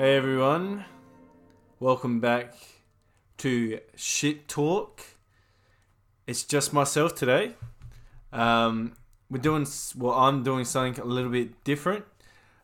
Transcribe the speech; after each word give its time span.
Hey 0.00 0.16
everyone, 0.16 0.86
welcome 1.78 2.20
back 2.20 2.54
to 3.36 3.80
Shit 3.96 4.48
Talk. 4.48 5.02
It's 6.26 6.42
just 6.42 6.72
myself 6.72 7.14
today. 7.14 7.52
Um, 8.32 8.94
we're 9.28 9.42
doing 9.42 9.66
well. 9.94 10.14
I'm 10.14 10.42
doing 10.42 10.64
something 10.64 11.02
a 11.02 11.06
little 11.06 11.30
bit 11.30 11.64
different. 11.64 12.06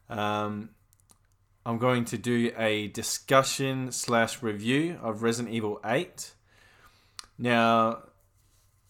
Um, 0.09 0.71
I'm 1.67 1.77
going 1.77 2.07
to 2.07 2.17
do 2.17 2.53
a 2.57 2.89
discussion 2.89 3.93
slash 3.93 4.43
review 4.43 4.99
of 5.03 5.23
Resident 5.23 5.55
Evil 5.55 5.79
Eight. 5.85 6.33
Now, 7.37 7.99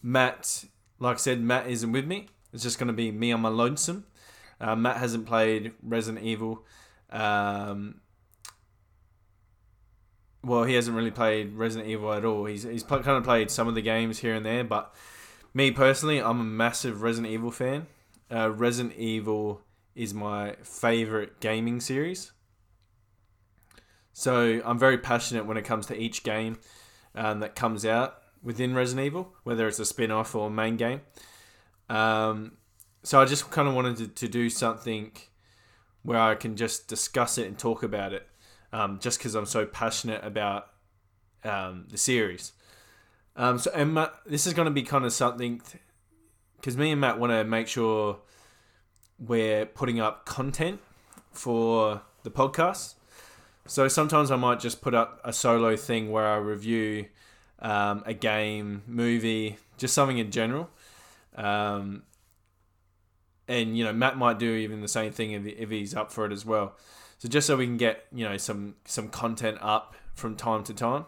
Matt, 0.01 0.63
like 0.99 1.15
I 1.15 1.19
said, 1.19 1.41
Matt 1.41 1.67
isn't 1.67 1.91
with 1.91 2.05
me. 2.05 2.27
It's 2.53 2.63
just 2.63 2.79
going 2.79 2.87
to 2.87 2.93
be 2.93 3.11
me 3.11 3.33
on 3.33 3.41
my 3.41 3.49
lonesome. 3.49 4.05
Uh, 4.61 4.77
Matt 4.77 4.95
hasn't 4.95 5.25
played 5.25 5.73
Resident 5.83 6.23
Evil. 6.23 6.63
Um, 7.09 7.99
well, 10.47 10.63
he 10.63 10.75
hasn't 10.75 10.95
really 10.95 11.11
played 11.11 11.55
Resident 11.55 11.89
Evil 11.89 12.13
at 12.13 12.23
all. 12.23 12.45
He's 12.45 12.63
he's 12.63 12.83
kind 12.83 13.05
of 13.05 13.23
played 13.23 13.51
some 13.51 13.67
of 13.67 13.75
the 13.75 13.81
games 13.81 14.19
here 14.19 14.33
and 14.33 14.45
there, 14.45 14.63
but 14.63 14.93
me 15.53 15.71
personally, 15.71 16.19
I'm 16.19 16.39
a 16.39 16.43
massive 16.43 17.01
Resident 17.01 17.33
Evil 17.33 17.51
fan. 17.51 17.87
Uh, 18.31 18.51
Resident 18.51 18.95
Evil 18.97 19.61
is 19.95 20.13
my 20.13 20.55
favorite 20.63 21.39
gaming 21.39 21.79
series. 21.81 22.31
So 24.13 24.61
I'm 24.65 24.79
very 24.79 24.97
passionate 24.97 25.45
when 25.45 25.57
it 25.57 25.65
comes 25.65 25.85
to 25.87 25.97
each 25.97 26.23
game 26.23 26.59
um, 27.13 27.39
that 27.41 27.55
comes 27.55 27.85
out 27.85 28.21
within 28.41 28.73
Resident 28.73 29.05
Evil, 29.05 29.33
whether 29.43 29.67
it's 29.67 29.79
a 29.79 29.85
spin 29.85 30.11
off 30.11 30.33
or 30.33 30.49
main 30.49 30.77
game. 30.77 31.01
Um, 31.89 32.53
so 33.03 33.19
I 33.19 33.25
just 33.25 33.49
kind 33.51 33.67
of 33.67 33.73
wanted 33.73 33.97
to, 33.97 34.07
to 34.07 34.27
do 34.27 34.49
something 34.49 35.11
where 36.03 36.19
I 36.19 36.35
can 36.35 36.55
just 36.55 36.87
discuss 36.87 37.37
it 37.37 37.47
and 37.47 37.57
talk 37.57 37.83
about 37.83 38.13
it 38.13 38.27
um, 38.73 38.99
just 38.99 39.19
because 39.19 39.35
I'm 39.35 39.45
so 39.45 39.65
passionate 39.65 40.23
about 40.23 40.67
um, 41.43 41.85
the 41.89 41.97
series. 41.97 42.53
Um, 43.35 43.59
so, 43.59 43.71
and 43.73 43.93
Matt, 43.93 44.13
this 44.25 44.47
is 44.47 44.53
going 44.53 44.65
to 44.65 44.71
be 44.71 44.83
kind 44.83 45.05
of 45.05 45.13
something 45.13 45.61
because 46.55 46.75
me 46.75 46.91
and 46.91 46.99
Matt 46.99 47.19
want 47.19 47.31
to 47.31 47.43
make 47.43 47.67
sure 47.67 48.19
we're 49.19 49.65
putting 49.65 49.99
up 49.99 50.25
content 50.25 50.79
for 51.31 52.01
the 52.23 52.31
podcast. 52.31 52.95
So 53.67 53.87
sometimes 53.87 54.31
I 54.31 54.37
might 54.37 54.59
just 54.59 54.81
put 54.81 54.93
up 54.93 55.19
a 55.23 55.33
solo 55.33 55.75
thing 55.75 56.11
where 56.11 56.25
I 56.25 56.37
review 56.37 57.07
um, 57.59 58.03
a 58.05 58.13
game, 58.13 58.83
movie, 58.87 59.57
just 59.77 59.93
something 59.93 60.17
in 60.17 60.31
general. 60.31 60.69
Um, 61.35 62.03
and 63.47 63.77
you 63.77 63.83
know, 63.83 63.93
Matt 63.93 64.17
might 64.17 64.39
do 64.39 64.51
even 64.53 64.81
the 64.81 64.87
same 64.87 65.11
thing 65.11 65.31
if, 65.31 65.45
if 65.45 65.69
he's 65.69 65.95
up 65.95 66.11
for 66.11 66.25
it 66.25 66.31
as 66.31 66.45
well. 66.45 66.75
So 67.17 67.27
just 67.27 67.47
so 67.47 67.57
we 67.57 67.65
can 67.65 67.77
get 67.77 68.05
you 68.13 68.27
know 68.27 68.37
some 68.37 68.75
some 68.85 69.09
content 69.09 69.57
up 69.61 69.95
from 70.13 70.35
time 70.35 70.63
to 70.65 70.73
time. 70.73 71.05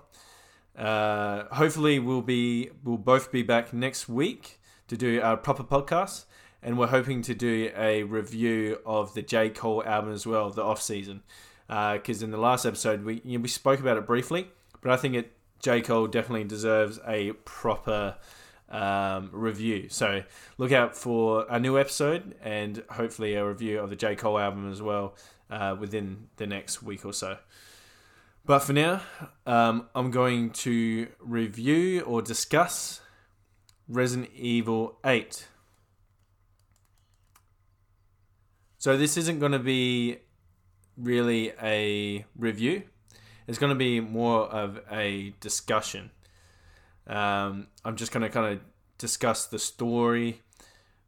Uh, 0.78 1.44
hopefully, 1.52 2.00
we'll 2.00 2.22
be 2.22 2.70
we'll 2.84 2.98
both 2.98 3.32
be 3.32 3.44
back 3.44 3.74
next 3.74 4.08
week 4.10 4.60
to 4.88 4.98
do 4.98 5.22
our 5.22 5.38
proper 5.38 5.64
podcast, 5.64 6.26
and 6.64 6.78
we're 6.78 6.88
hoping 6.88 7.22
to 7.24 7.36
do 7.36 7.72
a 7.76 8.04
review 8.04 8.80
of 8.86 9.14
the 9.14 9.22
J 9.22 9.50
Cole 9.50 9.84
album 9.86 10.14
as 10.14 10.26
well, 10.26 10.50
the 10.50 10.64
off 10.64 10.82
season. 10.82 11.22
Because 11.68 12.24
uh, 12.24 12.26
in 12.26 12.32
the 12.32 12.38
last 12.38 12.66
episode 12.66 13.04
we 13.04 13.22
you 13.24 13.38
know, 13.38 13.44
we 13.44 13.48
spoke 13.48 13.80
about 13.80 13.98
it 13.98 14.08
briefly, 14.08 14.48
but 14.82 14.92
I 14.92 14.98
think 14.98 15.14
it 15.16 15.34
J 15.60 15.82
Cole 15.82 16.08
definitely 16.08 16.46
deserves 16.46 17.00
a 17.06 17.34
proper 17.46 18.16
um, 18.70 19.30
review. 19.32 19.90
So 19.90 20.24
look 20.58 20.72
out 20.72 20.96
for 20.96 21.46
a 21.50 21.60
new 21.60 21.78
episode 21.78 22.36
and 22.42 22.84
hopefully 22.90 23.36
a 23.36 23.46
review 23.46 23.80
of 23.80 23.90
the 23.90 23.96
J 23.96 24.16
Cole 24.16 24.40
album 24.40 24.72
as 24.72 24.82
well 24.82 25.16
uh, 25.50 25.76
within 25.80 26.28
the 26.38 26.48
next 26.48 26.82
week 26.84 27.06
or 27.06 27.14
so. 27.14 27.38
But 28.46 28.60
for 28.60 28.74
now, 28.74 29.02
um, 29.46 29.88
I'm 29.94 30.12
going 30.12 30.52
to 30.52 31.08
review 31.20 32.02
or 32.02 32.22
discuss 32.22 33.02
Resident 33.88 34.30
Evil 34.34 34.98
8. 35.06 35.48
So 38.78 38.98
this 38.98 39.18
isn't 39.18 39.40
going 39.40 39.52
to 39.52 39.60
be 39.60 40.20
really 40.96 41.52
a 41.62 42.26
review. 42.36 42.84
It's 43.48 43.58
going 43.58 43.72
to 43.72 43.76
be 43.76 44.00
more 44.00 44.44
of 44.44 44.80
a 44.92 45.34
discussion. 45.40 46.12
Um, 47.08 47.68
I'm 47.84 47.96
just 47.96 48.12
going 48.12 48.22
to 48.22 48.30
kind 48.30 48.54
of 48.54 48.62
discuss 48.98 49.48
the 49.48 49.60
story 49.60 50.42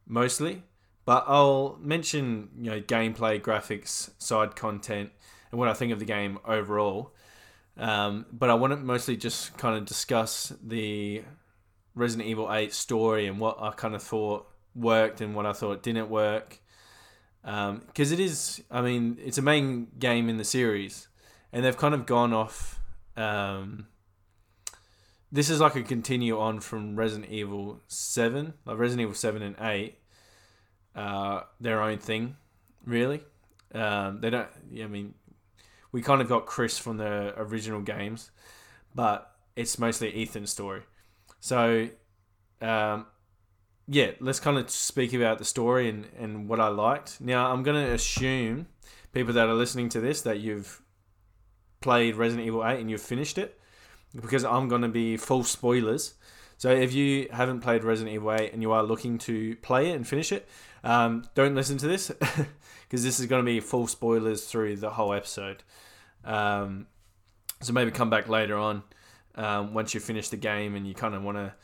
mostly, 0.06 0.64
but 1.04 1.24
I'll 1.26 1.78
mention 1.80 2.50
you 2.58 2.70
know 2.70 2.80
gameplay, 2.80 3.40
graphics, 3.40 4.10
side 4.18 4.56
content, 4.56 5.10
and 5.50 5.58
what 5.58 5.68
I 5.68 5.74
think 5.74 5.92
of 5.92 5.98
the 5.98 6.04
game 6.04 6.38
overall. 6.44 7.12
Um, 7.76 8.26
but 8.32 8.50
I 8.50 8.54
want 8.54 8.72
to 8.72 8.76
mostly 8.76 9.16
just 9.16 9.56
kind 9.56 9.76
of 9.76 9.86
discuss 9.86 10.52
the 10.62 11.22
Resident 11.94 12.28
Evil 12.28 12.52
8 12.52 12.72
story 12.72 13.26
and 13.26 13.40
what 13.40 13.56
I 13.60 13.70
kind 13.70 13.94
of 13.94 14.02
thought 14.02 14.46
worked 14.74 15.20
and 15.20 15.34
what 15.34 15.46
I 15.46 15.52
thought 15.52 15.82
didn't 15.82 16.08
work. 16.08 16.60
Because 17.42 18.12
um, 18.12 18.12
it 18.12 18.20
is, 18.20 18.62
I 18.70 18.82
mean, 18.82 19.18
it's 19.22 19.38
a 19.38 19.42
main 19.42 19.88
game 19.98 20.28
in 20.28 20.36
the 20.36 20.44
series, 20.44 21.08
and 21.52 21.64
they've 21.64 21.76
kind 21.76 21.94
of 21.94 22.06
gone 22.06 22.32
off. 22.32 22.78
Um, 23.16 23.88
this 25.32 25.50
is 25.50 25.60
like 25.60 25.74
a 25.74 25.82
continue 25.82 26.38
on 26.38 26.60
from 26.60 26.94
Resident 26.94 27.30
Evil 27.30 27.80
7, 27.88 28.54
like 28.64 28.78
Resident 28.78 29.02
Evil 29.02 29.14
7 29.14 29.42
and 29.42 29.56
8 29.58 29.96
uh, 30.94 31.42
their 31.60 31.82
own 31.82 31.98
thing, 31.98 32.36
really. 32.84 33.22
Um, 33.74 34.20
they 34.20 34.30
don't. 34.30 34.48
I 34.80 34.86
mean, 34.86 35.14
we 35.92 36.02
kind 36.02 36.20
of 36.20 36.28
got 36.28 36.46
Chris 36.46 36.78
from 36.78 36.96
the 36.96 37.34
original 37.36 37.80
games, 37.80 38.30
but 38.94 39.34
it's 39.56 39.78
mostly 39.78 40.22
Ethan's 40.22 40.50
story. 40.50 40.82
So, 41.40 41.88
um, 42.60 43.06
yeah, 43.88 44.12
let's 44.20 44.40
kind 44.40 44.58
of 44.58 44.70
speak 44.70 45.12
about 45.12 45.38
the 45.38 45.44
story 45.44 45.88
and, 45.88 46.06
and 46.18 46.48
what 46.48 46.60
I 46.60 46.68
liked. 46.68 47.20
Now, 47.20 47.52
I'm 47.52 47.62
going 47.62 47.84
to 47.84 47.92
assume 47.92 48.66
people 49.12 49.34
that 49.34 49.48
are 49.48 49.54
listening 49.54 49.88
to 49.90 50.00
this 50.00 50.22
that 50.22 50.40
you've 50.40 50.80
played 51.80 52.16
Resident 52.16 52.46
Evil 52.46 52.64
8 52.64 52.80
and 52.80 52.90
you've 52.90 53.02
finished 53.02 53.38
it 53.38 53.58
because 54.18 54.44
I'm 54.44 54.68
going 54.68 54.82
to 54.82 54.88
be 54.88 55.16
full 55.16 55.44
spoilers. 55.44 56.14
So 56.56 56.70
if 56.70 56.94
you 56.94 57.28
haven't 57.32 57.60
played 57.60 57.82
Resident 57.82 58.14
Evil 58.14 58.32
8 58.32 58.52
and 58.52 58.62
you 58.62 58.72
are 58.72 58.82
looking 58.82 59.18
to 59.18 59.56
play 59.56 59.90
it 59.90 59.96
and 59.96 60.06
finish 60.06 60.32
it, 60.32 60.48
um, 60.84 61.24
don't 61.34 61.54
listen 61.54 61.78
to 61.78 61.86
this 61.86 62.08
because 62.82 63.04
this 63.04 63.20
is 63.20 63.26
going 63.26 63.42
to 63.42 63.46
be 63.46 63.60
full 63.60 63.86
spoilers 63.86 64.44
through 64.44 64.76
the 64.76 64.90
whole 64.90 65.12
episode. 65.12 65.62
Um, 66.24 66.86
so 67.60 67.72
maybe 67.72 67.90
come 67.90 68.10
back 68.10 68.28
later 68.28 68.56
on 68.56 68.82
um, 69.34 69.74
once 69.74 69.94
you 69.94 70.00
finish 70.00 70.28
the 70.28 70.36
game 70.36 70.74
and 70.74 70.86
you 70.86 70.94
kind 70.94 71.14
of 71.14 71.22
want 71.22 71.38
to 71.38 71.54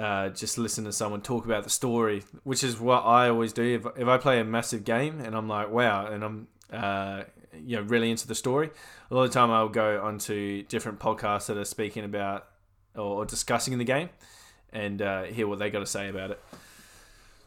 uh, 0.00 0.28
just 0.30 0.58
listen 0.58 0.84
to 0.84 0.92
someone 0.92 1.20
talk 1.20 1.44
about 1.44 1.64
the 1.64 1.70
story, 1.70 2.22
which 2.44 2.62
is 2.62 2.78
what 2.78 3.00
I 3.00 3.28
always 3.28 3.52
do. 3.52 3.62
If, 3.62 3.86
if 4.00 4.08
I 4.08 4.18
play 4.18 4.40
a 4.40 4.44
massive 4.44 4.84
game 4.84 5.20
and 5.20 5.34
I'm 5.34 5.48
like, 5.48 5.70
wow, 5.70 6.06
and 6.06 6.24
I'm 6.24 6.48
uh, 6.72 7.22
you 7.52 7.76
know 7.76 7.82
really 7.82 8.10
into 8.10 8.26
the 8.26 8.34
story, 8.34 8.70
a 9.10 9.14
lot 9.14 9.24
of 9.24 9.30
time 9.30 9.50
I'll 9.50 9.68
go 9.68 10.00
onto 10.02 10.62
different 10.64 11.00
podcasts 11.00 11.46
that 11.46 11.56
are 11.56 11.64
speaking 11.64 12.04
about 12.04 12.46
or, 12.94 13.24
discussing 13.24 13.78
the 13.78 13.84
game 13.84 14.10
and 14.72 15.02
uh, 15.02 15.24
hear 15.24 15.46
what 15.46 15.58
they 15.58 15.70
got 15.70 15.80
to 15.80 15.86
say 15.86 16.08
about 16.08 16.30
it. 16.30 16.40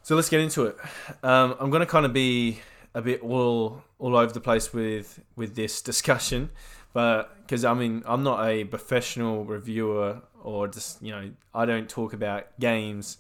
So 0.06 0.18
let's 0.18 0.28
get 0.28 0.42
into 0.42 0.66
it. 0.66 0.78
Um, 1.24 1.56
I'm 1.62 1.70
going 1.70 1.80
to 1.80 1.86
kind 1.86 2.06
of 2.06 2.12
be 2.12 2.60
a 2.94 3.02
bit 3.02 3.24
all 3.24 3.82
all 4.00 4.18
over 4.18 4.34
the 4.34 4.42
place 4.42 4.74
with 4.74 5.22
with 5.38 5.56
this 5.56 5.82
discussion, 5.82 6.50
but 6.92 7.34
because 7.42 7.64
I 7.64 7.74
mean 7.74 8.04
I'm 8.06 8.22
not 8.22 8.46
a 8.46 8.66
professional 8.66 9.46
reviewer 9.46 10.22
or 10.44 10.68
just 10.68 11.02
you 11.02 11.12
know 11.14 11.32
I 11.56 11.66
don't 11.66 11.88
talk 11.88 12.12
about 12.12 12.48
games 12.60 13.18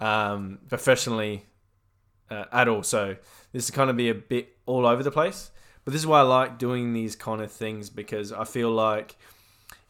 um, 0.00 0.60
professionally 0.70 1.44
uh, 2.30 2.46
at 2.50 2.66
all. 2.66 2.82
So 2.82 3.16
this 3.52 3.64
is 3.64 3.70
kind 3.70 3.90
of 3.90 3.96
be 3.98 4.08
a 4.08 4.14
bit 4.14 4.56
all 4.64 4.86
over 4.86 5.02
the 5.02 5.10
place. 5.10 5.50
But 5.84 5.92
this 5.92 6.00
is 6.00 6.06
why 6.06 6.20
I 6.20 6.22
like 6.22 6.58
doing 6.58 6.94
these 6.94 7.14
kind 7.14 7.42
of 7.42 7.52
things 7.52 7.90
because 7.90 8.32
I 8.32 8.44
feel 8.44 8.70
like 8.70 9.16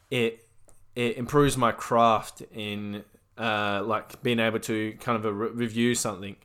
it 0.09 0.45
it 0.93 1.15
improves 1.15 1.55
my 1.55 1.71
craft 1.71 2.41
in 2.53 3.05
uh, 3.41 3.81
like 3.83 4.21
being 4.21 4.39
able 4.39 4.59
to 4.59 4.93
kind 4.99 5.17
of 5.17 5.35
re- 5.35 5.49
review 5.49 5.95
something 5.95 6.35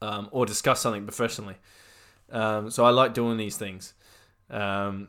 um, 0.00 0.28
or 0.30 0.46
discuss 0.46 0.80
something 0.80 1.02
professionally. 1.04 1.56
Um, 2.30 2.70
so 2.70 2.84
I 2.84 2.90
like 2.90 3.12
doing 3.12 3.36
these 3.38 3.56
things. 3.56 3.94
Um, 4.48 5.08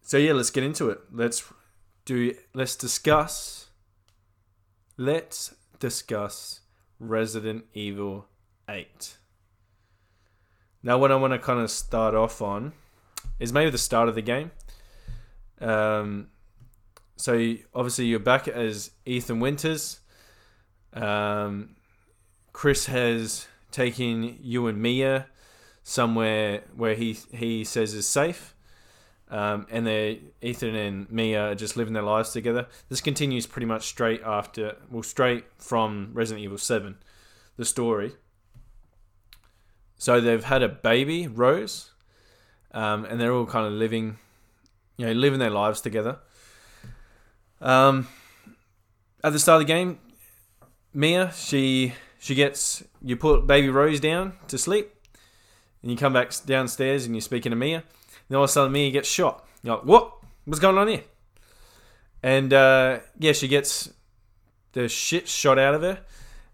so 0.00 0.16
yeah, 0.16 0.32
let's 0.32 0.50
get 0.50 0.64
into 0.64 0.88
it. 0.88 1.00
Let's 1.12 1.44
do. 2.06 2.34
Let's 2.54 2.76
discuss. 2.76 3.68
Let's 4.96 5.54
discuss 5.78 6.60
Resident 6.98 7.64
Evil 7.74 8.26
Eight. 8.68 9.18
Now, 10.82 10.96
what 10.96 11.12
I 11.12 11.16
want 11.16 11.34
to 11.34 11.38
kind 11.38 11.60
of 11.60 11.70
start 11.70 12.14
off 12.14 12.40
on 12.40 12.72
is 13.38 13.52
maybe 13.52 13.70
the 13.70 13.78
start 13.78 14.08
of 14.08 14.14
the 14.14 14.22
game. 14.22 14.50
Um, 15.60 16.28
so 17.16 17.54
obviously 17.74 18.06
you're 18.06 18.18
back 18.18 18.48
as 18.48 18.90
Ethan 19.06 19.40
Winters. 19.40 20.00
Um, 20.92 21.76
Chris 22.52 22.86
has 22.86 23.46
taken 23.70 24.38
you 24.40 24.66
and 24.66 24.80
Mia 24.80 25.26
somewhere 25.82 26.62
where 26.76 26.94
he 26.94 27.18
he 27.32 27.64
says 27.64 27.94
is 27.94 28.06
safe. 28.06 28.54
Um, 29.30 29.66
and 29.70 29.86
they 29.86 30.20
Ethan 30.42 30.74
and 30.74 31.10
Mia 31.10 31.50
are 31.50 31.54
just 31.54 31.76
living 31.76 31.94
their 31.94 32.02
lives 32.02 32.30
together. 32.30 32.66
This 32.88 33.00
continues 33.00 33.46
pretty 33.46 33.66
much 33.66 33.86
straight 33.86 34.22
after, 34.22 34.76
well, 34.90 35.02
straight 35.02 35.44
from 35.58 36.10
Resident 36.12 36.44
Evil 36.44 36.58
Seven, 36.58 36.96
the 37.56 37.64
story. 37.64 38.12
So 39.96 40.20
they've 40.20 40.44
had 40.44 40.62
a 40.62 40.68
baby, 40.68 41.26
Rose, 41.26 41.92
um, 42.72 43.04
and 43.06 43.20
they're 43.20 43.32
all 43.32 43.46
kind 43.46 43.66
of 43.66 43.72
living, 43.72 44.18
you 44.96 45.06
know, 45.06 45.12
living 45.12 45.38
their 45.38 45.50
lives 45.50 45.80
together. 45.80 46.18
Um, 47.60 48.08
at 49.22 49.32
the 49.32 49.38
start 49.38 49.62
of 49.62 49.66
the 49.66 49.72
game, 49.72 49.98
Mia, 50.92 51.32
she 51.34 51.94
she 52.18 52.34
gets 52.34 52.84
you 53.02 53.16
put 53.16 53.46
baby 53.46 53.68
Rose 53.68 54.00
down 54.00 54.34
to 54.48 54.58
sleep, 54.58 54.90
and 55.82 55.90
you 55.90 55.96
come 55.96 56.12
back 56.12 56.32
downstairs 56.46 57.06
and 57.06 57.14
you're 57.14 57.22
speaking 57.22 57.50
to 57.50 57.56
Mia. 57.56 57.82
And 58.28 58.36
all 58.36 58.44
of 58.44 58.50
a 58.50 58.52
sudden, 58.52 58.72
Mia 58.72 58.90
gets 58.90 59.08
shot. 59.08 59.46
You're 59.62 59.76
like, 59.76 59.84
what? 59.84 60.12
What's 60.44 60.60
going 60.60 60.78
on 60.78 60.88
here? 60.88 61.04
And 62.22 62.52
uh, 62.52 63.00
yeah, 63.18 63.32
she 63.32 63.48
gets 63.48 63.90
the 64.72 64.88
shit 64.88 65.28
shot 65.28 65.58
out 65.58 65.74
of 65.74 65.82
her. 65.82 66.00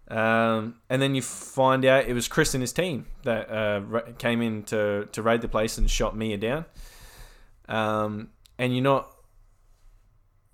Um, 0.07 0.75
and 0.89 1.01
then 1.01 1.15
you 1.15 1.21
find 1.21 1.85
out 1.85 2.05
it 2.05 2.13
was 2.13 2.27
Chris 2.27 2.53
and 2.53 2.61
his 2.61 2.73
team 2.73 3.05
that 3.23 3.49
uh, 3.49 4.01
came 4.17 4.41
in 4.41 4.63
to, 4.63 5.07
to 5.13 5.21
raid 5.21 5.39
the 5.39 5.47
place 5.47 5.77
and 5.77 5.89
shot 5.89 6.17
Mia 6.17 6.37
down. 6.37 6.65
Um, 7.67 8.29
and 8.57 8.73
you're 8.73 8.83
not. 8.83 9.15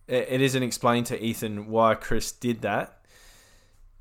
It, 0.07 0.41
isn't 0.41 0.63
explained 0.63 1.07
to 1.07 1.21
Ethan 1.21 1.67
why 1.67 1.95
Chris 1.95 2.31
did 2.31 2.61
that. 2.61 3.01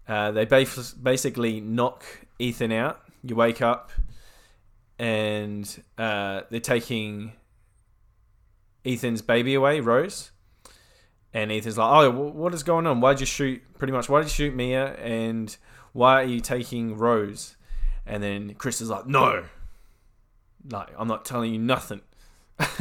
Uh, 0.07 0.31
they 0.31 0.45
basically 0.45 1.61
knock 1.61 2.05
Ethan 2.39 2.71
out. 2.71 3.01
You 3.25 3.35
wake 3.35 3.61
up, 3.61 3.91
and 5.01 5.83
uh, 5.99 6.43
they're 6.49 6.61
taking 6.61 7.33
Ethan's 8.85 9.21
baby 9.23 9.55
away, 9.55 9.81
Rose. 9.81 10.31
And 11.35 11.51
Ethan's 11.51 11.77
like, 11.77 11.91
"Oh, 11.91 12.11
what 12.11 12.55
is 12.55 12.63
going 12.63 12.87
on? 12.87 13.01
Why'd 13.01 13.19
you 13.19 13.27
shoot? 13.27 13.61
Pretty 13.79 13.93
much, 13.93 14.09
why 14.09 14.21
did 14.21 14.27
you 14.27 14.35
shoot 14.35 14.55
Mia? 14.55 14.95
And 14.95 15.55
why 15.93 16.23
are 16.23 16.27
you 16.27 16.41
taking 16.41 16.97
Rose?" 16.97 17.57
And 18.07 18.23
then 18.23 18.55
Chris 18.55 18.81
is 18.81 18.89
like, 18.89 19.09
"No, 19.09 19.45
like 20.71 20.89
I'm 20.97 21.09
not 21.09 21.25
telling 21.25 21.53
you 21.53 21.59
nothing. 21.59 22.01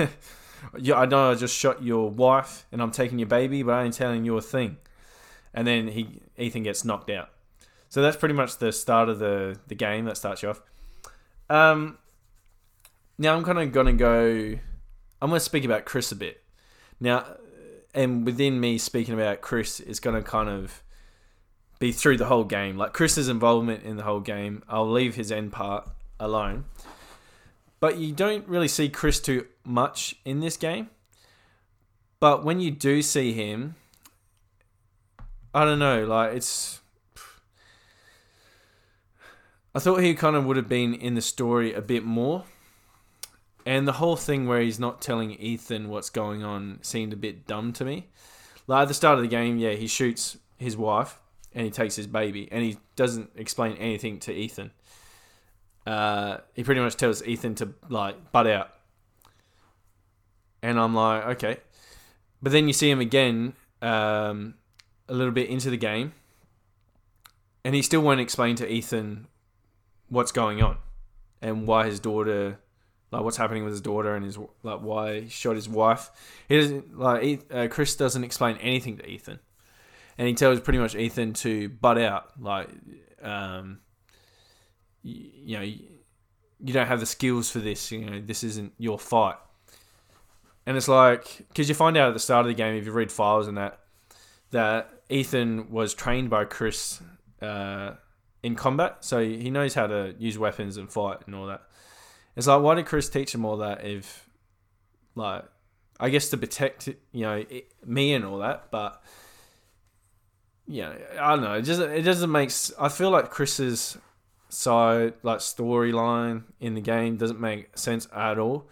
yeah, 0.77 0.95
I 0.95 1.05
know 1.05 1.31
I 1.31 1.35
just 1.35 1.55
shot 1.55 1.83
your 1.83 2.09
wife 2.09 2.65
and 2.71 2.81
I'm 2.81 2.91
taking 2.91 3.19
your 3.19 3.27
baby, 3.27 3.63
but 3.63 3.73
I 3.73 3.83
ain't 3.83 3.93
telling 3.93 4.25
you 4.25 4.37
a 4.37 4.41
thing." 4.41 4.77
And 5.53 5.65
then 5.65 5.87
he 5.89 6.21
Ethan 6.37 6.63
gets 6.63 6.83
knocked 6.83 7.09
out. 7.09 7.29
So 7.89 8.01
that's 8.01 8.17
pretty 8.17 8.35
much 8.35 8.57
the 8.57 8.71
start 8.71 9.09
of 9.09 9.19
the 9.19 9.57
the 9.67 9.75
game. 9.75 10.05
That 10.05 10.17
starts 10.17 10.43
you 10.43 10.49
off. 10.49 10.61
Um, 11.49 11.97
now 13.17 13.35
I'm 13.35 13.43
kind 13.43 13.59
of 13.59 13.71
gonna 13.71 13.93
go. 13.93 14.57
I'm 15.21 15.29
gonna 15.29 15.39
speak 15.39 15.63
about 15.63 15.85
Chris 15.85 16.11
a 16.11 16.15
bit. 16.15 16.43
Now, 16.99 17.25
and 17.93 18.25
within 18.25 18.59
me 18.59 18.77
speaking 18.77 19.13
about 19.13 19.41
Chris 19.41 19.79
is 19.79 19.99
gonna 19.99 20.21
kind 20.21 20.49
of 20.49 20.83
be 21.79 21.91
through 21.91 22.17
the 22.17 22.25
whole 22.25 22.43
game. 22.43 22.77
Like 22.77 22.93
Chris's 22.93 23.29
involvement 23.29 23.83
in 23.83 23.97
the 23.97 24.03
whole 24.03 24.19
game, 24.19 24.63
I'll 24.67 24.89
leave 24.89 25.15
his 25.15 25.31
end 25.31 25.51
part 25.51 25.89
alone. 26.19 26.65
But 27.79 27.97
you 27.97 28.13
don't 28.13 28.47
really 28.47 28.67
see 28.67 28.89
Chris 28.89 29.19
too 29.19 29.47
much 29.65 30.15
in 30.25 30.39
this 30.39 30.57
game. 30.57 30.89
But 32.19 32.43
when 32.43 32.59
you 32.59 32.71
do 32.71 33.01
see 33.01 33.33
him, 33.33 33.75
I 35.53 35.65
don't 35.65 35.79
know, 35.79 36.05
like 36.05 36.33
it's 36.33 36.81
I 39.73 39.79
thought 39.79 40.01
he 40.01 40.13
kind 40.13 40.35
of 40.35 40.45
would 40.45 40.57
have 40.57 40.69
been 40.69 40.93
in 40.93 41.15
the 41.15 41.21
story 41.21 41.73
a 41.73 41.81
bit 41.81 42.03
more 42.03 42.45
and 43.65 43.87
the 43.87 43.93
whole 43.93 44.15
thing 44.15 44.47
where 44.47 44.61
he's 44.61 44.79
not 44.79 45.01
telling 45.01 45.31
Ethan 45.31 45.89
what's 45.89 46.09
going 46.09 46.43
on 46.43 46.79
seemed 46.83 47.13
a 47.13 47.17
bit 47.17 47.47
dumb 47.47 47.73
to 47.73 47.85
me. 47.85 48.07
Like 48.67 48.83
at 48.83 48.87
the 48.87 48.93
start 48.93 49.17
of 49.17 49.23
the 49.23 49.27
game, 49.27 49.57
yeah, 49.57 49.71
he 49.71 49.87
shoots 49.87 50.37
his 50.57 50.77
wife 50.77 51.19
and 51.53 51.65
he 51.65 51.71
takes 51.71 51.95
his 51.95 52.05
baby, 52.05 52.49
and 52.51 52.63
he 52.63 52.77
doesn't 52.97 53.31
explain 53.37 53.77
anything 53.77 54.19
to 54.19 54.33
Ethan. 54.33 54.71
Uh, 55.87 56.39
he 56.53 56.65
pretty 56.65 56.81
much 56.81 56.97
tells 56.97 57.25
Ethan 57.25 57.55
to 57.55 57.73
like 57.87 58.33
butt 58.33 58.45
out, 58.45 58.71
and 60.65 60.79
I'm 60.79 60.95
like, 60.95 61.25
okay. 61.37 61.57
But 62.41 62.51
then 62.51 62.67
you 62.67 62.73
see 62.73 62.89
him 62.89 62.99
again 62.99 63.53
um, 63.83 64.55
a 65.07 65.13
little 65.13 65.31
bit 65.31 65.49
into 65.49 65.69
the 65.69 65.77
game, 65.77 66.13
and 67.63 67.75
he 67.75 67.83
still 67.83 68.01
won't 68.01 68.19
explain 68.19 68.55
to 68.57 68.67
Ethan 68.67 69.27
what's 70.09 70.31
going 70.31 70.61
on 70.61 70.77
and 71.41 71.67
why 71.67 71.85
his 71.85 71.99
daughter 71.99 72.59
like 73.11 73.23
what's 73.23 73.37
happening 73.37 73.63
with 73.63 73.73
his 73.73 73.81
daughter 73.81 74.15
and 74.15 74.25
his 74.25 74.37
like 74.63 74.79
why 74.79 75.21
he 75.21 75.29
shot 75.29 75.55
his 75.55 75.69
wife. 75.69 76.09
He 76.49 76.57
doesn't 76.57 76.97
like 76.97 77.45
uh, 77.53 77.67
Chris 77.69 77.95
doesn't 77.95 78.23
explain 78.23 78.57
anything 78.57 78.97
to 78.97 79.07
Ethan, 79.07 79.39
and 80.17 80.27
he 80.27 80.33
tells 80.33 80.59
pretty 80.61 80.79
much 80.79 80.95
Ethan 80.95 81.33
to 81.33 81.69
butt 81.69 81.99
out. 81.99 82.31
Like, 82.41 82.69
um, 83.21 83.81
you, 85.03 85.29
you 85.35 85.57
know, 85.57 85.63
you, 85.63 85.79
you 86.59 86.73
don't 86.73 86.87
have 86.87 86.99
the 86.99 87.05
skills 87.05 87.51
for 87.51 87.59
this. 87.59 87.91
You 87.91 88.09
know, 88.09 88.19
this 88.19 88.43
isn't 88.43 88.73
your 88.79 88.97
fight. 88.97 89.35
And 90.65 90.77
it's 90.77 90.87
like 90.87 91.45
because 91.49 91.69
you 91.69 91.75
find 91.75 91.95
out 91.97 92.09
at 92.09 92.13
the 92.13 92.19
start 92.19 92.45
of 92.45 92.47
the 92.47 92.55
game 92.55 92.75
if 92.75 92.85
you 92.85 92.91
read 92.91 93.11
files 93.11 93.47
and 93.47 93.57
that 93.57 93.79
that 94.51 94.89
Ethan 95.09 95.69
was 95.69 95.93
trained 95.93 96.29
by 96.29 96.45
Chris 96.45 97.01
uh, 97.41 97.91
in 98.41 98.55
combat, 98.55 98.97
so 99.01 99.23
he 99.23 99.49
knows 99.49 99.73
how 99.73 99.87
to 99.87 100.15
use 100.17 100.37
weapons 100.37 100.77
and 100.77 100.91
fight 100.91 101.19
and 101.25 101.35
all 101.35 101.47
that. 101.47 101.61
It's 102.35 102.47
like, 102.47 102.61
why 102.61 102.75
did 102.75 102.85
Chris 102.85 103.09
teach 103.09 103.33
him 103.33 103.45
all 103.45 103.57
that 103.57 103.85
if, 103.85 104.29
like, 105.15 105.45
I 105.99 106.09
guess 106.09 106.29
to 106.29 106.37
protect, 106.37 106.87
you 106.87 107.21
know, 107.21 107.45
it, 107.49 107.71
me 107.85 108.13
and 108.13 108.25
all 108.25 108.39
that, 108.39 108.71
but, 108.71 109.01
you 110.67 110.81
know, 110.81 110.95
I 111.19 111.29
don't 111.31 111.43
know. 111.43 111.53
It 111.53 111.61
just 111.61 111.81
it 111.81 112.01
doesn't 112.01 112.31
make. 112.31 112.51
I 112.79 112.89
feel 112.89 113.11
like 113.11 113.29
Chris's 113.29 113.97
side, 114.49 115.13
like 115.23 115.39
storyline 115.39 116.43
in 116.59 116.73
the 116.73 116.81
game, 116.81 117.17
doesn't 117.17 117.39
make 117.39 117.77
sense 117.77 118.07
at 118.13 118.39
all. 118.39 118.67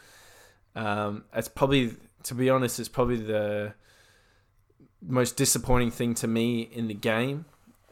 Um, 0.75 1.25
it's 1.33 1.47
probably, 1.47 1.95
to 2.23 2.35
be 2.35 2.49
honest, 2.49 2.79
it's 2.79 2.89
probably 2.89 3.17
the 3.17 3.73
most 5.01 5.35
disappointing 5.35 5.91
thing 5.91 6.13
to 6.15 6.27
me 6.27 6.61
in 6.61 6.87
the 6.87 6.93
game 6.93 7.45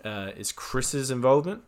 uh, 0.04 0.32
is 0.38 0.52
Chris's 0.52 1.12
involvement 1.12 1.64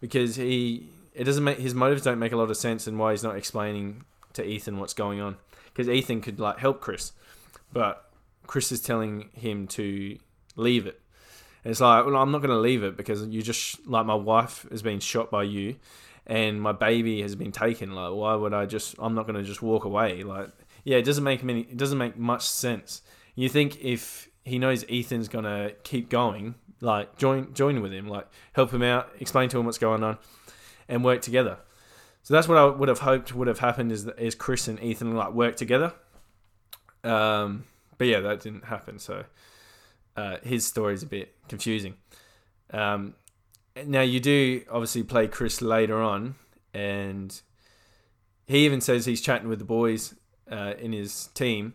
because 0.00 0.36
he 0.36 0.90
it 1.14 1.24
doesn't 1.24 1.44
make 1.44 1.58
his 1.58 1.74
motives 1.74 2.02
don't 2.02 2.18
make 2.18 2.32
a 2.32 2.36
lot 2.36 2.50
of 2.50 2.56
sense 2.56 2.86
and 2.86 2.98
why 2.98 3.12
he's 3.12 3.22
not 3.22 3.36
explaining 3.36 4.04
to 4.34 4.44
Ethan 4.44 4.78
what's 4.78 4.94
going 4.94 5.20
on 5.20 5.36
because 5.78 5.88
Ethan 5.88 6.20
could 6.20 6.40
like 6.40 6.58
help 6.58 6.80
Chris, 6.80 7.12
but 7.72 8.10
Chris 8.46 8.72
is 8.72 8.80
telling 8.80 9.30
him 9.32 9.68
to 9.68 10.18
leave 10.56 10.86
it. 10.86 11.00
And 11.64 11.70
it's 11.70 11.80
like, 11.80 12.04
well, 12.04 12.16
I'm 12.16 12.30
not 12.30 12.38
going 12.38 12.50
to 12.50 12.58
leave 12.58 12.82
it 12.82 12.96
because 12.96 13.26
you 13.26 13.42
just 13.42 13.86
like 13.86 14.06
my 14.06 14.14
wife 14.14 14.66
has 14.70 14.82
been 14.82 15.00
shot 15.00 15.30
by 15.30 15.44
you, 15.44 15.76
and 16.26 16.60
my 16.60 16.72
baby 16.72 17.22
has 17.22 17.34
been 17.36 17.52
taken. 17.52 17.94
Like, 17.94 18.12
why 18.12 18.34
would 18.34 18.52
I 18.52 18.66
just? 18.66 18.96
I'm 18.98 19.14
not 19.14 19.26
going 19.26 19.36
to 19.36 19.44
just 19.44 19.62
walk 19.62 19.84
away. 19.84 20.22
Like, 20.22 20.50
yeah, 20.88 20.96
it 20.96 21.04
doesn't 21.04 21.22
make 21.22 21.44
many. 21.44 21.60
It 21.60 21.76
doesn't 21.76 21.98
make 21.98 22.16
much 22.16 22.48
sense. 22.48 23.02
You 23.34 23.50
think 23.50 23.78
if 23.82 24.30
he 24.42 24.58
knows 24.58 24.86
Ethan's 24.88 25.28
to 25.28 25.74
keep 25.82 26.08
going, 26.08 26.54
like 26.80 27.18
join 27.18 27.52
join 27.52 27.82
with 27.82 27.92
him, 27.92 28.08
like 28.08 28.26
help 28.54 28.72
him 28.72 28.82
out, 28.82 29.10
explain 29.20 29.50
to 29.50 29.58
him 29.58 29.66
what's 29.66 29.76
going 29.76 30.02
on 30.02 30.16
and 30.88 31.04
work 31.04 31.20
together. 31.20 31.58
So 32.22 32.32
that's 32.32 32.48
what 32.48 32.56
I 32.56 32.64
would 32.64 32.88
have 32.88 33.00
hoped 33.00 33.34
would 33.34 33.48
have 33.48 33.58
happened 33.58 33.92
is 33.92 34.06
is 34.16 34.34
Chris 34.34 34.66
and 34.66 34.82
Ethan 34.82 35.14
like 35.14 35.34
work 35.34 35.56
together. 35.56 35.92
Um, 37.04 37.64
but 37.98 38.06
yeah, 38.06 38.20
that 38.20 38.40
didn't 38.40 38.64
happen. 38.64 38.98
So 38.98 39.24
uh, 40.16 40.38
his 40.42 40.64
story 40.64 40.94
is 40.94 41.02
a 41.02 41.06
bit 41.06 41.34
confusing. 41.48 41.96
Um, 42.70 43.14
now 43.84 44.00
you 44.00 44.20
do 44.20 44.62
obviously 44.70 45.02
play 45.02 45.28
Chris 45.28 45.60
later 45.60 46.00
on, 46.00 46.36
and 46.72 47.38
he 48.46 48.64
even 48.64 48.80
says 48.80 49.04
he's 49.04 49.20
chatting 49.20 49.50
with 49.50 49.58
the 49.58 49.66
boys 49.66 50.14
uh, 50.50 50.74
in 50.78 50.92
his 50.92 51.28
team. 51.34 51.74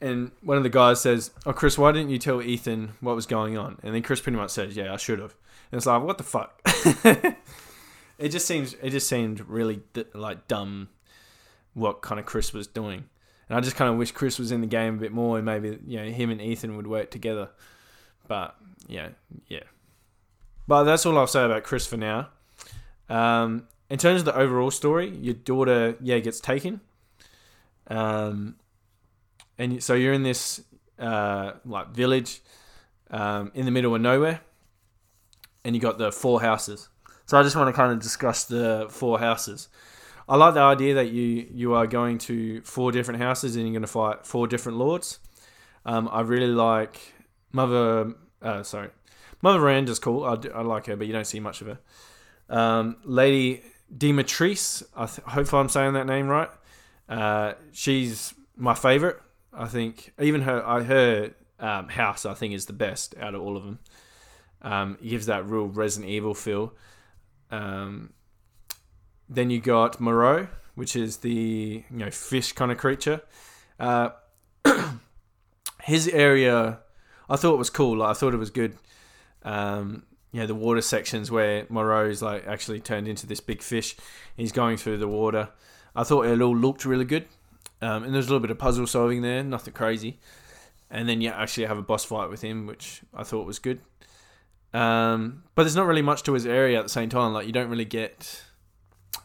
And 0.00 0.30
one 0.42 0.56
of 0.56 0.62
the 0.62 0.68
guys 0.68 1.00
says, 1.00 1.30
"Oh, 1.46 1.52
Chris, 1.52 1.78
why 1.78 1.92
didn't 1.92 2.10
you 2.10 2.18
tell 2.18 2.42
Ethan 2.42 2.92
what 3.00 3.16
was 3.16 3.26
going 3.26 3.56
on?" 3.56 3.78
And 3.82 3.94
then 3.94 4.02
Chris 4.02 4.20
pretty 4.20 4.36
much 4.36 4.50
says, 4.50 4.76
"Yeah, 4.76 4.92
I 4.92 4.96
should 4.96 5.18
have." 5.18 5.34
And 5.72 5.78
it's 5.78 5.86
like, 5.86 6.02
"What 6.02 6.18
the 6.18 6.24
fuck?" 6.24 6.60
It 8.18 8.30
just 8.30 8.46
seems 8.46 8.74
it 8.82 8.90
just 8.90 9.08
seemed 9.08 9.46
really 9.48 9.82
like 10.14 10.48
dumb 10.48 10.88
what 11.74 12.00
kind 12.00 12.18
of 12.18 12.26
Chris 12.26 12.52
was 12.52 12.66
doing. 12.66 13.04
And 13.48 13.56
I 13.56 13.60
just 13.60 13.76
kind 13.76 13.90
of 13.90 13.98
wish 13.98 14.12
Chris 14.12 14.38
was 14.38 14.50
in 14.50 14.60
the 14.60 14.66
game 14.66 14.94
a 14.94 14.98
bit 14.98 15.12
more 15.12 15.36
and 15.36 15.44
maybe 15.44 15.78
you 15.86 15.98
know 15.98 16.10
him 16.10 16.30
and 16.30 16.40
Ethan 16.40 16.76
would 16.76 16.86
work 16.86 17.10
together. 17.10 17.50
But 18.26 18.56
yeah, 18.88 19.10
yeah. 19.48 19.64
But 20.66 20.84
that's 20.84 21.04
all 21.04 21.16
I'll 21.18 21.26
say 21.26 21.44
about 21.44 21.62
Chris 21.62 21.86
for 21.86 21.96
now. 21.96 22.28
Um, 23.08 23.68
in 23.88 23.98
terms 23.98 24.22
of 24.22 24.24
the 24.24 24.36
overall 24.36 24.70
story, 24.70 25.10
your 25.10 25.34
daughter 25.34 25.96
yeah 26.00 26.18
gets 26.18 26.40
taken. 26.40 26.80
Um, 27.88 28.56
and 29.58 29.82
so 29.82 29.94
you're 29.94 30.12
in 30.12 30.22
this 30.22 30.62
uh, 30.98 31.52
like 31.64 31.88
village 31.90 32.40
um, 33.10 33.52
in 33.54 33.64
the 33.64 33.70
middle 33.70 33.94
of 33.94 34.00
nowhere, 34.00 34.40
and 35.64 35.74
you 35.74 35.80
got 35.80 35.98
the 35.98 36.12
four 36.12 36.40
houses. 36.40 36.88
So 37.26 37.38
I 37.38 37.42
just 37.42 37.56
want 37.56 37.68
to 37.68 37.72
kind 37.72 37.92
of 37.92 38.00
discuss 38.00 38.44
the 38.44 38.86
four 38.90 39.18
houses. 39.18 39.68
I 40.28 40.36
like 40.36 40.54
the 40.54 40.60
idea 40.60 40.94
that 40.94 41.10
you 41.10 41.46
you 41.52 41.74
are 41.74 41.86
going 41.86 42.18
to 42.18 42.60
four 42.62 42.90
different 42.92 43.20
houses 43.20 43.56
and 43.56 43.64
you're 43.64 43.72
going 43.72 43.82
to 43.82 43.88
fight 43.88 44.26
four 44.26 44.46
different 44.46 44.78
lords. 44.78 45.20
Um, 45.84 46.08
I 46.10 46.22
really 46.22 46.48
like 46.48 47.14
Mother. 47.52 48.14
Uh, 48.42 48.62
sorry, 48.62 48.90
Mother 49.40 49.60
Miranda's 49.60 49.98
cool. 49.98 50.24
I, 50.24 50.36
do, 50.36 50.50
I 50.52 50.62
like 50.62 50.86
her, 50.86 50.96
but 50.96 51.06
you 51.06 51.12
don't 51.12 51.26
see 51.26 51.40
much 51.40 51.60
of 51.60 51.68
her. 51.68 51.78
Um, 52.48 52.96
Lady 53.04 53.62
Dimitresse. 53.96 54.82
I 54.96 55.06
th- 55.06 55.26
hope 55.26 55.52
I'm 55.52 55.68
saying 55.68 55.92
that 55.94 56.06
name 56.06 56.26
right. 56.26 56.50
Uh, 57.08 57.54
she's 57.72 58.34
my 58.56 58.74
favorite. 58.74 59.20
I 59.52 59.66
think 59.66 60.12
even 60.20 60.42
her 60.42 60.60
her 60.82 61.34
um, 61.58 61.88
house 61.88 62.26
I 62.26 62.34
think 62.34 62.52
is 62.52 62.66
the 62.66 62.72
best 62.72 63.14
out 63.20 63.34
of 63.34 63.42
all 63.42 63.56
of 63.56 63.64
them. 63.64 63.78
Um, 64.62 64.98
gives 65.02 65.26
that 65.26 65.46
real 65.46 65.66
Resident 65.66 66.10
Evil 66.10 66.34
feel. 66.34 66.74
Um, 67.50 68.12
then 69.28 69.50
you 69.50 69.60
got 69.60 70.00
Moreau, 70.00 70.48
which 70.74 70.96
is 70.96 71.18
the 71.18 71.84
you 71.90 71.96
know 71.96 72.10
fish 72.10 72.52
kind 72.52 72.72
of 72.72 72.78
creature. 72.78 73.20
Uh, 73.78 74.10
his 75.82 76.08
area, 76.08 76.80
I 77.28 77.36
thought 77.36 77.58
was 77.58 77.70
cool. 77.70 77.98
Like, 77.98 78.10
I 78.10 78.14
thought 78.14 78.34
it 78.34 78.38
was 78.38 78.50
good. 78.50 78.76
Um, 79.42 80.04
you 80.32 80.40
know, 80.40 80.46
the 80.46 80.54
water 80.54 80.80
sections 80.80 81.30
where 81.30 81.66
Moreau's 81.68 82.22
like 82.22 82.46
actually 82.46 82.80
turned 82.80 83.08
into 83.08 83.26
this 83.26 83.40
big 83.40 83.62
fish. 83.62 83.96
He's 84.36 84.52
going 84.52 84.76
through 84.76 84.98
the 84.98 85.08
water. 85.08 85.48
I 85.96 86.04
thought 86.04 86.26
it 86.26 86.40
all 86.40 86.56
looked 86.56 86.84
really 86.84 87.06
good. 87.06 87.26
Um, 87.80 88.04
and 88.04 88.14
there's 88.14 88.26
a 88.26 88.28
little 88.28 88.40
bit 88.40 88.50
of 88.50 88.58
puzzle 88.58 88.86
solving 88.86 89.22
there, 89.22 89.42
nothing 89.42 89.74
crazy. 89.74 90.18
And 90.90 91.08
then 91.08 91.20
you 91.20 91.30
actually 91.30 91.66
have 91.66 91.78
a 91.78 91.82
boss 91.82 92.04
fight 92.04 92.30
with 92.30 92.42
him, 92.42 92.66
which 92.66 93.00
I 93.12 93.24
thought 93.24 93.46
was 93.46 93.58
good. 93.58 93.80
Um, 94.72 95.42
but 95.54 95.62
there's 95.62 95.74
not 95.76 95.86
really 95.86 96.02
much 96.02 96.22
to 96.24 96.34
his 96.34 96.46
area 96.46 96.78
at 96.78 96.82
the 96.82 96.90
same 96.90 97.08
time. 97.08 97.32
Like 97.32 97.46
you 97.46 97.52
don't 97.52 97.70
really 97.70 97.84
get. 97.84 98.44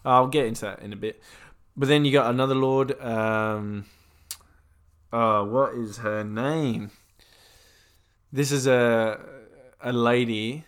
I'll 0.03 0.27
get 0.27 0.45
into 0.45 0.61
that 0.61 0.81
in 0.81 0.93
a 0.93 0.95
bit. 0.95 1.21
But 1.75 1.87
then 1.87 2.05
you 2.05 2.11
got 2.11 2.29
another 2.29 2.55
lord. 2.55 2.99
Um, 3.01 3.85
oh, 5.11 5.43
what 5.45 5.75
is 5.75 5.97
her 5.97 6.23
name? 6.23 6.91
This 8.31 8.51
is 8.51 8.65
a 8.65 9.19
a 9.81 9.91
lady. 9.91 10.65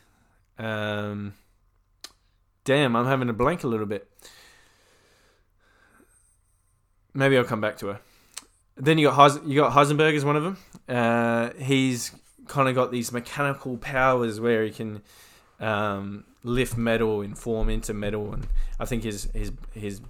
Um, 0.59 1.33
damn, 2.65 2.95
I'm 2.95 3.05
having 3.05 3.29
a 3.29 3.33
blank 3.33 3.63
a 3.63 3.67
little 3.67 3.85
bit. 3.85 4.07
Maybe 7.13 7.37
I'll 7.37 7.43
come 7.43 7.61
back 7.61 7.77
to 7.77 7.87
her. 7.87 7.99
Then 8.75 8.97
you 8.97 9.07
got 9.09 9.17
Heis- 9.17 9.47
you 9.47 9.55
got 9.55 9.73
Heisenberg 9.73 10.15
as 10.15 10.25
one 10.25 10.35
of 10.35 10.43
them. 10.43 10.57
Uh, 10.89 11.51
he's 11.59 12.11
kind 12.47 12.67
of 12.67 12.75
got 12.75 12.91
these 12.91 13.11
mechanical 13.11 13.77
powers 13.77 14.39
where 14.39 14.63
he 14.63 14.71
can 14.71 15.01
um, 15.59 16.25
lift 16.43 16.75
metal 16.75 17.21
and 17.21 17.37
form 17.37 17.69
into 17.69 17.93
metal, 17.93 18.33
and 18.33 18.47
I 18.79 18.85
think 18.85 19.03
his 19.03 19.29
his 19.33 19.51
his 19.73 20.01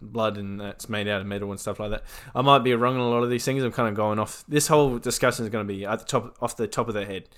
blood 0.00 0.36
and 0.36 0.60
that's 0.60 0.88
made 0.88 1.06
out 1.08 1.20
of 1.20 1.26
metal 1.26 1.50
and 1.50 1.60
stuff 1.60 1.78
like 1.78 1.90
that. 1.90 2.02
I 2.34 2.42
might 2.42 2.60
be 2.60 2.74
wrong 2.74 2.94
on 2.96 3.00
a 3.00 3.08
lot 3.08 3.22
of 3.22 3.30
these 3.30 3.44
things. 3.44 3.62
I'm 3.62 3.72
kind 3.72 3.88
of 3.88 3.94
going 3.94 4.18
off. 4.18 4.44
This 4.48 4.66
whole 4.66 4.98
discussion 4.98 5.44
is 5.44 5.50
going 5.50 5.66
to 5.66 5.72
be 5.72 5.86
at 5.86 6.00
the 6.00 6.04
top 6.04 6.36
off 6.42 6.56
the 6.56 6.66
top 6.66 6.88
of 6.88 6.94
their 6.94 7.06
head. 7.06 7.28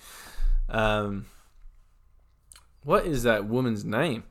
Um, 0.69 1.27
what 2.85 3.05
is 3.05 3.25
that 3.25 3.45
woman's 3.45 3.85
name? 3.85 4.25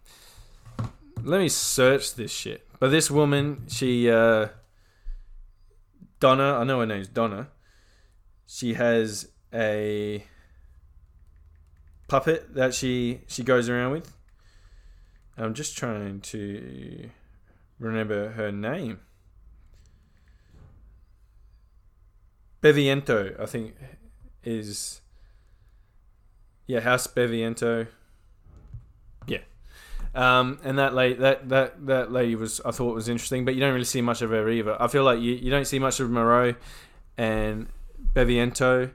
Let 1.21 1.39
me 1.41 1.49
search 1.49 2.15
this 2.15 2.31
shit. 2.31 2.65
But 2.79 2.89
this 2.89 3.11
woman, 3.11 3.65
she 3.67 4.09
uh, 4.09 4.47
Donna, 6.19 6.57
I 6.59 6.63
know 6.63 6.79
her 6.79 6.85
name's 6.85 7.07
Donna. 7.07 7.49
She 8.45 8.73
has 8.73 9.29
a 9.53 10.25
puppet 12.07 12.55
that 12.55 12.73
she 12.73 13.21
she 13.27 13.43
goes 13.43 13.69
around 13.69 13.91
with. 13.91 14.15
I'm 15.37 15.53
just 15.53 15.77
trying 15.77 16.19
to 16.21 17.09
remember 17.79 18.31
her 18.31 18.51
name. 18.51 18.99
Beviento, 22.61 23.39
I 23.39 23.45
think, 23.45 23.75
is 24.43 25.01
yeah, 26.67 26.81
House 26.81 27.07
Beviento. 27.07 27.87
Um, 30.15 30.59
and 30.63 30.79
that 30.79 30.93
lady, 30.93 31.15
that 31.15 31.49
that 31.49 31.85
that 31.85 32.11
lady 32.11 32.35
was 32.35 32.59
I 32.65 32.71
thought 32.71 32.95
was 32.95 33.09
interesting, 33.09 33.45
but 33.45 33.53
you 33.53 33.59
don't 33.59 33.73
really 33.73 33.85
see 33.85 34.01
much 34.01 34.21
of 34.21 34.31
her 34.31 34.49
either. 34.49 34.81
I 34.81 34.87
feel 34.87 35.03
like 35.03 35.19
you, 35.19 35.33
you 35.33 35.51
don't 35.51 35.65
see 35.65 35.79
much 35.79 35.99
of 35.99 36.09
Moreau 36.09 36.55
and 37.17 37.67
Beviento. 38.13 38.91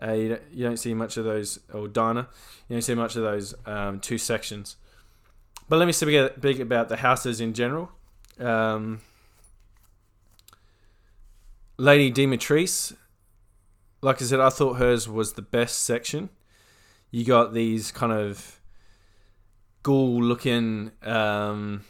Uh, 0.00 0.12
you, 0.12 0.28
don't, 0.30 0.42
you 0.52 0.64
don't 0.64 0.78
see 0.78 0.94
much 0.94 1.16
of 1.16 1.24
those, 1.24 1.60
or 1.72 1.86
Dinah. 1.86 2.28
You 2.68 2.76
don't 2.76 2.82
see 2.82 2.94
much 2.94 3.16
of 3.16 3.22
those 3.22 3.54
um, 3.66 4.00
two 4.00 4.18
sections. 4.18 4.76
But 5.68 5.78
let 5.78 5.86
me 5.86 5.92
speak 5.92 6.58
about 6.58 6.88
the 6.88 6.96
houses 6.96 7.40
in 7.40 7.54
general. 7.54 7.90
Um, 8.38 9.00
Lady 11.76 12.12
Dimitresse, 12.12 12.94
like 14.00 14.20
I 14.20 14.24
said, 14.24 14.40
I 14.40 14.50
thought 14.50 14.74
hers 14.74 15.08
was 15.08 15.34
the 15.34 15.42
best 15.42 15.80
section. 15.80 16.30
You 17.10 17.24
got 17.24 17.54
these 17.54 17.92
kind 17.92 18.12
of 18.12 18.60
ghoul-looking 19.82 20.92
um, 21.02 21.84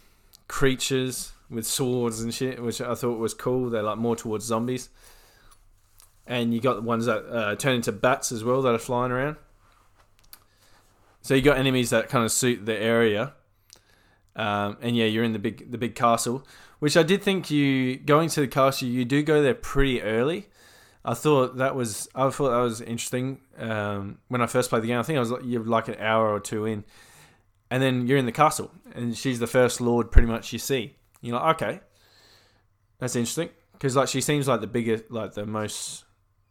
creatures 0.47 1.31
with 1.49 1.65
swords 1.65 2.21
and 2.21 2.33
shit, 2.33 2.61
which 2.61 2.81
I 2.81 2.95
thought 2.95 3.19
was 3.19 3.33
cool. 3.33 3.69
They're 3.69 3.83
like 3.83 3.97
more 3.97 4.15
towards 4.15 4.45
zombies 4.45 4.89
and 6.25 6.53
you 6.53 6.61
got 6.61 6.75
the 6.75 6.81
ones 6.81 7.05
that 7.05 7.25
uh, 7.25 7.55
turn 7.55 7.75
into 7.75 7.91
bats 7.91 8.31
as 8.31 8.43
well 8.43 8.61
that 8.61 8.73
are 8.73 8.79
flying 8.79 9.11
around. 9.11 9.35
So 11.21 11.33
you 11.33 11.41
got 11.41 11.57
enemies 11.57 11.89
that 11.89 12.09
kind 12.09 12.25
of 12.25 12.31
suit 12.31 12.65
the 12.65 12.77
area, 12.77 13.33
um, 14.35 14.77
and 14.81 14.95
yeah, 14.95 15.05
you're 15.05 15.23
in 15.23 15.33
the 15.33 15.39
big 15.39 15.71
the 15.71 15.77
big 15.77 15.95
castle, 15.95 16.45
which 16.79 16.97
I 16.97 17.03
did 17.03 17.23
think 17.23 17.49
you 17.49 17.97
going 17.97 18.29
to 18.29 18.41
the 18.41 18.47
castle. 18.47 18.87
You 18.87 19.05
do 19.05 19.23
go 19.23 19.41
there 19.41 19.53
pretty 19.53 20.01
early. 20.01 20.49
I 21.05 21.13
thought 21.13 21.57
that 21.57 21.75
was 21.75 22.09
I 22.13 22.29
thought 22.29 22.49
that 22.49 22.61
was 22.61 22.81
interesting 22.81 23.39
um, 23.57 24.19
when 24.27 24.41
I 24.41 24.47
first 24.47 24.69
played 24.69 24.83
the 24.83 24.87
game. 24.87 24.99
I 24.99 25.03
think 25.03 25.17
I 25.17 25.21
was 25.21 25.31
like, 25.31 25.43
you're 25.45 25.63
like 25.63 25.87
an 25.87 25.95
hour 25.95 26.29
or 26.29 26.39
two 26.39 26.65
in, 26.65 26.83
and 27.73 27.81
then 27.81 28.05
you're 28.05 28.19
in 28.19 28.27
the 28.27 28.31
castle, 28.31 28.69
and 28.93 29.17
she's 29.17 29.39
the 29.39 29.47
first 29.47 29.81
lord 29.81 30.11
pretty 30.11 30.27
much 30.27 30.53
you 30.53 30.59
see. 30.59 30.95
You're 31.21 31.39
like, 31.39 31.55
okay, 31.55 31.79
that's 32.99 33.15
interesting 33.15 33.49
because 33.71 33.95
like 33.95 34.09
she 34.09 34.21
seems 34.21 34.47
like 34.47 34.61
the 34.61 34.67
biggest, 34.67 35.09
like 35.09 35.33
the 35.33 35.47
most 35.47 36.03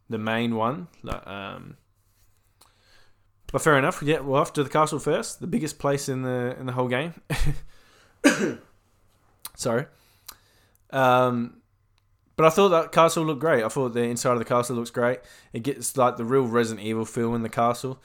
the 0.09 0.17
main 0.17 0.57
one. 0.57 0.89
Um, 1.25 1.77
but 3.53 3.61
fair 3.61 3.77
enough. 3.77 4.03
Yeah, 4.03 4.19
we're 4.19 4.37
off 4.37 4.51
to 4.51 4.65
the 4.65 4.69
castle 4.69 4.99
first, 4.99 5.39
the 5.39 5.47
biggest 5.47 5.79
place 5.79 6.09
in 6.09 6.23
the 6.23 6.57
in 6.59 6.65
the 6.65 6.73
whole 6.73 6.89
game. 6.89 7.13
Sorry. 9.55 9.85
Um, 10.89 11.61
but 12.35 12.47
I 12.47 12.49
thought 12.49 12.69
that 12.69 12.91
castle 12.91 13.23
looked 13.23 13.39
great. 13.39 13.63
I 13.63 13.69
thought 13.69 13.93
the 13.93 14.03
inside 14.03 14.33
of 14.33 14.39
the 14.39 14.45
castle 14.45 14.75
looks 14.75 14.91
great. 14.91 15.19
It 15.53 15.63
gets 15.63 15.95
like 15.95 16.17
the 16.17 16.25
real 16.25 16.43
Resident 16.43 16.85
Evil 16.85 17.05
feel 17.05 17.33
in 17.33 17.43
the 17.43 17.49
castle. 17.49 18.03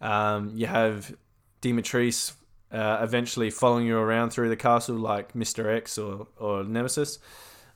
Um, 0.00 0.52
you 0.54 0.66
have 0.66 1.14
Dimitresse 1.60 2.32
uh, 2.74 2.98
eventually 3.02 3.50
following 3.50 3.86
you 3.86 3.96
around 3.96 4.30
through 4.30 4.48
the 4.48 4.56
castle 4.56 4.96
like 4.96 5.32
Mr. 5.32 5.72
X 5.72 5.96
or, 5.96 6.26
or 6.36 6.64
Nemesis. 6.64 7.20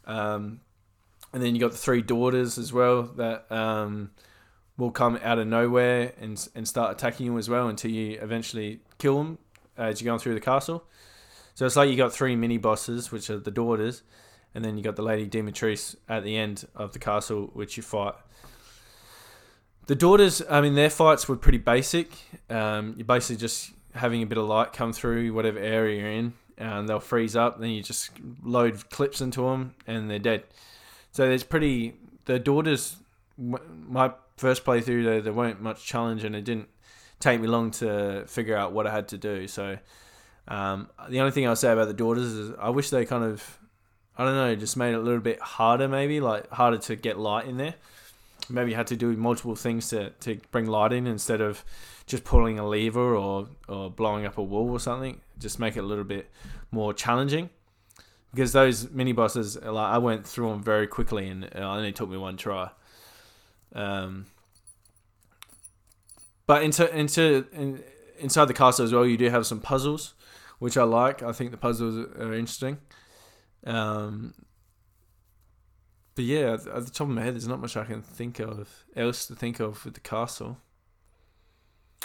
Um, 0.06 0.60
and 1.32 1.42
then 1.42 1.54
you 1.54 1.60
got 1.60 1.70
the 1.70 1.78
three 1.78 2.02
daughters 2.02 2.58
as 2.58 2.72
well 2.72 3.04
that 3.16 3.50
um, 3.52 4.10
will 4.76 4.90
come 4.90 5.18
out 5.22 5.38
of 5.38 5.46
nowhere 5.46 6.14
and 6.20 6.48
and 6.54 6.66
start 6.66 6.92
attacking 6.92 7.26
you 7.26 7.38
as 7.38 7.48
well 7.48 7.68
until 7.68 7.90
you 7.90 8.18
eventually 8.20 8.80
kill 8.98 9.18
them 9.18 9.38
as 9.76 10.00
you're 10.00 10.10
going 10.10 10.18
through 10.18 10.34
the 10.34 10.40
castle. 10.40 10.84
So 11.54 11.64
it's 11.64 11.76
like 11.76 11.90
you 11.90 11.96
got 11.96 12.12
three 12.12 12.34
mini 12.34 12.56
bosses, 12.56 13.12
which 13.12 13.30
are 13.30 13.38
the 13.38 13.50
daughters, 13.50 14.02
and 14.54 14.64
then 14.64 14.76
you 14.76 14.82
got 14.82 14.96
the 14.96 15.02
Lady 15.02 15.28
Dimitresse 15.28 15.94
at 16.08 16.24
the 16.24 16.36
end 16.36 16.66
of 16.74 16.92
the 16.92 16.98
castle, 16.98 17.50
which 17.52 17.76
you 17.76 17.82
fight. 17.82 18.14
The 19.86 19.94
daughters, 19.94 20.42
I 20.50 20.60
mean, 20.60 20.74
their 20.74 20.90
fights 20.90 21.28
were 21.28 21.36
pretty 21.36 21.58
basic. 21.58 22.12
Um, 22.50 22.94
you're 22.96 23.06
basically 23.06 23.36
just 23.36 23.72
having 23.98 24.22
a 24.22 24.26
bit 24.26 24.38
of 24.38 24.46
light 24.46 24.72
come 24.72 24.92
through 24.92 25.32
whatever 25.32 25.58
area 25.58 26.00
you're 26.00 26.10
in, 26.10 26.32
and 26.56 26.88
they'll 26.88 27.00
freeze 27.00 27.36
up. 27.36 27.60
Then 27.60 27.70
you 27.70 27.82
just 27.82 28.10
load 28.42 28.88
clips 28.90 29.20
into 29.20 29.42
them, 29.42 29.74
and 29.86 30.10
they're 30.10 30.18
dead. 30.18 30.44
So 31.12 31.26
there's 31.26 31.44
pretty 31.44 31.94
the 32.24 32.38
daughters. 32.38 32.96
My 33.36 34.12
first 34.36 34.64
playthrough, 34.64 35.04
there, 35.04 35.20
there 35.20 35.32
weren't 35.32 35.60
much 35.60 35.84
challenge, 35.84 36.24
and 36.24 36.34
it 36.34 36.44
didn't 36.44 36.68
take 37.20 37.40
me 37.40 37.48
long 37.48 37.70
to 37.72 38.24
figure 38.26 38.56
out 38.56 38.72
what 38.72 38.86
I 38.86 38.92
had 38.92 39.08
to 39.08 39.18
do. 39.18 39.48
So 39.48 39.78
um, 40.46 40.88
the 41.08 41.20
only 41.20 41.32
thing 41.32 41.46
I'll 41.46 41.56
say 41.56 41.72
about 41.72 41.88
the 41.88 41.94
daughters 41.94 42.32
is 42.32 42.52
I 42.60 42.70
wish 42.70 42.90
they 42.90 43.04
kind 43.04 43.24
of, 43.24 43.58
I 44.16 44.24
don't 44.24 44.34
know, 44.34 44.54
just 44.54 44.76
made 44.76 44.92
it 44.92 44.98
a 44.98 45.00
little 45.00 45.20
bit 45.20 45.40
harder, 45.40 45.88
maybe 45.88 46.20
like 46.20 46.48
harder 46.50 46.78
to 46.78 46.96
get 46.96 47.18
light 47.18 47.46
in 47.46 47.56
there. 47.56 47.74
Maybe 48.50 48.70
you 48.70 48.76
had 48.76 48.86
to 48.88 48.96
do 48.96 49.14
multiple 49.16 49.54
things 49.54 49.88
to, 49.90 50.10
to 50.10 50.40
bring 50.50 50.66
light 50.66 50.92
in 50.92 51.06
instead 51.06 51.40
of 51.40 51.64
just 52.06 52.24
pulling 52.24 52.58
a 52.58 52.66
lever 52.66 53.14
or, 53.14 53.48
or 53.68 53.90
blowing 53.90 54.24
up 54.24 54.38
a 54.38 54.42
wall 54.42 54.70
or 54.70 54.80
something. 54.80 55.20
Just 55.38 55.58
make 55.58 55.76
it 55.76 55.80
a 55.80 55.86
little 55.86 56.04
bit 56.04 56.30
more 56.70 56.94
challenging 56.94 57.50
because 58.32 58.52
those 58.52 58.90
mini 58.90 59.12
bosses, 59.12 59.56
like 59.56 59.92
I 59.92 59.98
went 59.98 60.26
through 60.26 60.50
them 60.50 60.62
very 60.62 60.86
quickly, 60.86 61.28
and 61.28 61.44
it 61.44 61.56
only 61.56 61.92
took 61.92 62.08
me 62.08 62.16
one 62.16 62.36
try. 62.36 62.70
Um, 63.74 64.26
but 66.46 66.62
into 66.62 66.94
into 66.94 67.46
in, 67.52 67.82
inside 68.18 68.46
the 68.46 68.54
castle 68.54 68.84
as 68.84 68.92
well, 68.92 69.06
you 69.06 69.16
do 69.16 69.28
have 69.30 69.46
some 69.46 69.60
puzzles, 69.60 70.14
which 70.58 70.76
I 70.76 70.84
like. 70.84 71.22
I 71.22 71.32
think 71.32 71.50
the 71.50 71.56
puzzles 71.56 71.96
are 71.96 72.32
interesting. 72.32 72.78
Um, 73.64 74.34
but 76.18 76.24
yeah, 76.24 76.54
at 76.54 76.64
the 76.64 76.90
top 76.90 77.02
of 77.06 77.10
my 77.10 77.22
head, 77.22 77.34
there's 77.34 77.46
not 77.46 77.60
much 77.60 77.76
I 77.76 77.84
can 77.84 78.02
think 78.02 78.40
of 78.40 78.84
else 78.96 79.26
to 79.26 79.36
think 79.36 79.60
of 79.60 79.84
with 79.84 79.94
the 79.94 80.00
castle. 80.00 80.58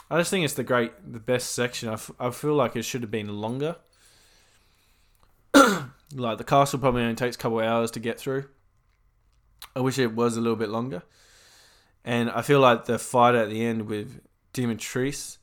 I 0.07 0.19
just 0.19 0.29
think 0.29 0.45
it's 0.45 0.53
the 0.53 0.63
great, 0.63 0.91
the 1.11 1.19
best 1.19 1.55
section. 1.55 1.89
I, 1.89 1.93
f- 1.93 2.11
I 2.19 2.29
feel 2.29 2.53
like 2.53 2.75
it 2.75 2.83
should 2.83 3.01
have 3.01 3.09
been 3.09 3.41
longer. 3.41 3.77
like 5.55 6.37
the 6.37 6.43
castle 6.43 6.77
probably 6.77 7.01
only 7.01 7.15
takes 7.15 7.35
a 7.35 7.39
couple 7.39 7.57
hours 7.57 7.89
to 7.89 7.99
get 7.99 8.19
through. 8.19 8.45
I 9.75 9.79
wish 9.79 9.97
it 9.97 10.13
was 10.13 10.37
a 10.37 10.41
little 10.41 10.57
bit 10.57 10.69
longer. 10.69 11.01
And 12.05 12.29
I 12.29 12.43
feel 12.43 12.59
like 12.59 12.85
the 12.85 12.99
fight 12.99 13.33
at 13.33 13.49
the 13.49 13.65
end 13.65 13.87
with 13.87 14.21
Dimitris, 14.53 15.39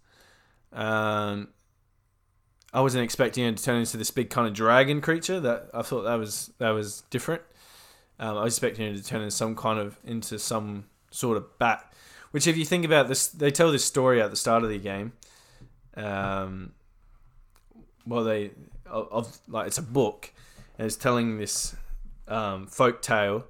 um, 0.73 1.49
I 2.73 2.83
wasn't 2.83 3.03
expecting 3.03 3.47
it 3.47 3.57
to 3.57 3.65
turn 3.65 3.81
into 3.81 3.97
this 3.97 4.13
big 4.13 4.31
kind 4.31 4.47
of 4.47 4.55
dragon 4.55 5.01
creature. 5.01 5.41
That 5.41 5.71
I 5.75 5.83
thought 5.83 6.03
that 6.03 6.21
was 6.21 6.53
that 6.59 6.71
was 6.71 7.03
different. 7.11 7.43
Um, 8.21 8.37
I 8.37 8.45
was 8.45 8.55
expecting 8.55 8.87
it 8.87 8.97
to 8.99 9.03
turn 9.03 9.23
into 9.23 9.31
some 9.31 9.57
kind 9.57 9.81
of 9.81 9.99
into 10.05 10.39
some 10.39 10.85
sort 11.11 11.39
of 11.39 11.59
bat. 11.59 11.93
Which, 12.31 12.47
if 12.47 12.57
you 12.57 12.65
think 12.65 12.85
about 12.85 13.09
this, 13.09 13.27
they 13.27 13.51
tell 13.51 13.73
this 13.73 13.85
story 13.85 14.23
at 14.23 14.31
the 14.31 14.37
start 14.37 14.63
of 14.63 14.69
the 14.69 14.79
game. 14.79 15.15
Um, 15.97 16.73
well, 18.07 18.23
they 18.23 18.53
of, 18.87 19.09
of 19.11 19.39
like 19.49 19.67
it's 19.67 19.79
a 19.79 19.83
book, 19.83 20.33
and 20.79 20.87
it's 20.87 20.97
telling 20.97 21.39
this 21.39 21.75
um, 22.29 22.67
folk 22.67 23.01
tale 23.01 23.47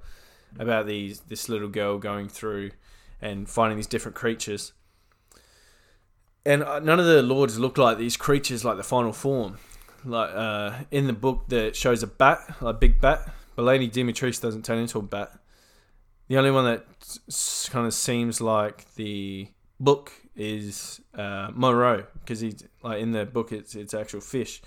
about 0.59 0.87
these 0.87 1.21
this 1.21 1.49
little 1.49 1.69
girl 1.69 1.99
going 1.99 2.29
through 2.29 2.71
and 3.21 3.49
finding 3.49 3.77
these 3.77 3.89
different 3.89 4.15
creatures. 4.15 4.73
And 6.47 6.62
uh, 6.62 6.79
none 6.79 7.00
of 7.00 7.07
the 7.07 7.23
lords 7.23 7.59
look 7.59 7.77
like 7.77 7.99
these 7.99 8.17
creatures, 8.17 8.65
like 8.65 8.77
the 8.77 8.85
final 8.85 9.12
form. 9.12 9.59
Like 10.05 10.31
uh, 10.33 10.85
in 10.91 11.07
the 11.07 11.12
book, 11.12 11.49
that 11.49 11.77
shows 11.77 12.03
a 12.03 12.07
bat, 12.07 12.39
a 12.61 12.73
big 12.73 13.00
bat, 13.00 13.29
but 13.57 13.64
Lady 13.64 13.88
Dimitris 13.88 14.40
doesn't 14.40 14.64
turn 14.64 14.78
into 14.78 14.99
a 14.99 15.02
bat. 15.02 15.38
The 16.28 16.38
only 16.38 16.50
one 16.50 16.64
that 16.64 16.87
kind 17.71 17.87
of 17.87 17.95
seems 17.95 18.40
like 18.40 18.95
the 18.95 19.49
book 19.78 20.12
is 20.37 21.00
uh, 21.14 21.50
Moreau, 21.52 22.04
because 22.21 22.40
he 22.40 22.54
like 22.83 23.00
in 23.00 23.12
the 23.12 23.26
book 23.26 23.52
it's 23.52 23.75
it's 23.75 23.95
actual 23.95 24.21
fish, 24.21 24.62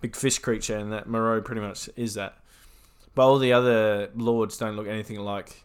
big 0.00 0.14
fish 0.14 0.38
creature, 0.38 0.76
and 0.76 0.92
that 0.92 1.08
Moreau 1.08 1.40
pretty 1.40 1.60
much 1.60 1.88
is 1.96 2.14
that. 2.14 2.38
But 3.14 3.26
all 3.26 3.38
the 3.38 3.52
other 3.52 4.10
lords 4.14 4.58
don't 4.58 4.76
look 4.76 4.86
anything 4.86 5.18
like 5.20 5.64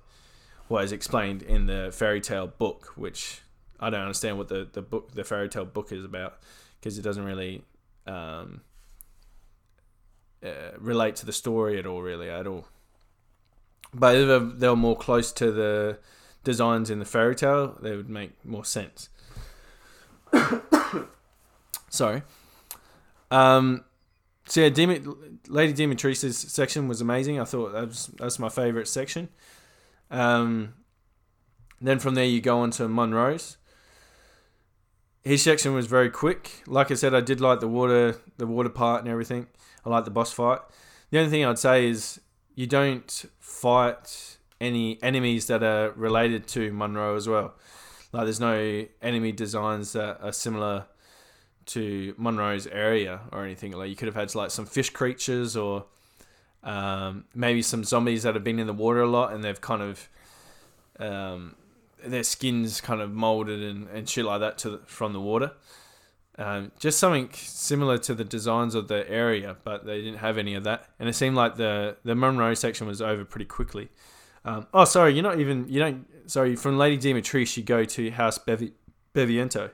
what 0.70 0.86
is 0.86 0.94
explained 0.94 1.44
in 1.44 1.66
the 1.66 1.90
fairy 1.92 2.22
tale 2.22 2.48
book, 2.48 2.94
which 2.96 3.42
I 3.78 3.90
don't 3.90 4.02
understand 4.02 4.38
what 4.38 4.48
the, 4.48 4.70
the 4.72 4.82
book 4.82 5.12
the 5.14 5.26
fairy 5.26 5.50
tale 5.50 5.66
book 5.66 5.92
is 5.92 6.06
about 6.06 6.40
because 6.80 6.98
it 6.98 7.02
doesn't 7.02 7.26
really 7.26 7.64
um, 8.08 8.62
uh, 10.44 10.78
relate 10.78 11.16
to 11.18 11.26
the 11.26 11.34
story 11.34 11.78
at 11.78 11.86
all, 11.86 12.02
really 12.02 12.30
at 12.30 12.48
all. 12.48 12.68
But 13.94 14.16
if 14.16 14.60
they 14.60 14.68
were 14.68 14.76
more 14.76 14.96
close 14.96 15.32
to 15.34 15.52
the 15.52 16.00
designs 16.44 16.90
in 16.90 17.00
the 17.00 17.06
fairy 17.06 17.36
tale, 17.36 17.78
they 17.82 17.96
would 17.96 18.10
make 18.10 18.44
more 18.46 18.66
sense. 18.66 19.10
Sorry. 21.90 22.24
Um, 23.30 23.84
so 24.46 24.62
yeah, 24.62 24.98
Lady 25.48 25.74
Dimitris's 25.74 26.38
section 26.38 26.88
was 26.88 27.02
amazing. 27.02 27.40
I 27.40 27.46
thought 27.46 27.74
that 27.74 27.88
was 27.88 28.08
that's 28.18 28.40
my 28.40 28.50
favorite 28.50 28.88
section. 28.88 29.30
Um, 30.10 30.74
then 31.80 32.00
from 32.00 32.16
there 32.16 32.26
you 32.26 32.42
go 32.42 32.60
on 32.60 32.72
to 32.72 32.88
Monroe's. 32.88 33.58
His 35.24 35.44
section 35.44 35.74
was 35.74 35.86
very 35.86 36.10
quick. 36.10 36.64
Like 36.66 36.90
I 36.92 36.96
said, 36.96 37.14
I 37.14 37.22
did 37.22 37.40
like 37.40 37.60
the 37.60 37.68
water, 37.68 38.18
the 38.38 38.48
water 38.48 38.70
part 38.70 39.02
and 39.02 39.10
everything. 39.10 39.48
I 39.86 39.90
like 39.90 40.06
the 40.06 40.12
boss 40.12 40.32
fight. 40.32 40.60
The 41.10 41.20
only 41.20 41.32
thing 41.32 41.46
I'd 41.46 41.60
say 41.60 41.88
is 41.88 42.22
you 42.56 42.68
don't 42.68 43.26
fight 43.40 44.38
any 44.60 45.02
enemies 45.02 45.48
that 45.48 45.64
are 45.64 45.92
related 45.92 46.48
to 46.50 46.72
Monroe 46.72 47.16
as 47.16 47.28
well. 47.28 47.56
Like 48.12 48.26
there's 48.26 48.40
no 48.40 48.86
enemy 49.02 49.32
designs 49.32 49.94
that 49.94 50.20
are 50.22 50.34
similar 50.34 50.86
to 51.68 52.14
Monroe's 52.18 52.68
area 52.68 53.22
or 53.32 53.44
anything. 53.44 53.72
Like 53.72 53.90
you 53.90 53.96
could 53.96 54.08
have 54.08 54.16
had 54.16 54.34
like 54.36 54.52
some 54.52 54.66
fish 54.66 54.90
creatures 54.90 55.56
or 55.56 55.86
um, 56.64 57.26
maybe 57.34 57.62
some 57.62 57.84
zombies 57.84 58.24
that 58.24 58.36
have 58.36 58.44
been 58.44 58.60
in 58.60 58.68
the 58.68 58.74
water 58.74 59.02
a 59.02 59.10
lot 59.10 59.34
and 59.34 59.44
they've 59.44 59.60
kind 59.60 59.82
of 59.82 60.10
um, 61.00 61.56
their 62.04 62.24
skins 62.24 62.82
kind 62.82 63.02
of 63.02 63.12
molded 63.12 63.62
and, 63.62 63.88
and 63.90 64.10
shit 64.10 64.26
like 64.26 64.42
that 64.42 64.58
to 64.60 64.72
the, 64.72 64.78
from 64.86 65.14
the 65.14 65.22
water. 65.22 65.52
Um, 66.42 66.72
just 66.80 66.98
something 66.98 67.30
similar 67.34 68.00
to 68.00 68.16
the 68.16 68.24
designs 68.24 68.74
of 68.74 68.88
the 68.88 69.08
area, 69.08 69.58
but 69.64 69.86
they 69.86 70.02
didn't 70.02 70.18
have 70.18 70.40
any 70.40 70.56
of 70.56 70.64
that, 70.64 70.88
and 70.98 71.08
it 71.08 71.14
seemed 71.14 71.36
like 71.36 71.56
the 71.56 71.98
the 72.04 72.16
Monroe 72.16 72.56
section 72.56 72.88
was 72.88 73.00
over 73.00 73.24
pretty 73.24 73.46
quickly. 73.46 73.90
Um, 74.44 74.66
oh, 74.74 74.86
sorry, 74.86 75.14
you're 75.14 75.22
not 75.22 75.40
even 75.40 75.68
you 75.70 75.80
don't. 75.80 76.08
Sorry, 76.26 76.56
from 76.56 76.80
Lady 76.80 76.98
Dimitris, 76.98 77.58
you 77.58 77.64
go 77.64 77.86
to 77.86 78.10
House 78.10 78.40
Bevi, 78.40 78.72
Beviento. 79.14 79.70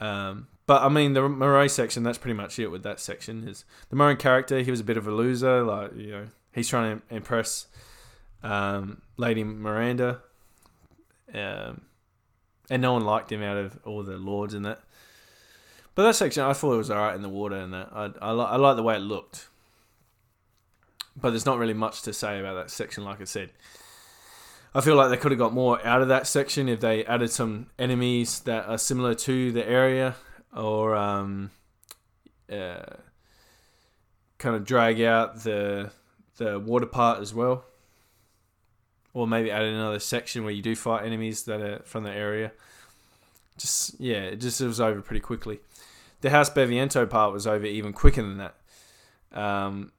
Um, 0.00 0.48
but 0.66 0.82
I 0.82 0.88
mean, 0.88 1.12
the 1.12 1.28
Moray 1.28 1.68
section, 1.68 2.02
that's 2.02 2.18
pretty 2.18 2.36
much 2.36 2.58
it 2.58 2.68
with 2.68 2.82
that 2.82 2.98
section. 2.98 3.46
Is 3.46 3.64
the 3.90 3.96
Moray 3.96 4.16
character, 4.16 4.58
he 4.60 4.72
was 4.72 4.80
a 4.80 4.84
bit 4.84 4.96
of 4.96 5.06
a 5.06 5.12
loser. 5.12 5.62
Like, 5.62 5.94
you 5.94 6.10
know, 6.10 6.26
he's 6.52 6.68
trying 6.68 6.98
to 6.98 7.14
impress 7.14 7.66
um, 8.42 9.02
Lady 9.16 9.44
Miranda. 9.44 10.20
Um, 11.32 11.82
and 12.68 12.82
no 12.82 12.94
one 12.94 13.04
liked 13.04 13.30
him 13.30 13.42
out 13.42 13.56
of 13.56 13.78
all 13.84 14.02
the 14.02 14.16
lords 14.16 14.54
in 14.54 14.62
that. 14.62 14.80
But 15.94 16.04
that 16.04 16.16
section, 16.16 16.42
I 16.42 16.52
thought 16.52 16.74
it 16.74 16.78
was 16.78 16.90
alright 16.90 17.14
in 17.14 17.22
the 17.22 17.28
water 17.28 17.56
and 17.56 17.74
that. 17.74 17.90
I, 17.92 18.10
I, 18.20 18.32
I 18.32 18.56
like 18.56 18.76
the 18.76 18.82
way 18.82 18.96
it 18.96 19.00
looked. 19.00 19.48
But 21.14 21.30
there's 21.30 21.44
not 21.44 21.58
really 21.58 21.74
much 21.74 22.02
to 22.02 22.12
say 22.12 22.40
about 22.40 22.54
that 22.54 22.70
section, 22.70 23.04
like 23.04 23.20
I 23.20 23.24
said. 23.24 23.50
I 24.74 24.80
feel 24.80 24.96
like 24.96 25.10
they 25.10 25.18
could 25.18 25.32
have 25.32 25.38
got 25.38 25.52
more 25.52 25.84
out 25.86 26.00
of 26.00 26.08
that 26.08 26.26
section 26.26 26.68
if 26.68 26.80
they 26.80 27.04
added 27.04 27.30
some 27.30 27.66
enemies 27.78 28.40
that 28.40 28.66
are 28.66 28.78
similar 28.78 29.14
to 29.16 29.52
the 29.52 29.68
area 29.68 30.16
or 30.56 30.96
um, 30.96 31.50
uh, 32.50 32.84
kind 34.38 34.56
of 34.56 34.64
drag 34.64 35.00
out 35.00 35.42
the 35.42 35.90
the 36.38 36.58
water 36.58 36.86
part 36.86 37.20
as 37.20 37.34
well, 37.34 37.64
or 39.12 39.26
maybe 39.26 39.50
add 39.50 39.62
another 39.62 39.98
section 39.98 40.42
where 40.42 40.52
you 40.52 40.62
do 40.62 40.74
fight 40.74 41.04
enemies 41.04 41.44
that 41.44 41.60
are 41.60 41.82
from 41.84 42.04
the 42.04 42.10
area. 42.10 42.52
Just 43.58 44.00
yeah, 44.00 44.22
it 44.22 44.36
just 44.36 44.60
it 44.60 44.66
was 44.66 44.80
over 44.80 45.00
pretty 45.00 45.20
quickly. 45.20 45.60
The 46.20 46.30
House 46.30 46.50
Beviento 46.50 47.08
part 47.08 47.32
was 47.32 47.46
over 47.46 47.66
even 47.66 47.92
quicker 47.92 48.22
than 48.22 48.38
that. 48.38 48.54
Um, 49.32 49.92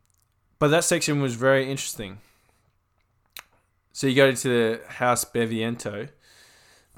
but 0.60 0.70
that 0.70 0.84
section 0.84 1.22
was 1.22 1.36
very 1.36 1.70
interesting. 1.70 2.20
So 3.92 4.08
you 4.08 4.16
go 4.16 4.32
to 4.32 4.50
the 4.50 4.82
House 4.88 5.26
Beviento, 5.26 6.10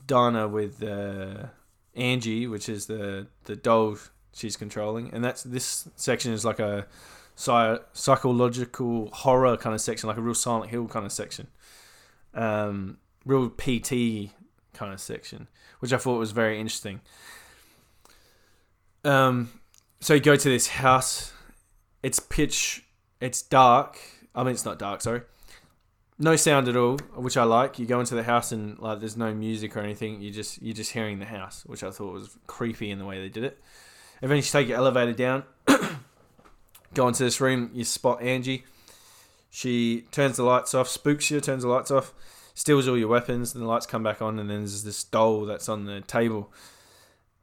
Donna 0.05 0.47
with 0.47 0.81
uh, 0.81 1.47
Angie, 1.95 2.47
which 2.47 2.69
is 2.69 2.85
the 2.85 3.27
the 3.45 3.55
doll 3.55 3.97
she's 4.33 4.55
controlling, 4.55 5.13
and 5.13 5.23
that's 5.23 5.43
this 5.43 5.89
section 5.95 6.31
is 6.31 6.45
like 6.45 6.59
a 6.59 6.87
psychological 7.35 9.09
horror 9.11 9.57
kind 9.57 9.73
of 9.73 9.81
section, 9.81 10.07
like 10.07 10.17
a 10.17 10.21
real 10.21 10.33
Silent 10.33 10.71
Hill 10.71 10.87
kind 10.87 11.05
of 11.05 11.11
section, 11.11 11.47
um, 12.33 12.97
real 13.25 13.49
PT 13.49 14.31
kind 14.75 14.93
of 14.93 14.99
section, 14.99 15.47
which 15.79 15.93
I 15.93 15.97
thought 15.97 16.17
was 16.17 16.31
very 16.31 16.59
interesting. 16.59 17.01
Um, 19.03 19.49
so 19.99 20.13
you 20.13 20.19
go 20.19 20.35
to 20.35 20.49
this 20.49 20.67
house. 20.67 21.33
It's 22.03 22.19
pitch. 22.19 22.83
It's 23.19 23.41
dark. 23.41 23.97
I 24.35 24.43
mean, 24.43 24.53
it's 24.53 24.65
not 24.65 24.77
dark. 24.77 25.01
Sorry 25.01 25.21
no 26.17 26.35
sound 26.35 26.67
at 26.67 26.77
all, 26.77 26.97
which 27.15 27.37
I 27.37 27.43
like. 27.43 27.77
You 27.77 27.85
go 27.85 27.99
into 27.99 28.15
the 28.15 28.23
house 28.23 28.51
and 28.51 28.79
like 28.79 28.99
there's 28.99 29.17
no 29.17 29.33
music 29.33 29.75
or 29.75 29.81
anything. 29.81 30.21
You 30.21 30.31
just 30.31 30.61
you're 30.61 30.75
just 30.75 30.91
hearing 30.91 31.19
the 31.19 31.25
house, 31.25 31.63
which 31.65 31.83
I 31.83 31.91
thought 31.91 32.13
was 32.13 32.37
creepy 32.47 32.89
in 32.89 32.99
the 32.99 33.05
way 33.05 33.19
they 33.19 33.29
did 33.29 33.43
it. 33.43 33.59
Eventually, 34.21 34.37
you 34.37 34.65
take 34.65 34.69
your 34.69 34.77
elevator 34.77 35.13
down, 35.13 35.43
go 36.93 37.07
into 37.07 37.23
this 37.23 37.41
room. 37.41 37.69
You 37.73 37.83
spot 37.83 38.21
Angie. 38.21 38.63
She 39.49 40.05
turns 40.11 40.37
the 40.37 40.43
lights 40.43 40.73
off, 40.73 40.87
spooks 40.89 41.31
you, 41.31 41.39
turns 41.39 41.63
the 41.63 41.69
lights 41.69 41.89
off, 41.89 42.13
steals 42.55 42.87
all 42.87 42.97
your 42.97 43.07
weapons, 43.07 43.53
and 43.53 43.63
the 43.63 43.67
lights 43.67 43.85
come 43.85 44.01
back 44.01 44.21
on. 44.21 44.39
And 44.39 44.49
then 44.49 44.59
there's 44.59 44.83
this 44.83 45.03
doll 45.03 45.45
that's 45.45 45.69
on 45.69 45.85
the 45.85 46.01
table, 46.01 46.51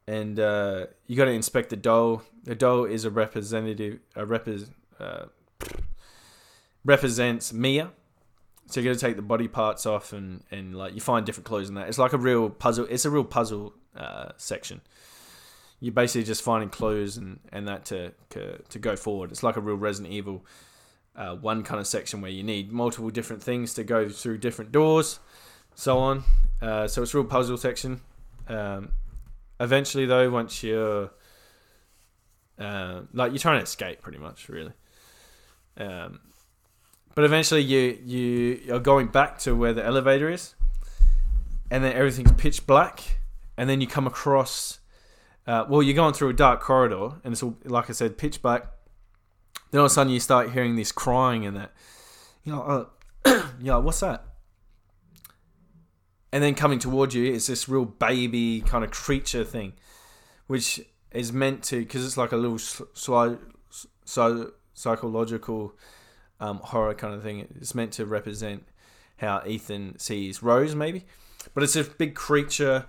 and 0.05 0.37
uh, 0.37 0.87
you 1.07 1.15
got 1.15 1.25
to 1.25 1.31
inspect 1.31 1.69
the 1.69 1.77
doll. 1.77 2.23
The 2.43 2.55
doll 2.55 2.83
is 2.83 3.05
a 3.05 3.09
representative, 3.09 3.99
a 4.15 4.25
repres, 4.25 4.69
uh, 4.99 5.27
represents 6.83 7.53
Mia 7.53 7.91
so 8.67 8.79
you 8.79 8.89
got 8.89 8.97
to 8.97 9.05
take 9.05 9.15
the 9.15 9.21
body 9.21 9.47
parts 9.47 9.85
off 9.85 10.13
and, 10.13 10.43
and 10.51 10.75
like 10.75 10.93
you 10.95 11.01
find 11.01 11.25
different 11.25 11.45
clues 11.45 11.69
in 11.69 11.75
that. 11.75 11.87
It's 11.89 11.97
like 11.97 12.13
a 12.13 12.17
real 12.17 12.49
puzzle. 12.49 12.87
It's 12.89 13.05
a 13.05 13.09
real 13.09 13.23
puzzle 13.23 13.73
uh, 13.95 14.29
section. 14.37 14.81
You're 15.79 15.93
basically 15.93 16.23
just 16.23 16.41
finding 16.41 16.69
clues 16.69 17.17
and, 17.17 17.39
and 17.51 17.67
that 17.67 17.85
to, 17.85 18.13
to 18.29 18.57
to 18.57 18.79
go 18.79 18.95
forward. 18.95 19.31
It's 19.31 19.43
like 19.43 19.57
a 19.57 19.61
real 19.61 19.75
Resident 19.75 20.13
Evil 20.13 20.45
uh, 21.15 21.35
one 21.35 21.63
kind 21.63 21.79
of 21.79 21.87
section 21.87 22.21
where 22.21 22.31
you 22.31 22.43
need 22.43 22.71
multiple 22.71 23.09
different 23.09 23.43
things 23.43 23.73
to 23.75 23.83
go 23.83 24.09
through 24.09 24.39
different 24.39 24.71
doors, 24.71 25.19
so 25.75 25.99
on. 25.99 26.23
Uh, 26.61 26.87
so 26.87 27.01
it's 27.03 27.13
a 27.13 27.17
real 27.17 27.25
puzzle 27.25 27.57
section. 27.57 28.01
Um, 28.47 28.91
eventually, 29.59 30.05
though, 30.05 30.29
once 30.29 30.63
you're 30.63 31.11
uh, 32.59 33.01
like 33.13 33.31
you're 33.31 33.39
trying 33.39 33.59
to 33.59 33.63
escape, 33.63 34.01
pretty 34.01 34.19
much, 34.19 34.49
really. 34.49 34.73
Um, 35.77 36.19
but 37.15 37.25
eventually, 37.25 37.61
you 37.61 37.99
you 38.03 38.73
are 38.73 38.79
going 38.79 39.07
back 39.07 39.39
to 39.39 39.55
where 39.55 39.73
the 39.73 39.83
elevator 39.83 40.29
is, 40.29 40.55
and 41.69 41.83
then 41.83 41.93
everything's 41.93 42.31
pitch 42.33 42.65
black, 42.65 43.19
and 43.57 43.69
then 43.69 43.81
you 43.81 43.87
come 43.87 44.07
across. 44.07 44.79
Uh, 45.45 45.65
well, 45.67 45.83
you're 45.83 45.95
going 45.95 46.13
through 46.13 46.29
a 46.29 46.33
dark 46.33 46.61
corridor, 46.61 47.15
and 47.23 47.33
it's 47.33 47.43
all, 47.43 47.57
like 47.65 47.89
I 47.89 47.93
said, 47.93 48.17
pitch 48.17 48.41
black. 48.41 48.67
Then 49.73 49.79
all 49.79 49.87
of 49.87 49.91
a 49.91 49.95
sudden, 49.95 50.13
you 50.13 50.19
start 50.19 50.51
hearing 50.51 50.75
this 50.75 50.91
crying 50.91 51.47
and 51.47 51.57
that. 51.57 51.71
You 52.43 52.51
know, 52.51 52.87
uh, 53.25 53.43
like, 53.59 53.83
what's 53.83 54.01
that? 54.01 54.23
And 56.31 56.43
then 56.43 56.53
coming 56.53 56.77
towards 56.77 57.15
you 57.15 57.33
is 57.33 57.47
this 57.47 57.67
real 57.67 57.85
baby 57.85 58.61
kind 58.61 58.83
of 58.83 58.91
creature 58.91 59.43
thing, 59.43 59.73
which 60.45 60.79
is 61.09 61.33
meant 61.33 61.63
to, 61.63 61.79
because 61.79 62.05
it's 62.05 62.17
like 62.17 62.31
a 62.31 62.37
little 62.37 62.59
slow, 62.59 63.39
so 64.05 64.51
psychological 64.75 65.73
um, 66.39 66.57
horror 66.57 66.93
kind 66.93 67.15
of 67.15 67.23
thing. 67.23 67.47
It's 67.55 67.73
meant 67.73 67.93
to 67.93 68.05
represent 68.05 68.67
how 69.17 69.41
Ethan 69.43 69.97
sees 69.97 70.43
Rose, 70.43 70.75
maybe. 70.75 71.03
But 71.55 71.63
it's 71.63 71.75
a 71.75 71.83
big 71.83 72.13
creature, 72.13 72.85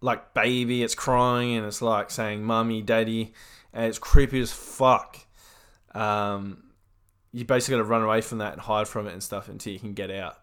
like 0.00 0.32
baby. 0.32 0.82
It's 0.82 0.94
crying 0.94 1.54
and 1.54 1.66
it's 1.66 1.82
like 1.82 2.10
saying 2.10 2.44
"mummy, 2.44 2.80
daddy," 2.80 3.34
and 3.74 3.84
it's 3.84 3.98
creepy 3.98 4.40
as 4.40 4.52
fuck. 4.52 5.26
Um, 5.94 6.64
you 7.32 7.44
basically 7.44 7.78
got 7.78 7.84
to 7.84 7.88
run 7.88 8.02
away 8.02 8.20
from 8.20 8.38
that 8.38 8.52
and 8.52 8.62
hide 8.62 8.88
from 8.88 9.06
it 9.06 9.12
and 9.12 9.22
stuff 9.22 9.48
until 9.48 9.72
you 9.72 9.78
can 9.78 9.92
get 9.92 10.10
out. 10.10 10.38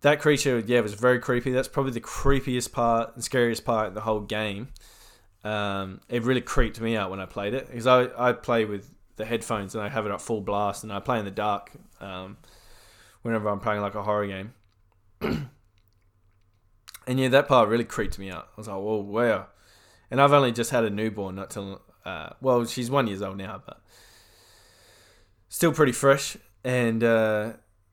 That 0.00 0.20
creature, 0.20 0.62
yeah, 0.66 0.80
was 0.80 0.94
very 0.94 1.18
creepy. 1.18 1.52
That's 1.52 1.68
probably 1.68 1.92
the 1.92 2.00
creepiest 2.00 2.72
part 2.72 3.14
and 3.14 3.24
scariest 3.24 3.64
part 3.64 3.88
in 3.88 3.94
the 3.94 4.00
whole 4.00 4.20
game. 4.20 4.68
Um, 5.44 6.00
it 6.08 6.22
really 6.22 6.40
creeped 6.40 6.80
me 6.80 6.96
out 6.96 7.10
when 7.10 7.20
I 7.20 7.26
played 7.26 7.54
it 7.54 7.66
because 7.68 7.86
I, 7.86 8.08
I 8.16 8.32
play 8.32 8.64
with 8.64 8.90
the 9.16 9.24
headphones 9.24 9.74
and 9.74 9.84
I 9.84 9.88
have 9.88 10.06
it 10.06 10.12
at 10.12 10.20
full 10.20 10.40
blast 10.40 10.84
and 10.84 10.92
I 10.92 11.00
play 11.00 11.18
in 11.18 11.24
the 11.24 11.30
dark 11.30 11.70
um, 12.00 12.38
whenever 13.22 13.48
I'm 13.48 13.60
playing 13.60 13.82
like 13.82 13.94
a 13.94 14.02
horror 14.02 14.26
game. 14.26 14.52
and 15.20 15.48
yeah, 17.06 17.28
that 17.28 17.46
part 17.46 17.68
really 17.68 17.84
creeped 17.84 18.18
me 18.18 18.30
out. 18.30 18.48
I 18.56 18.60
was 18.60 18.68
like, 18.68 18.76
whoa, 18.76 18.96
wow. 18.96 19.46
And 20.10 20.20
I've 20.20 20.32
only 20.32 20.52
just 20.52 20.70
had 20.70 20.84
a 20.84 20.90
newborn, 20.90 21.34
not 21.34 21.50
till, 21.50 21.82
uh, 22.04 22.30
well, 22.40 22.64
she's 22.66 22.90
one 22.90 23.06
years 23.06 23.22
old 23.22 23.36
now, 23.36 23.62
but 23.64 23.80
still 25.54 25.70
pretty 25.70 25.92
fresh. 25.92 26.36
And 26.64 27.04
uh, 27.04 27.52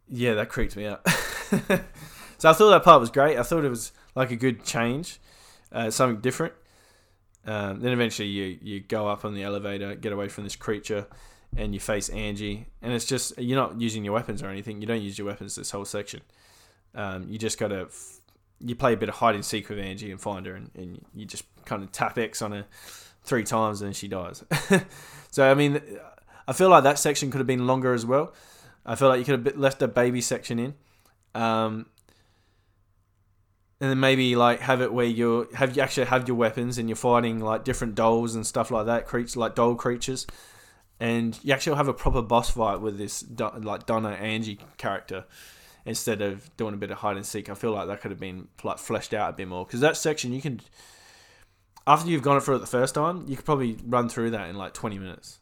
yeah, 0.10 0.34
that 0.34 0.50
creeped 0.50 0.76
me 0.76 0.88
out. 0.88 1.08
so 2.39 2.50
I 2.50 2.54
thought 2.54 2.71
that 2.71 2.84
part 2.84 3.00
was 3.00 3.12
great. 3.12 3.38
I 3.38 3.43
thought 3.43 3.63
it 3.63 3.69
was 3.69 3.91
like 4.15 4.32
a 4.32 4.36
good 4.36 4.65
change, 4.65 5.19
uh, 5.71 5.91
something 5.91 6.21
different. 6.21 6.54
Um, 7.45 7.80
then 7.82 7.91
eventually 7.91 8.30
you 8.30 8.58
you 8.62 8.80
go 8.80 9.08
up 9.08 9.26
on 9.26 9.36
the 9.36 9.43
elevator, 9.43 9.95
get 9.95 10.12
away 10.12 10.28
from 10.28 10.43
this 10.43 10.56
creature, 10.56 11.06
and 11.56 11.74
you 11.74 11.80
face 11.80 12.10
Angie. 12.10 12.67
And 12.82 12.93
it's 12.93 13.06
just 13.06 13.38
you're 13.38 13.60
not 13.60 13.80
using 13.80 14.04
your 14.04 14.13
weapons 14.13 14.41
or 14.41 14.50
anything. 14.50 14.82
You 14.82 14.88
don't 14.88 15.02
use 15.02 15.17
your 15.17 15.28
weapons 15.28 15.56
this 15.56 15.71
whole 15.71 15.86
section. 15.86 16.21
Um, 16.95 17.28
you 17.30 17.38
just 17.38 17.60
gotta 17.60 17.82
f- 17.82 18.21
you 18.60 18.76
play 18.76 18.93
a 18.93 18.97
bit 18.97 19.10
of 19.10 19.15
hide 19.15 19.36
and 19.36 19.45
seek 19.45 19.69
with 19.69 19.80
Angie 19.80 20.12
and 20.12 20.19
find 20.19 20.45
her, 20.47 20.56
and, 20.56 20.71
and 20.76 21.06
you 21.13 21.26
just 21.26 21.43
kind 21.65 21.84
of 21.84 21.91
tap 21.91 22.17
X 22.17 22.41
on 22.41 22.54
her 22.54 22.65
three 23.24 23.43
times, 23.43 23.82
and 23.82 23.95
she 23.95 24.08
dies. 24.08 24.43
so 25.32 25.50
I 25.50 25.54
mean, 25.54 25.82
I 26.47 26.54
feel 26.54 26.69
like 26.69 26.84
that 26.84 26.99
section 26.99 27.32
could 27.32 27.39
have 27.39 27.47
been 27.47 27.67
longer 27.67 27.93
as 27.93 28.06
well. 28.06 28.34
I 28.86 28.95
feel 28.95 29.10
like 29.10 29.19
you 29.19 29.25
could 29.25 29.45
have 29.45 29.58
left 29.58 29.80
the 29.80 29.88
baby 29.88 30.21
section 30.21 30.60
in. 30.60 30.73
Um, 31.34 31.86
and 33.80 33.89
then 33.89 33.99
maybe 33.99 34.36
like 34.36 34.60
have 34.60 34.82
it 34.82 34.93
where 34.93 35.06
you 35.06 35.49
have 35.56 35.75
you 35.75 35.82
actually 35.82 36.06
have 36.06 36.27
your 36.27 36.38
weapons 36.38 36.77
and 36.77 36.88
you're 36.88 36.95
fighting 36.95 37.39
like 37.39 37.63
different 37.63 37.95
dolls 37.95 38.36
and 38.36 38.45
stuff 38.45 38.69
like 38.69 38.86
that, 38.86 39.08
creatures 39.08 39.36
like 39.36 39.56
doll 39.56 39.73
creatures, 39.75 40.27
and 40.99 41.39
you 41.41 41.51
actually 41.51 41.77
have 41.77 41.88
a 41.88 41.93
proper 41.93 42.21
boss 42.21 42.51
fight 42.51 42.80
with 42.80 42.99
this 42.99 43.25
like 43.39 43.88
Donna 43.88 44.10
Angie 44.10 44.60
character 44.77 45.25
instead 45.84 46.21
of 46.21 46.56
doing 46.58 46.75
a 46.75 46.77
bit 46.77 46.91
of 46.91 46.99
hide 46.99 47.17
and 47.17 47.25
seek. 47.25 47.49
I 47.49 47.56
feel 47.56 47.71
like 47.71 47.88
that 47.88 48.01
could 48.01 48.12
have 48.12 48.19
been 48.19 48.49
like 48.63 48.77
fleshed 48.77 49.15
out 49.15 49.32
a 49.32 49.34
bit 49.34 49.47
more 49.47 49.65
because 49.65 49.80
that 49.80 49.97
section 49.97 50.32
you 50.32 50.41
can 50.43 50.62
after 51.88 52.10
you've 52.10 52.21
gone 52.21 52.39
through 52.39 52.58
it 52.58 52.60
the 52.60 52.67
first 52.67 52.93
time, 52.93 53.25
you 53.27 53.36
could 53.36 53.45
probably 53.45 53.77
run 53.86 54.10
through 54.10 54.32
that 54.32 54.47
in 54.49 54.56
like 54.56 54.73
20 54.73 54.99
minutes. 54.99 55.39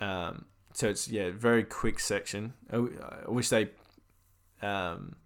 Um, 0.00 0.46
so 0.72 0.88
it's 0.88 1.08
yeah, 1.08 1.30
very 1.30 1.64
quick 1.64 2.00
section. 2.00 2.54
I, 2.72 2.76
I 3.26 3.30
wish 3.30 3.48
they 3.48 3.68
um, 4.62 5.16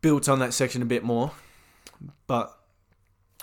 built 0.00 0.28
on 0.28 0.38
that 0.38 0.54
section 0.54 0.82
a 0.82 0.86
bit 0.86 1.02
more. 1.02 1.32
But 2.26 2.56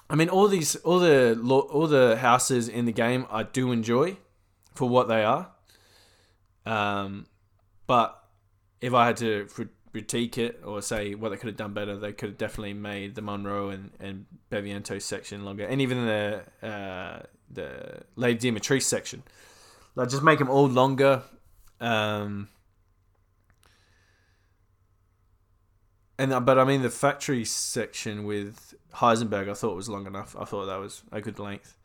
I 0.10 0.16
mean, 0.16 0.30
all 0.30 0.48
these, 0.48 0.76
all 0.78 1.00
the, 1.00 1.40
all 1.44 1.88
the 1.88 2.18
houses 2.18 2.70
in 2.70 2.86
the 2.86 2.92
game, 2.94 3.26
I 3.30 3.44
do 3.44 3.72
enjoy 3.72 4.18
for 4.74 4.88
what 4.88 5.08
they 5.08 5.24
are. 5.24 5.52
Um, 6.66 7.28
but 7.88 8.22
if 8.82 8.94
I 8.94 9.08
had 9.08 9.18
to 9.18 9.48
critique 9.98 10.38
it 10.38 10.62
or 10.64 10.82
say 10.82 11.16
what 11.16 11.30
they 11.30 11.38
could 11.38 11.48
have 11.48 11.58
done 11.58 11.74
better, 11.74 11.98
they 11.98 12.14
could 12.14 12.30
have 12.30 12.38
definitely 12.38 12.74
made 12.74 13.16
the 13.16 13.22
Monroe 13.22 13.70
and, 13.70 13.92
and 14.00 14.26
Beviento 14.52 15.02
section 15.02 15.46
longer, 15.46 15.66
and 15.66 15.82
even 15.82 16.06
the 16.06 16.44
uh, 16.62 17.24
the 17.50 17.70
Lady 18.16 18.52
Dimitrescu 18.52 18.82
section. 18.82 19.24
Like 19.96 20.10
just 20.10 20.24
make 20.24 20.40
them 20.40 20.50
all 20.50 20.68
longer. 20.68 21.24
Um, 21.82 22.50
And 26.20 26.34
uh, 26.34 26.40
but 26.40 26.58
I 26.58 26.64
mean 26.64 26.82
the 26.82 26.90
factory 26.90 27.46
section 27.46 28.26
with 28.26 28.74
Heisenberg, 28.96 29.50
I 29.50 29.54
thought 29.54 29.76
was 29.76 29.90
long 29.90 30.08
enough. 30.08 30.36
I 30.40 30.46
thought 30.46 30.66
that 30.66 30.80
was 30.80 31.04
a 31.12 31.22
good 31.22 31.40
length. 31.40 31.76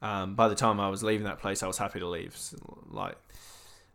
Um, 0.00 0.34
by 0.34 0.48
the 0.48 0.56
time 0.56 0.80
I 0.80 0.88
was 0.88 1.04
leaving 1.04 1.26
that 1.26 1.38
place, 1.38 1.62
I 1.62 1.68
was 1.68 1.78
happy 1.78 2.00
to 2.00 2.08
leave. 2.08 2.36
So, 2.36 2.56
like, 2.90 3.16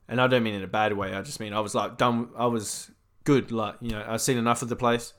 and 0.07 0.21
I 0.21 0.27
don't 0.27 0.43
mean 0.43 0.53
in 0.53 0.63
a 0.63 0.67
bad 0.67 0.93
way. 0.93 1.13
I 1.13 1.21
just 1.21 1.41
mean 1.41 1.53
I 1.53 1.60
was 1.60 1.75
like 1.75 1.97
done. 1.97 2.29
I 2.38 2.45
was 2.45 2.89
good. 3.27 3.51
Like 3.51 3.75
you 3.81 3.91
know, 3.91 4.05
I've 4.07 4.21
seen 4.21 4.37
enough 4.37 4.61
of 4.61 4.69
the 4.69 4.75
place. 4.75 5.13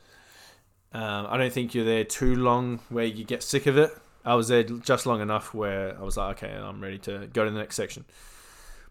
Um, 0.92 1.27
I 1.29 1.37
don't 1.37 1.53
think 1.53 1.75
you're 1.75 1.85
there 1.85 2.05
too 2.05 2.35
long 2.35 2.81
where 2.88 3.05
you 3.05 3.23
get 3.23 3.42
sick 3.42 3.66
of 3.66 3.77
it. 3.77 3.90
I 4.25 4.35
was 4.35 4.49
there 4.49 4.62
just 4.62 5.05
long 5.05 5.21
enough 5.21 5.53
where 5.53 5.97
I 5.97 6.03
was 6.03 6.16
like, 6.16 6.42
okay, 6.42 6.53
I'm 6.53 6.83
ready 6.83 6.99
to 7.01 7.29
go 7.33 7.44
to 7.44 7.51
the 7.51 7.59
next 7.59 7.77
section. 7.77 8.07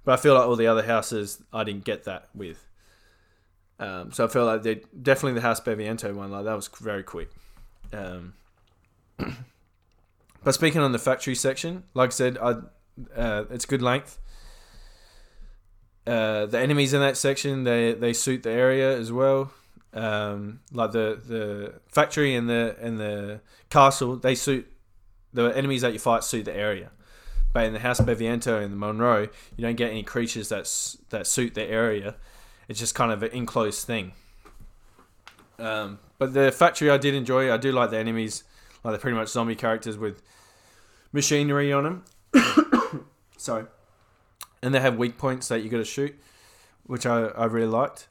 But 0.06 0.14
I 0.14 0.22
feel 0.22 0.36
like 0.36 0.48
all 0.48 0.56
the 0.56 0.68
other 0.68 0.84
houses, 0.84 1.42
I 1.52 1.64
didn't 1.64 1.84
get 1.84 2.04
that 2.04 2.30
with. 2.36 2.64
Um, 3.80 4.12
so 4.12 4.26
I 4.26 4.28
felt 4.28 4.46
like 4.46 4.62
they 4.64 4.82
definitely 5.02 5.34
the 5.34 5.42
House 5.42 5.60
Beviento 5.60 6.14
one 6.14 6.32
like 6.32 6.46
that 6.46 6.56
was 6.56 6.68
very 6.80 7.04
quick. 7.04 7.32
Um, 7.92 8.34
but 10.44 10.54
speaking 10.54 10.82
on 10.82 10.92
the 10.92 11.00
factory 11.00 11.36
section, 11.36 11.84
like 11.96 12.10
I 12.10 12.12
said, 12.12 12.38
I, 12.38 12.56
uh, 13.16 13.46
it's 13.50 13.66
good 13.66 13.82
length. 13.82 14.20
Uh, 16.08 16.46
the 16.46 16.58
enemies 16.60 16.94
in 16.94 17.02
that 17.02 17.18
section 17.18 17.64
they 17.64 17.94
they 17.94 18.14
suit 18.14 18.44
the 18.44 18.52
area 18.52 18.98
as 18.98 19.12
well. 19.12 19.52
Um, 19.94 20.62
like 20.72 20.92
the 20.92 21.20
the 21.28 21.74
factory 21.88 22.36
and 22.36 22.50
the 22.50 22.76
and 22.80 23.00
the 23.00 23.42
castle 23.70 24.16
they 24.16 24.36
suit 24.36 24.72
the 25.34 25.46
enemies 25.46 25.82
that 25.82 25.94
you 25.94 26.00
fight 26.00 26.24
suit 26.24 26.46
the 26.46 26.56
area. 26.56 26.92
But 27.54 27.66
in 27.66 27.74
the 27.74 27.80
House 27.80 28.00
of 28.00 28.06
Beviento 28.06 28.62
and 28.62 28.72
the 28.72 28.78
Monroe, 28.78 29.28
you 29.56 29.62
don't 29.62 29.76
get 29.76 29.92
any 29.92 30.04
creatures 30.04 30.50
that 30.50 30.72
that 31.10 31.28
suit 31.28 31.54
the 31.54 31.64
area 31.64 32.16
it's 32.68 32.80
just 32.80 32.96
kind 32.96 33.12
of 33.12 33.24
an 33.24 33.32
enclosed 33.32 33.86
thing. 33.86 34.14
Um, 35.60 36.00
but 36.18 36.34
the 36.34 36.52
factory 36.52 36.90
I 36.90 36.98
did 36.98 37.16
enjoy. 37.16 37.52
I 37.52 37.58
do 37.58 37.72
like 37.72 37.92
the 37.92 37.98
enemies, 37.98 38.44
like 38.84 38.92
they're 38.92 39.00
pretty 39.00 39.18
much 39.18 39.30
zombie 39.30 39.56
characters 39.56 39.98
with 39.98 40.22
machinery 41.12 41.72
on 41.72 41.84
them. 41.84 43.06
Sorry, 43.38 43.66
and 44.62 44.74
they 44.74 44.80
have 44.80 44.98
weak 44.98 45.18
points 45.18 45.48
that 45.50 45.62
you 45.62 45.70
got 45.70 45.78
to 45.78 45.86
shoot, 45.86 46.18
which 46.84 47.06
I, 47.06 47.26
I 47.28 47.46
really 47.46 47.68
liked. 47.68 48.08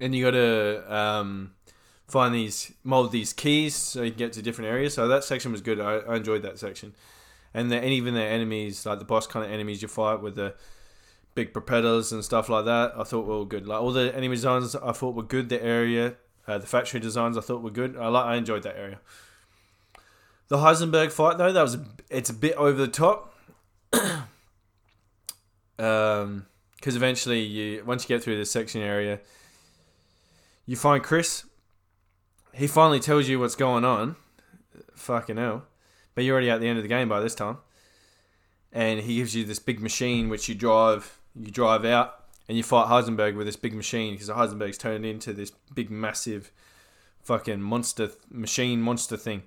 And 0.00 0.14
you 0.14 0.24
got 0.24 0.32
to 0.32 0.94
um, 0.94 1.54
find 2.06 2.34
these 2.34 2.72
mold 2.84 3.10
these 3.12 3.32
keys 3.32 3.74
so 3.74 4.02
you 4.02 4.10
can 4.10 4.18
get 4.18 4.32
to 4.34 4.42
different 4.42 4.70
areas. 4.70 4.94
So 4.94 5.08
that 5.08 5.24
section 5.24 5.52
was 5.52 5.60
good. 5.60 5.80
I, 5.80 5.96
I 5.98 6.16
enjoyed 6.16 6.42
that 6.42 6.58
section, 6.58 6.94
and, 7.52 7.70
the, 7.70 7.76
and 7.76 7.90
even 7.90 8.14
the 8.14 8.22
enemies, 8.22 8.86
like 8.86 8.98
the 8.98 9.04
boss 9.04 9.26
kind 9.26 9.44
of 9.44 9.50
enemies 9.50 9.82
you 9.82 9.88
fight 9.88 10.20
with 10.20 10.36
the 10.36 10.54
big 11.34 11.52
propellers 11.52 12.12
and 12.12 12.24
stuff 12.24 12.48
like 12.48 12.64
that. 12.64 12.92
I 12.96 13.04
thought 13.04 13.26
were 13.26 13.44
good. 13.44 13.66
Like 13.66 13.80
all 13.80 13.92
the 13.92 14.14
enemy 14.14 14.34
designs, 14.34 14.74
I 14.74 14.92
thought 14.92 15.14
were 15.14 15.22
good. 15.22 15.48
The 15.48 15.62
area, 15.62 16.14
uh, 16.46 16.58
the 16.58 16.66
factory 16.66 17.00
designs, 17.00 17.36
I 17.36 17.40
thought 17.40 17.62
were 17.62 17.70
good. 17.70 17.96
I 17.96 18.08
like, 18.08 18.24
I 18.24 18.36
enjoyed 18.36 18.62
that 18.64 18.76
area. 18.76 19.00
The 20.48 20.56
Heisenberg 20.56 21.12
fight 21.12 21.38
though, 21.38 21.52
that 21.52 21.62
was 21.62 21.78
it's 22.10 22.30
a 22.30 22.34
bit 22.34 22.54
over 22.54 22.78
the 22.78 22.88
top. 22.88 23.27
Um, 25.78 26.46
because 26.76 26.96
eventually 26.96 27.40
you 27.40 27.84
once 27.84 28.04
you 28.04 28.08
get 28.08 28.22
through 28.22 28.36
this 28.36 28.50
section 28.50 28.80
area, 28.80 29.20
you 30.66 30.76
find 30.76 31.02
Chris. 31.02 31.44
He 32.52 32.66
finally 32.66 33.00
tells 33.00 33.28
you 33.28 33.38
what's 33.40 33.54
going 33.54 33.84
on. 33.84 34.16
Fucking 34.94 35.36
hell. 35.36 35.64
But 36.14 36.24
you're 36.24 36.34
already 36.34 36.50
at 36.50 36.60
the 36.60 36.68
end 36.68 36.78
of 36.78 36.82
the 36.82 36.88
game 36.88 37.08
by 37.08 37.20
this 37.20 37.34
time. 37.34 37.58
And 38.72 39.00
he 39.00 39.16
gives 39.16 39.34
you 39.34 39.44
this 39.44 39.58
big 39.58 39.80
machine 39.80 40.28
which 40.28 40.48
you 40.48 40.54
drive 40.54 41.18
you 41.34 41.50
drive 41.50 41.84
out 41.84 42.24
and 42.48 42.56
you 42.56 42.62
fight 42.62 42.88
Heisenberg 42.88 43.36
with 43.36 43.46
this 43.46 43.56
big 43.56 43.74
machine 43.74 44.14
because 44.14 44.28
Heisenberg's 44.28 44.78
turned 44.78 45.04
into 45.04 45.32
this 45.32 45.52
big, 45.74 45.90
massive, 45.90 46.50
fucking 47.22 47.60
monster 47.60 48.10
machine 48.30 48.80
monster 48.80 49.16
thing. 49.16 49.42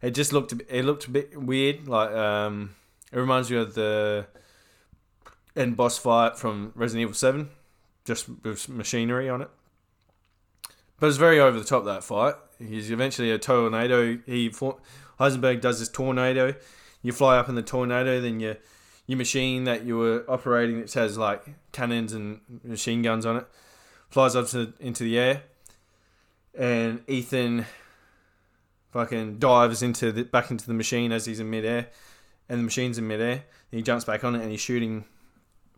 It 0.00 0.12
just 0.12 0.32
looked 0.32 0.52
it 0.52 0.84
looked 0.84 1.06
a 1.06 1.10
bit 1.10 1.40
weird, 1.40 1.88
like 1.88 2.10
um, 2.10 2.74
It 3.12 3.18
reminds 3.18 3.50
me 3.50 3.56
of 3.56 3.74
the 3.74 4.26
end 5.56 5.76
boss 5.76 5.98
fight 5.98 6.36
from 6.36 6.72
Resident 6.74 7.02
Evil 7.02 7.14
Seven, 7.14 7.50
just 8.04 8.28
with 8.28 8.68
machinery 8.68 9.28
on 9.28 9.42
it. 9.42 9.50
But 10.98 11.08
it's 11.08 11.16
very 11.16 11.40
over 11.40 11.58
the 11.58 11.64
top 11.64 11.84
that 11.84 12.04
fight. 12.04 12.34
He's 12.58 12.90
eventually 12.90 13.30
a 13.30 13.38
tornado. 13.38 14.18
He 14.24 14.50
Heisenberg 14.50 15.60
does 15.60 15.80
this 15.80 15.88
tornado. 15.88 16.54
You 17.02 17.12
fly 17.12 17.38
up 17.38 17.48
in 17.48 17.56
the 17.56 17.62
tornado, 17.62 18.20
then 18.20 18.40
you 18.40 18.56
your 19.06 19.18
machine 19.18 19.64
that 19.64 19.84
you 19.84 19.98
were 19.98 20.24
operating 20.28 20.80
that 20.80 20.92
has 20.92 21.18
like 21.18 21.44
cannons 21.72 22.12
and 22.12 22.40
machine 22.62 23.02
guns 23.02 23.26
on 23.26 23.36
it 23.36 23.46
flies 24.12 24.36
up 24.36 24.46
to, 24.48 24.74
into 24.78 25.02
the 25.02 25.18
air, 25.18 25.42
and 26.56 27.02
Ethan 27.08 27.64
fucking 28.92 29.38
dives 29.38 29.82
into 29.82 30.12
the, 30.12 30.22
back 30.22 30.50
into 30.50 30.66
the 30.66 30.74
machine 30.74 31.12
as 31.12 31.24
he's 31.24 31.40
in 31.40 31.48
midair, 31.48 31.88
and 32.48 32.60
the 32.60 32.64
machine's 32.64 32.98
in 32.98 33.08
midair. 33.08 33.44
He 33.70 33.80
jumps 33.80 34.04
back 34.04 34.22
on 34.22 34.34
it 34.34 34.42
and 34.42 34.50
he's 34.50 34.60
shooting 34.60 35.06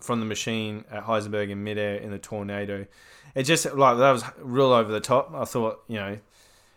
from 0.05 0.21
the 0.21 0.27
machine 0.27 0.85
at 0.90 1.05
Heisenberg 1.05 1.51
in 1.51 1.64
midair 1.64 1.97
in 1.97 2.11
the 2.11 2.19
tornado. 2.19 2.87
It 3.35 3.45
just 3.45 3.64
like 3.64 3.99
that 3.99 4.12
was 4.12 4.25
real 4.38 4.73
over 4.73 4.93
the 4.93 5.01
top. 5.01 5.33
I 5.35 5.45
thought 5.45 5.83
you 5.88 5.97
know 5.97 6.19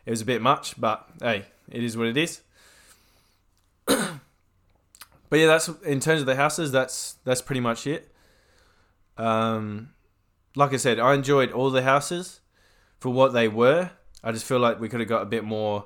it 0.05 0.09
was 0.09 0.21
a 0.21 0.25
bit 0.25 0.41
much, 0.41 0.79
but 0.79 1.07
hey, 1.21 1.45
it 1.69 1.83
is 1.83 1.97
what 1.97 2.07
it 2.07 2.17
is. 2.17 2.41
but 3.85 4.19
yeah, 5.31 5.47
that's 5.47 5.67
in 5.85 5.99
terms 5.99 6.21
of 6.21 6.25
the 6.25 6.35
houses. 6.35 6.71
That's 6.71 7.17
that's 7.25 7.41
pretty 7.41 7.61
much 7.61 7.85
it. 7.85 8.11
Um, 9.17 9.89
like 10.55 10.73
I 10.73 10.77
said, 10.77 10.99
I 10.99 11.13
enjoyed 11.13 11.51
all 11.51 11.69
the 11.69 11.83
houses 11.83 12.39
for 12.99 13.09
what 13.09 13.33
they 13.33 13.47
were. 13.47 13.91
I 14.23 14.31
just 14.31 14.45
feel 14.45 14.59
like 14.59 14.79
we 14.79 14.89
could 14.89 14.99
have 14.99 15.09
got 15.09 15.21
a 15.21 15.25
bit 15.25 15.43
more 15.43 15.85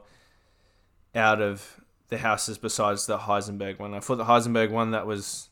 out 1.14 1.42
of 1.42 1.82
the 2.08 2.18
houses 2.18 2.58
besides 2.58 3.06
the 3.06 3.18
Heisenberg 3.18 3.80
one. 3.80 3.94
I 3.94 4.00
thought 4.00 4.18
the 4.18 4.26
Heisenberg 4.26 4.70
one 4.72 4.92
that 4.92 5.06
was 5.06 5.50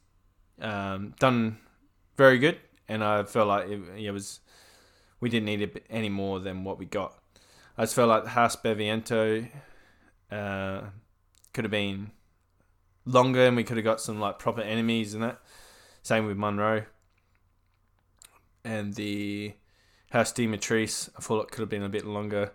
um, 0.61 1.13
done 1.19 1.57
very 2.19 2.37
good, 2.37 2.57
and 2.89 3.01
I 3.01 3.23
felt 3.23 3.47
like 3.47 3.69
it, 3.69 3.81
it, 3.97 4.11
was 4.11 4.41
we 5.21 5.29
didn't 5.29 5.45
need 5.45 5.61
it 5.61 5.85
any 5.89 6.09
more 6.09 6.41
than 6.41 6.65
what 6.65 6.77
we 6.77 6.85
got. 6.85 7.17
I 7.77 7.83
just 7.83 7.95
felt 7.95 8.09
like 8.09 8.25
the 8.25 8.31
House 8.31 8.57
Beviento 8.57 9.47
uh, 10.29 10.81
could 11.53 11.63
have 11.63 11.71
been 11.71 12.11
longer, 13.05 13.45
and 13.45 13.55
we 13.55 13.63
could 13.63 13.77
have 13.77 13.85
got 13.85 14.01
some 14.01 14.19
like 14.19 14.37
proper 14.37 14.59
enemies 14.61 15.13
and 15.13 15.23
that. 15.23 15.39
Same 16.03 16.25
with 16.25 16.35
Monroe 16.35 16.83
and 18.65 18.95
the 18.95 19.53
House 20.11 20.33
Dimitrescu. 20.33 21.11
I 21.17 21.21
thought 21.21 21.43
it 21.43 21.51
could 21.51 21.61
have 21.61 21.69
been 21.69 21.83
a 21.83 21.89
bit 21.89 22.05
longer 22.05 22.51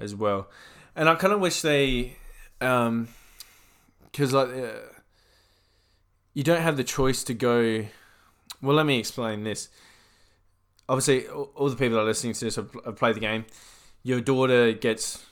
as 0.00 0.16
well, 0.16 0.50
and 0.96 1.08
I 1.08 1.14
kind 1.14 1.32
of 1.32 1.38
wish 1.38 1.62
they, 1.62 2.16
um, 2.60 3.06
because 4.10 4.32
like. 4.32 4.48
Uh, 4.48 4.72
you 6.32 6.44
don't 6.44 6.62
have 6.62 6.76
the 6.76 6.84
choice 6.84 7.24
to 7.24 7.34
go. 7.34 7.86
Well, 8.62 8.76
let 8.76 8.86
me 8.86 8.98
explain 8.98 9.44
this. 9.44 9.68
Obviously, 10.88 11.28
all 11.28 11.68
the 11.68 11.76
people 11.76 11.96
that 11.96 12.02
are 12.02 12.04
listening 12.04 12.34
to 12.34 12.44
this 12.44 12.56
have, 12.56 12.72
played 12.96 13.16
the 13.16 13.20
game. 13.20 13.44
Your 14.02 14.20
daughter 14.20 14.72
gets 14.72 15.24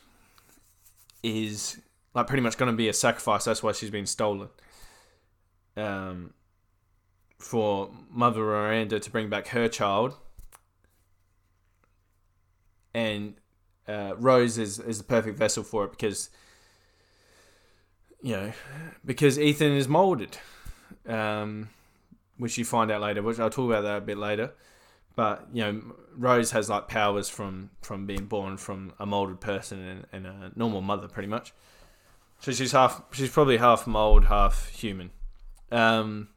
is 1.23 1.81
like 2.15 2.27
pretty 2.27 2.43
much 2.43 2.57
going 2.57 2.71
to 2.71 2.77
be 2.77 2.89
a 2.89 2.93
sacrifice. 2.93 3.45
That's 3.45 3.63
why 3.63 3.73
she's 3.73 3.91
been 3.91 4.07
stolen. 4.07 4.49
Um, 5.77 6.35
for 7.39 7.91
Mother 8.11 8.41
Miranda 8.41 8.99
to 8.99 9.11
bring 9.11 9.29
back 9.29 9.49
her 9.49 9.69
child, 9.69 10.17
and 12.95 13.35
uh, 13.87 14.15
Rose 14.17 14.59
is 14.59 14.79
is 14.79 14.99
the 14.99 15.05
perfect 15.05 15.39
vessel 15.39 15.63
for 15.63 15.85
it 15.85 15.91
because 15.93 16.31
you 18.23 18.37
know 18.37 18.53
because 19.05 19.39
Ethan 19.39 19.73
is 19.73 19.89
molded 19.89 20.39
um, 21.07 21.71
which 22.39 22.59
you 22.59 22.65
find 22.65 22.91
out 22.91 23.01
later. 23.01 23.23
Which 23.23 23.39
I'll 23.39 23.51
talk 23.51 23.71
about 23.71 23.83
that 23.83 23.99
a 23.99 24.01
bit 24.01 24.19
later. 24.19 24.53
But 25.15 25.49
you 25.53 25.63
know, 25.63 25.83
Rose 26.17 26.53
has 26.53 26.69
like 26.69 26.89
powers 26.89 27.29
from 27.29 27.71
from 27.83 28.07
being 28.07 28.27
born 28.27 28.57
from 28.57 28.93
a 28.99 29.07
molded 29.07 29.41
person 29.41 29.81
and, 29.81 30.07
and 30.13 30.27
a 30.27 30.53
normal 30.57 30.81
mother, 30.81 31.09
pretty 31.09 31.29
much. 31.29 31.53
So 32.41 32.53
she's 32.53 32.73
half. 32.73 33.03
She's 33.13 33.31
probably 33.31 33.57
half 33.57 33.87
mold, 33.87 34.27
half 34.27 34.69
human. 34.69 35.11
Um, 35.71 36.29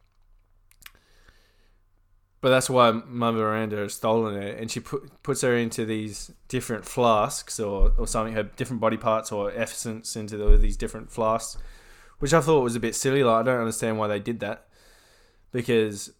but 2.41 2.49
that's 2.49 2.69
why 2.69 2.91
Mother 2.91 3.37
Miranda 3.37 3.77
has 3.77 3.93
stolen 3.93 4.33
her, 4.33 4.47
and 4.47 4.71
she 4.71 4.79
put, 4.79 5.21
puts 5.21 5.41
her 5.41 5.55
into 5.55 5.85
these 5.85 6.31
different 6.47 6.85
flasks 6.85 7.59
or, 7.59 7.93
or 7.99 8.07
something, 8.07 8.33
her 8.33 8.43
different 8.43 8.81
body 8.81 8.97
parts 8.97 9.31
or 9.31 9.51
essence 9.51 10.15
into 10.15 10.37
the, 10.37 10.57
these 10.57 10.75
different 10.75 11.11
flasks 11.11 11.61
which 12.21 12.35
I 12.35 12.39
thought 12.39 12.61
was 12.61 12.75
a 12.75 12.79
bit 12.79 12.95
silly. 12.95 13.23
Like 13.23 13.41
I 13.41 13.43
don't 13.43 13.59
understand 13.59 13.97
why 13.97 14.07
they 14.07 14.19
did 14.19 14.39
that 14.41 14.67
because 15.51 16.11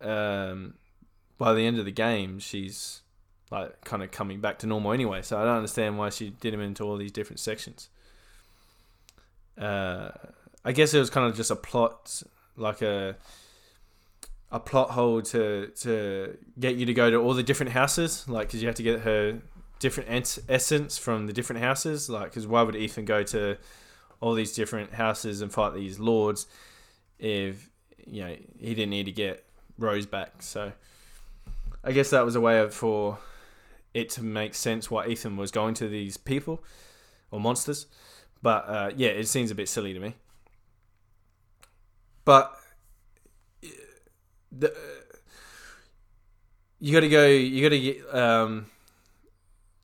um, 0.00 0.74
by 1.38 1.52
the 1.52 1.66
end 1.66 1.78
of 1.78 1.84
the 1.84 1.90
game, 1.90 2.38
she's 2.38 3.02
like 3.50 3.80
kind 3.84 4.02
of 4.02 4.10
coming 4.10 4.40
back 4.40 4.58
to 4.60 4.66
normal 4.66 4.92
anyway. 4.92 5.22
So 5.22 5.38
I 5.38 5.44
don't 5.44 5.56
understand 5.56 5.98
why 5.98 6.10
she 6.10 6.30
did 6.30 6.54
him 6.54 6.60
into 6.60 6.84
all 6.84 6.96
these 6.96 7.12
different 7.12 7.40
sections. 7.40 7.88
Uh, 9.58 10.10
I 10.64 10.72
guess 10.72 10.94
it 10.94 10.98
was 10.98 11.10
kind 11.10 11.26
of 11.26 11.36
just 11.36 11.50
a 11.50 11.56
plot, 11.56 12.22
like 12.56 12.82
a 12.82 13.16
a 14.52 14.58
plot 14.58 14.90
hole 14.90 15.22
to 15.22 15.68
to 15.80 16.36
get 16.58 16.76
you 16.76 16.86
to 16.86 16.94
go 16.94 17.10
to 17.10 17.16
all 17.16 17.34
the 17.34 17.42
different 17.42 17.72
houses, 17.72 18.28
like 18.28 18.48
because 18.48 18.62
you 18.62 18.68
have 18.68 18.76
to 18.76 18.82
get 18.82 19.00
her 19.00 19.40
different 19.78 20.38
essence 20.48 20.98
from 20.98 21.26
the 21.26 21.32
different 21.32 21.62
houses. 21.62 22.08
Like, 22.08 22.30
because 22.30 22.46
why 22.46 22.62
would 22.62 22.76
Ethan 22.76 23.04
go 23.04 23.22
to 23.24 23.56
all 24.20 24.34
these 24.34 24.52
different 24.52 24.92
houses 24.92 25.40
and 25.40 25.52
fight 25.52 25.74
these 25.74 25.98
lords 25.98 26.46
if 27.18 27.69
you 28.06 28.24
know 28.24 28.36
he 28.58 28.74
didn't 28.74 28.90
need 28.90 29.06
to 29.06 29.12
get 29.12 29.44
Rose 29.78 30.06
back. 30.06 30.42
So 30.42 30.72
I 31.82 31.92
guess 31.92 32.10
that 32.10 32.24
was 32.24 32.36
a 32.36 32.40
way 32.40 32.60
of, 32.60 32.74
for 32.74 33.18
it 33.94 34.10
to 34.10 34.22
make 34.22 34.54
sense 34.54 34.90
why 34.90 35.06
Ethan 35.06 35.36
was 35.36 35.50
going 35.50 35.74
to 35.74 35.88
these 35.88 36.16
people 36.16 36.62
or 37.30 37.40
monsters. 37.40 37.86
But 38.42 38.68
uh, 38.68 38.90
yeah, 38.96 39.08
it 39.10 39.28
seems 39.28 39.50
a 39.50 39.54
bit 39.54 39.68
silly 39.68 39.92
to 39.92 40.00
me. 40.00 40.14
But 42.24 42.54
the, 44.52 44.74
you 46.78 46.92
got 46.92 47.00
to 47.00 47.08
go. 47.08 47.26
You 47.26 47.62
got 47.62 47.70
to 47.70 47.80
get. 47.80 48.14
Um, 48.14 48.66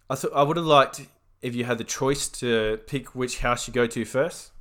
I 0.09 0.15
thought 0.15 0.33
I 0.35 0.43
would 0.43 0.57
have 0.57 0.67
liked 0.67 1.03
if 1.43 1.55
you 1.55 1.65
had 1.65 1.79
the 1.79 1.85
choice 1.85 2.29
to 2.29 2.79
pick 2.87 3.15
which 3.15 3.41
house 3.41 3.69
you 3.69 3.75
go 3.75 3.87
to 3.87 4.05
first, 4.05 4.53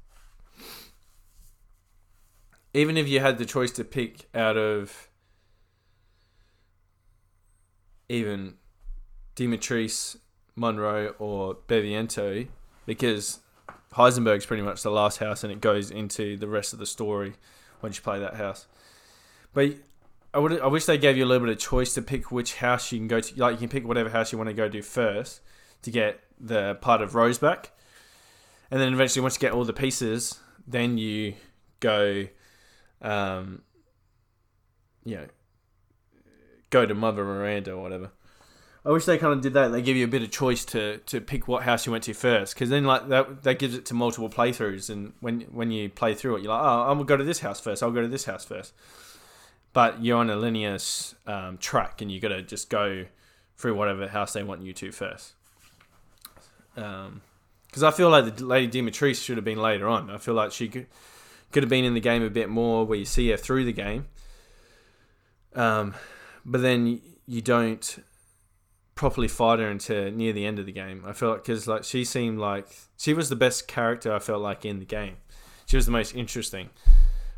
even 2.75 2.97
if 2.97 3.07
you 3.07 3.21
had 3.21 3.37
the 3.37 3.45
choice 3.45 3.71
to 3.71 3.85
pick 3.85 4.27
out 4.35 4.57
of 4.57 5.09
even 8.09 8.55
Dimitrescu, 9.35 10.17
Monroe, 10.57 11.15
or 11.17 11.55
Beviento, 11.55 12.47
because 12.85 13.39
Heisenberg's 13.93 14.45
pretty 14.45 14.61
much 14.61 14.83
the 14.83 14.91
last 14.91 15.19
house 15.19 15.43
and 15.43 15.53
it 15.53 15.61
goes 15.61 15.89
into 15.89 16.35
the 16.35 16.47
rest 16.47 16.73
of 16.73 16.79
the 16.79 16.85
story 16.85 17.35
once 17.81 17.95
you 17.95 18.03
play 18.03 18.19
that 18.19 18.35
house. 18.35 18.67
But 19.53 19.75
I 20.33 20.39
would 20.39 20.59
I 20.59 20.67
wish 20.67 20.83
they 20.83 20.97
gave 20.97 21.15
you 21.15 21.23
a 21.23 21.27
little 21.27 21.47
bit 21.47 21.55
of 21.55 21.61
choice 21.61 21.93
to 21.93 22.01
pick 22.01 22.29
which 22.29 22.55
house 22.55 22.91
you 22.91 22.99
can 22.99 23.07
go 23.07 23.21
to. 23.21 23.35
Like 23.39 23.53
you 23.53 23.59
can 23.59 23.69
pick 23.69 23.87
whatever 23.87 24.09
house 24.09 24.33
you 24.33 24.37
want 24.37 24.49
to 24.49 24.53
go 24.53 24.67
to 24.67 24.81
first 24.81 25.39
to 25.83 25.91
get 25.91 26.19
the 26.37 26.75
part 26.75 27.01
of 27.01 27.15
Rose 27.15 27.37
back. 27.37 27.71
And 28.69 28.81
then 28.81 28.93
eventually, 28.93 29.21
once 29.21 29.35
you 29.35 29.39
get 29.39 29.53
all 29.53 29.63
the 29.63 29.71
pieces, 29.71 30.39
then 30.67 30.97
you 30.97 31.35
go, 31.79 32.27
um, 33.01 33.61
you 35.03 35.15
know, 35.15 35.27
go 36.69 36.85
to 36.85 36.93
Mother 36.93 37.23
Miranda 37.23 37.73
or 37.73 37.81
whatever. 37.81 38.11
I 38.85 38.91
wish 38.91 39.05
they 39.05 39.17
kind 39.17 39.33
of 39.33 39.41
did 39.41 39.53
that. 39.53 39.69
They 39.69 39.81
give 39.81 39.97
you 39.97 40.05
a 40.05 40.07
bit 40.07 40.21
of 40.21 40.29
choice 40.29 40.63
to, 40.65 40.99
to 40.99 41.19
pick 41.19 41.47
what 41.47 41.63
house 41.63 41.87
you 41.87 41.91
went 41.91 42.03
to 42.03 42.13
first, 42.13 42.53
because 42.53 42.69
then 42.69 42.85
like 42.85 43.07
that 43.09 43.43
that 43.43 43.57
gives 43.57 43.73
it 43.73 43.85
to 43.87 43.93
multiple 43.95 44.29
playthroughs. 44.29 44.89
And 44.91 45.13
when 45.21 45.41
when 45.41 45.71
you 45.71 45.89
play 45.89 46.13
through 46.13 46.35
it, 46.35 46.43
you're 46.43 46.51
like, 46.51 46.61
oh, 46.61 46.81
I'm 46.83 46.97
gonna 46.97 47.05
go 47.05 47.17
to 47.17 47.23
this 47.23 47.39
house 47.39 47.59
first. 47.59 47.81
I'll 47.81 47.91
go 47.91 48.01
to 48.01 48.07
this 48.07 48.25
house 48.25 48.45
first. 48.45 48.73
But 49.73 50.01
you're 50.01 50.17
on 50.17 50.29
a 50.29 50.37
linear 50.37 50.77
um, 51.27 51.57
track, 51.57 52.01
and 52.01 52.09
you 52.09 52.21
got 52.21 52.29
to 52.29 52.41
just 52.41 52.69
go 52.69 53.07
through 53.57 53.75
whatever 53.75 54.07
house 54.07 54.31
they 54.31 54.41
want 54.41 54.61
you 54.61 54.71
to 54.71 54.91
first. 54.93 55.33
Because 56.73 57.07
um, 57.07 57.21
I 57.83 57.91
feel 57.91 58.09
like 58.09 58.37
the 58.37 58.45
Lady 58.45 58.81
Dimitrescu 58.81 59.21
should 59.21 59.35
have 59.35 59.43
been 59.43 59.61
later 59.61 59.89
on. 59.89 60.09
I 60.09 60.17
feel 60.17 60.33
like 60.33 60.53
she 60.53 60.69
could, 60.69 60.87
could 61.55 61.63
have 61.63 61.69
been 61.69 61.85
in 61.85 61.93
the 61.93 62.01
game 62.01 62.21
a 62.21 62.29
bit 62.29 62.49
more, 62.49 62.85
where 62.85 62.97
you 62.97 63.05
see 63.05 63.29
her 63.29 63.37
through 63.37 63.63
the 63.63 63.71
game. 63.71 64.07
Um, 65.55 65.95
but 66.43 66.61
then 66.61 66.99
you 67.25 67.41
don't 67.41 68.03
properly 68.93 69.29
fight 69.29 69.59
her 69.59 69.69
until 69.69 70.11
near 70.11 70.33
the 70.33 70.45
end 70.45 70.59
of 70.59 70.65
the 70.65 70.73
game. 70.73 71.05
I 71.07 71.13
felt 71.13 71.45
because 71.45 71.65
like 71.65 71.85
she 71.85 72.03
seemed 72.03 72.39
like 72.39 72.67
she 72.97 73.13
was 73.13 73.29
the 73.29 73.37
best 73.37 73.69
character 73.69 74.13
I 74.13 74.19
felt 74.19 74.41
like 74.41 74.65
in 74.65 74.79
the 74.79 74.85
game. 74.85 75.15
She 75.65 75.77
was 75.77 75.85
the 75.85 75.93
most 75.93 76.13
interesting, 76.13 76.71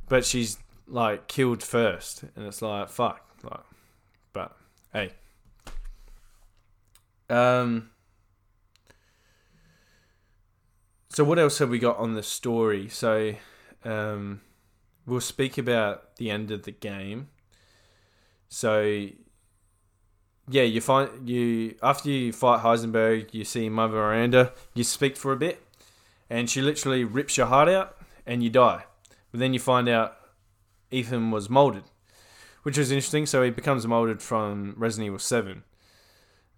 but 0.09 0.25
she's 0.25 0.57
like 0.87 1.27
killed 1.27 1.61
first, 1.61 2.23
and 2.35 2.47
it's 2.47 2.63
like 2.63 2.89
fuck, 2.89 3.21
like, 3.43 3.59
but 4.33 4.57
hey. 4.93 5.11
Um, 7.29 7.91
so 11.09 11.23
what 11.23 11.37
else 11.37 11.59
have 11.59 11.69
we 11.69 11.77
got 11.77 11.97
on 11.97 12.15
the 12.15 12.23
story? 12.23 12.89
So 12.89 13.35
um, 13.87 14.41
we'll 15.05 15.21
speak 15.21 15.57
about 15.57 16.17
the 16.17 16.29
end 16.29 16.51
of 16.51 16.63
the 16.63 16.71
game. 16.71 17.29
So 18.49 19.07
yeah, 20.49 20.63
you 20.63 20.81
find 20.81 21.27
you 21.27 21.75
after 21.81 22.09
you 22.09 22.31
fight 22.31 22.61
Heisenberg, 22.61 23.33
you 23.33 23.43
see 23.43 23.69
Mother 23.69 23.95
Miranda. 23.95 24.53
You 24.73 24.83
speak 24.83 25.17
for 25.17 25.31
a 25.33 25.37
bit, 25.37 25.61
and 26.29 26.49
she 26.49 26.61
literally 26.61 27.03
rips 27.03 27.37
your 27.37 27.47
heart 27.47 27.69
out, 27.69 27.97
and 28.25 28.43
you 28.43 28.49
die. 28.49 28.83
But 29.31 29.39
then 29.39 29.53
you 29.53 29.59
find 29.59 29.89
out 29.89 30.17
Ethan 30.91 31.31
was 31.31 31.49
molded, 31.49 31.83
which 32.63 32.77
is 32.77 32.91
interesting. 32.91 33.25
So 33.25 33.43
he 33.43 33.49
becomes 33.49 33.85
molded 33.85 34.21
from 34.21 34.73
Resident 34.77 35.07
Evil 35.07 35.19
Seven. 35.19 35.63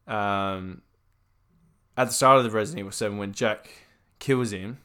Um, 0.08 0.82
at 1.96 2.08
the 2.08 2.14
start 2.14 2.38
of 2.38 2.44
the 2.44 2.52
Resident 2.52 2.80
Evil 2.80 2.92
Seven, 2.92 3.18
when 3.18 3.34
Jack 3.34 3.70
kills 4.20 4.52
him, 4.52 4.80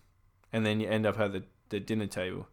and 0.53 0.65
then 0.65 0.81
you 0.81 0.89
end 0.89 1.07
up 1.07 1.19
at 1.19 1.33
the, 1.33 1.43
the 1.75 1.81
dinner 1.81 2.07
table. 2.07 2.47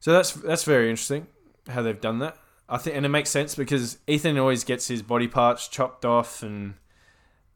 So 0.00 0.12
that's 0.12 0.32
that's 0.32 0.64
very 0.64 0.90
interesting 0.90 1.26
how 1.68 1.82
they've 1.82 2.00
done 2.00 2.20
that. 2.20 2.36
I 2.68 2.78
think, 2.78 2.96
and 2.96 3.06
it 3.06 3.10
makes 3.10 3.30
sense 3.30 3.54
because 3.54 3.98
Ethan 4.06 4.38
always 4.38 4.64
gets 4.64 4.88
his 4.88 5.02
body 5.02 5.28
parts 5.28 5.68
chopped 5.68 6.04
off, 6.04 6.42
and 6.42 6.74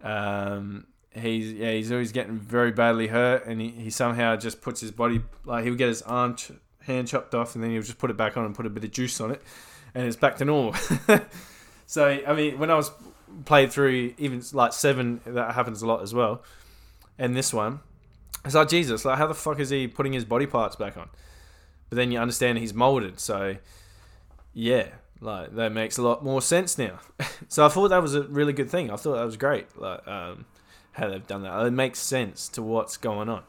um, 0.03 0.87
he's 1.15 1.53
yeah 1.53 1.73
he's 1.73 1.91
always 1.91 2.13
getting 2.13 2.39
very 2.39 2.73
badly 2.73 3.09
hurt, 3.09 3.47
and 3.47 3.61
he, 3.61 3.69
he 3.71 3.91
somehow 3.91 4.37
just 4.37 4.61
puts 4.61 4.81
his 4.81 4.91
body 4.91 5.21
like 5.45 5.65
he'll 5.65 5.75
get 5.75 5.89
his 5.89 6.03
arm 6.03 6.37
ch- 6.37 6.53
hand 6.83 7.09
chopped 7.09 7.35
off, 7.35 7.55
and 7.55 7.63
then 7.63 7.71
he'll 7.71 7.83
just 7.83 7.99
put 7.99 8.11
it 8.11 8.17
back 8.17 8.37
on 8.37 8.45
and 8.45 8.55
put 8.55 8.67
a 8.67 8.71
bit 8.71 8.85
of 8.85 8.91
juice 8.93 9.21
on 9.21 9.31
it, 9.31 9.43
and 9.95 10.07
it's 10.07 10.17
back 10.17 10.37
to 10.37 10.45
normal. 10.45 10.75
so 11.87 12.21
I 12.27 12.33
mean, 12.35 12.59
when 12.59 12.71
I 12.71 12.77
was 12.77 12.91
played 13.45 13.73
through 13.73 14.15
even 14.17 14.43
like 14.53 14.73
seven, 14.73 15.21
that 15.27 15.55
happens 15.55 15.83
a 15.83 15.87
lot 15.87 16.03
as 16.03 16.15
well, 16.15 16.43
and 17.19 17.37
this 17.37 17.53
one, 17.53 17.81
it's 18.45 18.55
like 18.55 18.69
Jesus, 18.69 19.05
like 19.05 19.19
how 19.19 19.27
the 19.27 19.35
fuck 19.35 19.61
is 19.61 19.71
he 19.71 19.87
putting 19.87 20.13
his 20.13 20.25
body 20.25 20.47
parts 20.47 20.77
back 20.77 20.97
on? 20.97 21.09
But 21.89 21.97
then 21.97 22.13
you 22.13 22.19
understand 22.19 22.59
he's 22.59 22.75
molded, 22.75 23.21
so 23.21 23.57
yeah, 24.55 24.89
like 25.21 25.55
that 25.57 25.73
makes 25.73 25.99
a 25.99 26.03
lot 26.03 26.25
more 26.25 26.41
sense 26.41 26.79
now. 26.79 27.01
so 27.49 27.65
I 27.65 27.69
thought 27.69 27.89
that 27.89 28.03
was 28.03 28.15
a 28.15 28.23
really 28.23 28.53
good 28.53 28.71
thing. 28.71 28.91
I 28.91 28.97
thought 28.97 29.17
that 29.17 29.25
was 29.25 29.37
great. 29.37 29.67
Like 29.79 30.07
um, 30.09 30.47
how 30.93 31.09
they've 31.09 31.27
done 31.27 31.43
that. 31.43 31.67
It 31.67 31.71
makes 31.73 31.99
sense 31.99 32.49
to 32.51 32.63
what's 32.63 32.97
going 32.97 33.29
on. 33.29 33.43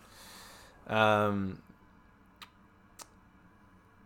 Um, 0.88 1.62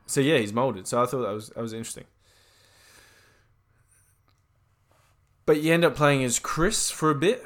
so 0.06 0.21
yeah, 0.21 0.38
he's 0.38 0.54
molded. 0.54 0.88
So 0.88 1.02
I 1.02 1.06
thought 1.06 1.21
that 1.21 1.34
was 1.34 1.50
that 1.50 1.62
was 1.62 1.74
interesting. 1.74 2.06
But 5.45 5.62
you 5.62 5.74
end 5.74 5.86
up 5.86 5.95
playing 5.95 6.24
as 6.24 6.39
Chris 6.39 6.89
for 6.89 7.12
a 7.12 7.15
bit, 7.15 7.45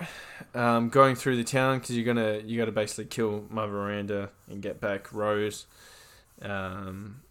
um, 0.55 0.89
going 0.89 1.15
through 1.15 1.37
the 1.37 1.43
town 1.43 1.79
because 1.79 1.95
you're 1.95 2.05
gonna 2.05 2.39
you 2.45 2.57
got 2.57 2.65
to 2.65 2.71
basically 2.71 3.05
kill 3.05 3.45
Mother 3.49 3.71
Miranda 3.71 4.29
and 4.49 4.61
get 4.61 4.79
back 4.79 5.13
Rose. 5.13 5.65
Um, 6.41 7.21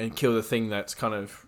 and 0.00 0.16
kill 0.16 0.34
the 0.34 0.42
thing 0.42 0.70
that's 0.70 0.94
kind 0.94 1.12
of 1.12 1.46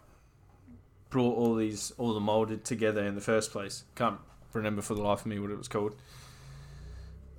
brought 1.08 1.36
all 1.36 1.54
these 1.54 1.92
all 1.96 2.12
the 2.12 2.20
molded 2.20 2.64
together 2.64 3.04
in 3.04 3.14
the 3.14 3.20
first 3.20 3.50
place. 3.50 3.84
Can't 3.94 4.18
remember 4.52 4.82
for 4.82 4.94
the 4.94 5.00
life 5.02 5.20
of 5.20 5.26
me 5.26 5.38
what 5.38 5.50
it 5.50 5.56
was 5.56 5.68
called. 5.68 5.94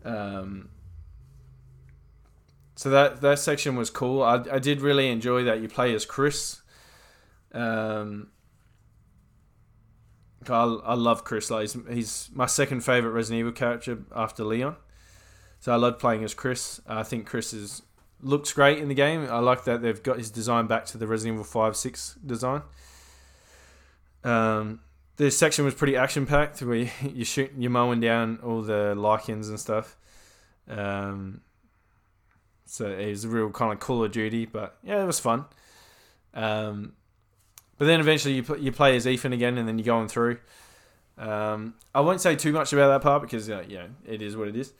Um, 0.03 0.69
so 2.75 2.89
that 2.89 3.21
that 3.21 3.39
section 3.39 3.75
was 3.75 3.91
cool. 3.91 4.23
I, 4.23 4.43
I 4.51 4.59
did 4.59 4.81
really 4.81 5.09
enjoy 5.09 5.43
that 5.43 5.61
you 5.61 5.69
play 5.69 5.93
as 5.93 6.05
Chris. 6.05 6.61
Um, 7.53 8.29
I, 10.49 10.63
I 10.63 10.93
love 10.93 11.23
Chris. 11.23 11.49
He's, 11.49 11.77
he's 11.89 12.29
my 12.33 12.45
second 12.45 12.81
favorite 12.81 13.11
Resident 13.11 13.39
Evil 13.39 13.51
character 13.51 13.99
after 14.15 14.43
Leon. 14.43 14.75
So 15.59 15.71
I 15.71 15.75
love 15.75 15.99
playing 15.99 16.23
as 16.23 16.33
Chris. 16.33 16.81
I 16.87 17.03
think 17.03 17.25
Chris 17.25 17.53
is 17.53 17.83
looks 18.21 18.53
great 18.53 18.79
in 18.79 18.87
the 18.87 18.95
game. 18.95 19.27
I 19.29 19.39
like 19.39 19.65
that 19.65 19.81
they've 19.81 20.01
got 20.01 20.17
his 20.17 20.31
design 20.31 20.67
back 20.67 20.85
to 20.87 20.97
the 20.97 21.07
Resident 21.07 21.35
Evil 21.35 21.45
5 21.45 21.75
6 21.75 22.17
design. 22.25 22.61
Um, 24.23 24.79
the 25.17 25.29
section 25.29 25.65
was 25.65 25.73
pretty 25.73 25.95
action 25.95 26.25
packed 26.25 26.61
where 26.61 26.75
you 27.01 27.25
shoot, 27.25 27.51
you're 27.57 27.71
mowing 27.71 27.99
down 27.99 28.39
all 28.43 28.61
the 28.61 28.93
Lycans 28.95 29.49
and 29.49 29.59
stuff. 29.59 29.97
Um, 30.67 31.41
so 32.65 32.87
it 32.87 33.09
was 33.09 33.25
a 33.25 33.29
real 33.29 33.49
kind 33.51 33.73
of 33.73 33.79
Call 33.79 34.03
of 34.03 34.11
Duty, 34.11 34.45
but 34.45 34.77
yeah, 34.83 35.03
it 35.03 35.05
was 35.05 35.19
fun. 35.19 35.45
Um, 36.33 36.93
but 37.83 37.87
then 37.87 37.99
eventually 37.99 38.35
you, 38.35 38.57
you 38.59 38.71
play 38.71 38.95
as 38.95 39.05
Ethan 39.05 39.33
again 39.33 39.57
and 39.57 39.67
then 39.67 39.77
you're 39.77 39.85
going 39.85 40.07
through. 40.07 40.37
Um, 41.17 41.73
I 41.93 41.99
won't 41.99 42.21
say 42.21 42.35
too 42.35 42.53
much 42.53 42.71
about 42.71 42.87
that 42.87 43.01
part 43.01 43.21
because, 43.21 43.49
uh, 43.49 43.63
it 44.05 44.21
is 44.21 44.37
what 44.37 44.47
it 44.47 44.55
is. 44.55 44.73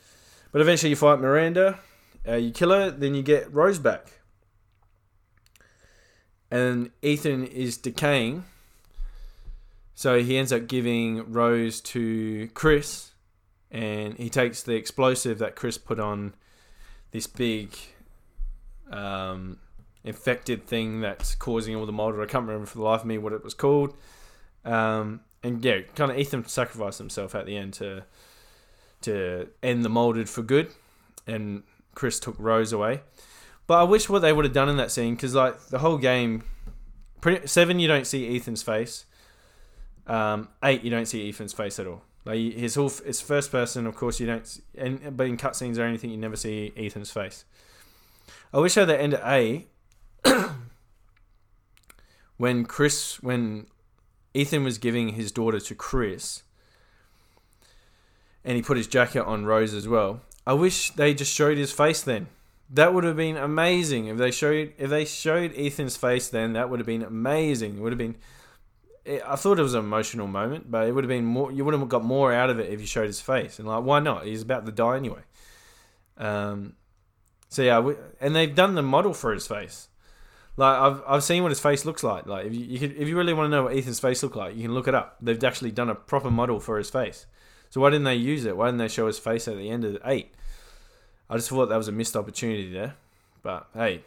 But 0.53 0.61
eventually 0.61 0.91
you 0.91 0.95
fight 0.95 1.19
Miranda 1.19 1.79
uh, 2.27 2.35
you 2.35 2.51
kill 2.51 2.71
her, 2.71 2.89
then 2.89 3.15
you 3.15 3.21
get 3.21 3.53
Rose 3.53 3.79
back. 3.79 4.19
And 6.49 6.91
Ethan 7.01 7.45
is 7.45 7.77
decaying. 7.77 8.45
So 9.95 10.21
he 10.21 10.37
ends 10.37 10.53
up 10.53 10.67
giving 10.67 11.31
Rose 11.31 11.81
to 11.81 12.47
Chris. 12.53 13.11
And 13.71 14.15
he 14.17 14.29
takes 14.29 14.63
the 14.63 14.75
explosive 14.75 15.39
that 15.39 15.55
Chris 15.55 15.77
put 15.77 15.99
on 15.99 16.35
this 17.11 17.27
big 17.27 17.75
um, 18.89 19.57
infected 20.03 20.65
thing 20.65 21.01
that's 21.01 21.35
causing 21.35 21.75
all 21.75 21.85
the 21.85 21.91
mold. 21.91 22.15
I 22.15 22.25
can't 22.25 22.45
remember 22.45 22.65
for 22.65 22.77
the 22.77 22.83
life 22.83 23.01
of 23.01 23.07
me 23.07 23.17
what 23.17 23.33
it 23.33 23.43
was 23.43 23.53
called. 23.53 23.95
Um, 24.65 25.21
and 25.43 25.63
yeah, 25.63 25.81
kind 25.95 26.11
of 26.11 26.17
Ethan 26.17 26.47
sacrificed 26.47 26.97
himself 26.97 27.35
at 27.35 27.45
the 27.45 27.57
end 27.57 27.73
to 27.75 28.03
to 29.01 29.49
end 29.61 29.83
the 29.83 29.89
molded 29.89 30.29
for 30.29 30.41
good. 30.41 30.69
And 31.27 31.63
Chris 31.95 32.19
took 32.19 32.35
Rose 32.37 32.73
away. 32.73 33.01
But 33.67 33.79
I 33.79 33.83
wish 33.83 34.09
what 34.09 34.19
they 34.19 34.33
would 34.33 34.45
have 34.45 34.53
done 34.53 34.69
in 34.69 34.77
that 34.77 34.91
scene 34.91 35.15
because 35.15 35.35
like 35.35 35.67
the 35.67 35.79
whole 35.79 35.97
game, 35.97 36.43
pretty, 37.21 37.47
seven 37.47 37.79
you 37.79 37.87
don't 37.87 38.07
see 38.07 38.35
Ethan's 38.35 38.63
face. 38.63 39.05
Um, 40.05 40.49
eight 40.63 40.83
you 40.83 40.89
don't 40.89 41.05
see 41.05 41.29
Ethan's 41.29 41.53
face 41.53 41.79
at 41.79 41.87
all. 41.87 42.03
Like 42.25 42.39
his 42.39 42.75
whole 42.75 42.91
it's 43.05 43.21
first 43.21 43.51
person, 43.51 43.85
of 43.85 43.95
course 43.95 44.19
you 44.19 44.27
don't. 44.27 44.61
And 44.77 45.15
but 45.15 45.27
in 45.27 45.37
cutscenes 45.37 45.77
or 45.77 45.83
anything, 45.83 46.09
you 46.09 46.17
never 46.17 46.35
see 46.35 46.73
Ethan's 46.75 47.11
face. 47.11 47.45
I 48.53 48.59
wish 48.59 48.77
at 48.77 48.85
the 48.85 48.99
end 48.99 49.15
of 49.15 49.21
A, 49.25 49.67
when 52.37 52.65
Chris, 52.65 53.21
when 53.21 53.67
Ethan 54.33 54.63
was 54.63 54.77
giving 54.77 55.09
his 55.09 55.31
daughter 55.31 55.59
to 55.59 55.75
Chris, 55.75 56.43
and 58.43 58.55
he 58.55 58.61
put 58.61 58.77
his 58.77 58.87
jacket 58.87 59.23
on 59.23 59.45
Rose 59.45 59.73
as 59.73 59.87
well. 59.87 60.21
I 60.45 60.53
wish 60.53 60.89
they 60.91 61.13
just 61.13 61.33
showed 61.33 61.57
his 61.57 61.71
face 61.71 62.01
then. 62.01 62.27
That 62.69 62.93
would 62.93 63.03
have 63.03 63.15
been 63.15 63.37
amazing 63.37 64.07
if 64.07 64.17
they 64.17 64.31
showed 64.31 64.73
if 64.77 64.89
they 64.89 65.05
showed 65.05 65.53
Ethan's 65.55 65.95
face 65.95 66.27
then. 66.29 66.53
That 66.53 66.69
would 66.69 66.79
have 66.79 66.87
been 66.87 67.03
amazing. 67.03 67.77
It 67.77 67.81
would 67.81 67.91
have 67.91 67.99
been. 67.99 68.15
I 69.05 69.35
thought 69.35 69.59
it 69.59 69.63
was 69.63 69.73
an 69.73 69.81
emotional 69.81 70.27
moment, 70.27 70.71
but 70.71 70.87
it 70.87 70.93
would 70.93 71.03
have 71.03 71.09
been 71.09 71.25
more. 71.25 71.51
You 71.51 71.65
would 71.65 71.73
have 71.73 71.87
got 71.89 72.03
more 72.03 72.33
out 72.33 72.49
of 72.49 72.59
it 72.59 72.71
if 72.71 72.79
you 72.79 72.87
showed 72.87 73.07
his 73.07 73.21
face, 73.21 73.59
and 73.59 73.67
like, 73.67 73.83
why 73.83 73.99
not? 73.99 74.25
He's 74.25 74.41
about 74.41 74.65
to 74.65 74.71
die 74.71 74.97
anyway. 74.97 75.21
Um, 76.17 76.73
so 77.49 77.61
yeah, 77.61 77.93
and 78.19 78.35
they've 78.35 78.53
done 78.53 78.75
the 78.75 78.81
model 78.81 79.13
for 79.13 79.33
his 79.33 79.45
face. 79.45 79.89
Like 80.55 80.77
I've 80.77 81.03
I've 81.07 81.23
seen 81.23 81.41
what 81.41 81.49
his 81.49 81.59
face 81.59 81.85
looks 81.85 82.03
like. 82.03 82.27
Like 82.27 82.45
if 82.45 82.53
you, 82.53 82.61
you 82.61 82.79
could, 82.79 82.95
if 82.95 83.07
you 83.07 83.17
really 83.17 83.33
want 83.33 83.47
to 83.47 83.49
know 83.49 83.63
what 83.63 83.75
Ethan's 83.75 83.99
face 83.99 84.21
looked 84.21 84.35
like, 84.35 84.55
you 84.55 84.61
can 84.63 84.73
look 84.73 84.87
it 84.87 84.95
up. 84.95 85.17
They've 85.21 85.43
actually 85.43 85.71
done 85.71 85.89
a 85.89 85.95
proper 85.95 86.29
model 86.29 86.59
for 86.59 86.77
his 86.77 86.89
face. 86.89 87.25
So 87.69 87.81
why 87.81 87.89
didn't 87.89 88.03
they 88.03 88.15
use 88.15 88.45
it? 88.45 88.55
Why 88.55 88.67
didn't 88.67 88.77
they 88.77 88.87
show 88.87 89.07
his 89.07 89.17
face 89.17 89.47
at 89.47 89.57
the 89.57 89.69
end 89.69 89.83
of 89.83 89.93
the 89.93 90.01
eight? 90.05 90.33
I 91.29 91.37
just 91.37 91.49
thought 91.49 91.67
that 91.67 91.77
was 91.77 91.87
a 91.87 91.91
missed 91.91 92.15
opportunity 92.15 92.71
there. 92.71 92.95
But 93.41 93.67
hey, 93.73 94.03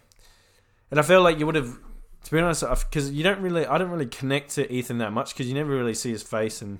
and 0.91 1.01
I 1.01 1.03
feel 1.03 1.21
like 1.21 1.39
you 1.39 1.47
would 1.47 1.57
have, 1.57 1.77
to 2.25 2.31
be 2.31 2.39
honest, 2.39 2.63
because 2.91 3.11
you 3.11 3.25
don't 3.25 3.41
really, 3.41 3.67
I 3.67 3.77
don't 3.77 3.91
really 3.91 4.07
connect 4.07 4.51
to 4.55 4.73
Ethan 4.73 4.99
that 4.99 5.13
much 5.13 5.35
because 5.35 5.49
you 5.49 5.55
never 5.55 5.71
really 5.71 5.95
see 5.95 6.13
his 6.13 6.23
face. 6.23 6.63
And 6.63 6.79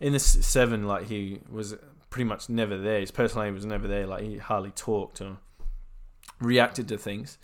in 0.00 0.12
the 0.12 0.18
seven, 0.18 0.86
like 0.86 1.06
he 1.06 1.40
was 1.50 1.74
pretty 2.10 2.28
much 2.28 2.50
never 2.50 2.76
there. 2.76 3.00
His 3.00 3.10
personality 3.10 3.54
was 3.54 3.64
never 3.64 3.88
there. 3.88 4.06
Like 4.06 4.22
he 4.22 4.36
hardly 4.36 4.70
talked 4.70 5.22
or 5.22 5.38
reacted 6.40 6.88
to 6.88 6.98
things. 6.98 7.38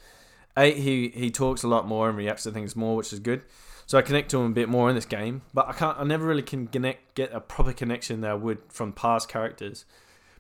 Eight, 0.57 0.77
he 0.77 1.09
he 1.09 1.31
talks 1.31 1.63
a 1.63 1.69
lot 1.69 1.87
more 1.87 2.09
and 2.09 2.17
reacts 2.17 2.43
to 2.43 2.51
things 2.51 2.77
more, 2.77 2.97
which 2.97 3.13
is 3.13 3.21
good. 3.21 3.43
So 3.87 3.99
I 3.99 4.03
connect 4.03 4.31
to 4.31 4.39
him 4.39 4.53
a 4.53 4.55
bit 4.55 4.69
more 4.69 4.89
in 4.89 4.95
this 4.95 5.07
game, 5.07 5.43
but 5.53 5.69
I 5.69 5.73
can't. 5.73 5.99
I 5.99 6.05
never 6.05 6.27
really 6.27 6.43
can 6.43 6.67
connect, 6.67 7.15
get 7.15 7.33
a 7.33 7.41
proper 7.41 7.73
connection 7.73 8.21
that 8.21 8.31
I 8.31 8.35
would 8.35 8.59
from 8.69 8.93
past 8.93 9.29
characters, 9.29 9.85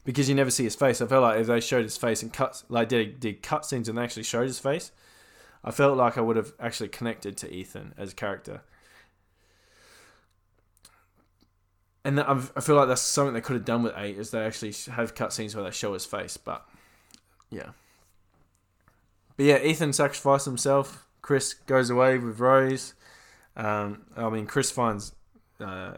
because 0.04 0.28
you 0.28 0.34
never 0.34 0.50
see 0.50 0.64
his 0.64 0.74
face. 0.74 1.00
I 1.00 1.06
felt 1.06 1.22
like 1.22 1.40
if 1.40 1.46
they 1.46 1.60
showed 1.60 1.84
his 1.84 1.96
face 1.96 2.22
and 2.22 2.32
cuts, 2.32 2.64
like 2.68 2.88
did 2.88 3.20
did 3.20 3.42
cut 3.42 3.64
scenes 3.64 3.88
and 3.88 3.98
actually 3.98 4.22
showed 4.22 4.46
his 4.46 4.58
face, 4.58 4.92
I 5.64 5.70
felt 5.70 5.96
like 5.96 6.18
I 6.18 6.20
would 6.20 6.36
have 6.36 6.52
actually 6.60 6.88
connected 6.88 7.36
to 7.38 7.52
Ethan 7.52 7.94
as 7.96 8.12
a 8.12 8.14
character. 8.14 8.62
And 12.04 12.20
I 12.20 12.36
feel 12.60 12.74
like 12.74 12.88
that's 12.88 13.00
something 13.00 13.32
they 13.32 13.40
could 13.40 13.54
have 13.54 13.64
done 13.64 13.84
with 13.84 13.92
eight, 13.96 14.18
is 14.18 14.30
they 14.30 14.44
actually 14.44 14.74
have 14.92 15.14
cutscenes 15.14 15.54
where 15.54 15.64
they 15.64 15.70
show 15.70 15.92
his 15.92 16.04
face. 16.04 16.36
But 16.36 16.66
yeah, 17.48 17.70
but 19.36 19.46
yeah, 19.46 19.62
Ethan 19.62 19.92
sacrificed 19.92 20.44
himself. 20.44 21.06
Chris 21.20 21.54
goes 21.54 21.90
away 21.90 22.18
with 22.18 22.40
Rose. 22.40 22.94
Um, 23.56 24.02
I 24.16 24.28
mean, 24.30 24.46
Chris 24.46 24.70
finds 24.70 25.12
uh, 25.60 25.92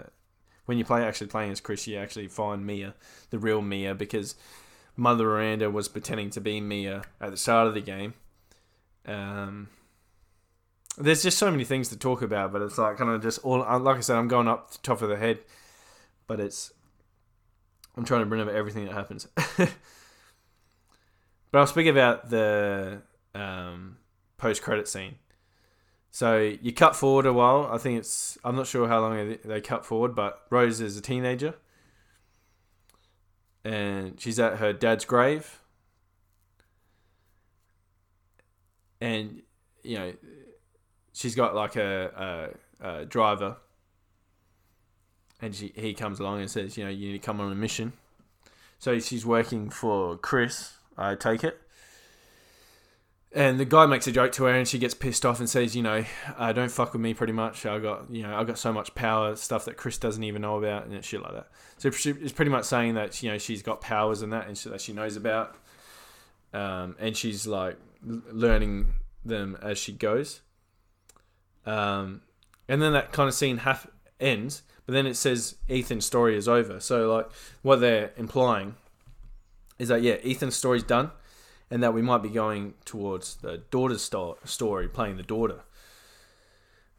when 0.66 0.78
you 0.78 0.84
play 0.84 1.04
actually 1.04 1.26
playing 1.28 1.52
as 1.52 1.60
Chris, 1.60 1.86
you 1.86 1.96
actually 1.98 2.28
find 2.28 2.66
Mia, 2.66 2.94
the 3.30 3.38
real 3.38 3.60
Mia, 3.62 3.94
because 3.94 4.34
Mother 4.96 5.24
Miranda 5.24 5.70
was 5.70 5.88
pretending 5.88 6.30
to 6.30 6.40
be 6.40 6.60
Mia 6.60 7.02
at 7.20 7.30
the 7.30 7.36
start 7.36 7.68
of 7.68 7.74
the 7.74 7.80
game. 7.80 8.14
Um, 9.06 9.68
there's 10.96 11.22
just 11.22 11.38
so 11.38 11.50
many 11.50 11.64
things 11.64 11.88
to 11.88 11.98
talk 11.98 12.22
about, 12.22 12.52
but 12.52 12.62
it's 12.62 12.78
like 12.78 12.96
kind 12.96 13.10
of 13.10 13.22
just 13.22 13.40
all. 13.44 13.62
uh, 13.62 13.78
Like 13.78 13.98
I 13.98 14.00
said, 14.00 14.16
I'm 14.16 14.28
going 14.28 14.48
up 14.48 14.70
the 14.70 14.78
top 14.78 15.02
of 15.02 15.08
the 15.08 15.16
head, 15.16 15.40
but 16.26 16.40
it's. 16.40 16.72
I'm 17.96 18.04
trying 18.04 18.20
to 18.24 18.30
remember 18.30 18.52
everything 18.52 18.86
that 18.86 18.94
happens. 18.94 19.28
but 19.56 19.70
I'll 21.52 21.66
speak 21.66 21.86
about 21.86 22.30
the 22.30 23.02
um, 23.34 23.96
post 24.36 24.62
credit 24.62 24.88
scene. 24.88 25.16
So 26.10 26.38
you 26.38 26.72
cut 26.72 26.94
forward 26.94 27.26
a 27.26 27.32
while. 27.32 27.68
I 27.72 27.78
think 27.78 27.98
it's. 27.98 28.38
I'm 28.44 28.54
not 28.54 28.68
sure 28.68 28.86
how 28.86 29.00
long 29.00 29.36
they 29.44 29.60
cut 29.60 29.84
forward, 29.84 30.14
but 30.14 30.42
Rose 30.48 30.80
is 30.80 30.96
a 30.96 31.00
teenager, 31.00 31.54
and 33.64 34.20
she's 34.20 34.38
at 34.38 34.58
her 34.58 34.72
dad's 34.72 35.04
grave, 35.04 35.58
and 39.00 39.42
you 39.82 39.98
know, 39.98 40.12
she's 41.12 41.34
got 41.34 41.56
like 41.56 41.74
a, 41.74 42.54
a, 42.80 42.88
a 43.00 43.04
driver, 43.06 43.56
and 45.42 45.52
she 45.52 45.72
he 45.74 45.94
comes 45.94 46.20
along 46.20 46.40
and 46.40 46.48
says, 46.48 46.76
you 46.76 46.84
know, 46.84 46.90
you 46.90 47.08
need 47.08 47.20
to 47.20 47.26
come 47.26 47.40
on 47.40 47.50
a 47.50 47.56
mission. 47.56 47.92
So 48.78 49.00
she's 49.00 49.26
working 49.26 49.68
for 49.68 50.16
Chris. 50.16 50.74
I 50.96 51.16
take 51.16 51.42
it. 51.42 51.60
And 53.36 53.58
the 53.58 53.64
guy 53.64 53.84
makes 53.86 54.06
a 54.06 54.12
joke 54.12 54.30
to 54.32 54.44
her, 54.44 54.50
and 54.50 54.66
she 54.66 54.78
gets 54.78 54.94
pissed 54.94 55.26
off 55.26 55.40
and 55.40 55.50
says, 55.50 55.74
"You 55.74 55.82
know, 55.82 56.04
uh, 56.38 56.52
don't 56.52 56.70
fuck 56.70 56.92
with 56.92 57.02
me. 57.02 57.14
Pretty 57.14 57.32
much, 57.32 57.66
I 57.66 57.80
got 57.80 58.08
you 58.08 58.22
know, 58.22 58.34
I 58.34 58.44
got 58.44 58.58
so 58.58 58.72
much 58.72 58.94
power, 58.94 59.34
stuff 59.34 59.64
that 59.64 59.76
Chris 59.76 59.98
doesn't 59.98 60.22
even 60.22 60.42
know 60.42 60.56
about, 60.56 60.86
and 60.86 61.04
shit 61.04 61.20
like 61.20 61.32
that." 61.32 61.48
So 61.78 61.90
she- 61.90 62.10
it's 62.10 62.32
pretty 62.32 62.52
much 62.52 62.64
saying 62.64 62.94
that 62.94 63.20
you 63.24 63.32
know 63.32 63.38
she's 63.38 63.60
got 63.60 63.80
powers 63.80 64.22
and 64.22 64.32
that, 64.32 64.46
and 64.46 64.56
shit 64.56 64.70
that 64.70 64.80
she 64.80 64.92
knows 64.92 65.16
about, 65.16 65.56
um, 66.52 66.94
and 67.00 67.16
she's 67.16 67.44
like 67.44 67.76
learning 68.04 68.92
them 69.24 69.58
as 69.60 69.78
she 69.78 69.92
goes. 69.92 70.40
Um, 71.66 72.20
and 72.68 72.80
then 72.80 72.92
that 72.92 73.10
kind 73.10 73.28
of 73.28 73.34
scene 73.34 73.58
half 73.58 73.88
ends, 74.20 74.62
but 74.86 74.92
then 74.92 75.06
it 75.06 75.14
says 75.16 75.56
Ethan's 75.68 76.04
story 76.06 76.36
is 76.36 76.46
over. 76.46 76.78
So 76.78 77.12
like 77.12 77.28
what 77.62 77.80
they're 77.80 78.12
implying 78.16 78.76
is 79.78 79.88
that 79.88 80.02
yeah, 80.02 80.18
Ethan's 80.22 80.54
story's 80.54 80.84
done 80.84 81.10
and 81.74 81.82
that 81.82 81.92
we 81.92 82.00
might 82.00 82.22
be 82.22 82.28
going 82.28 82.72
towards 82.84 83.34
the 83.34 83.58
daughter's 83.72 84.00
sto- 84.00 84.38
story, 84.44 84.86
playing 84.86 85.16
the 85.16 85.24
daughter. 85.24 85.62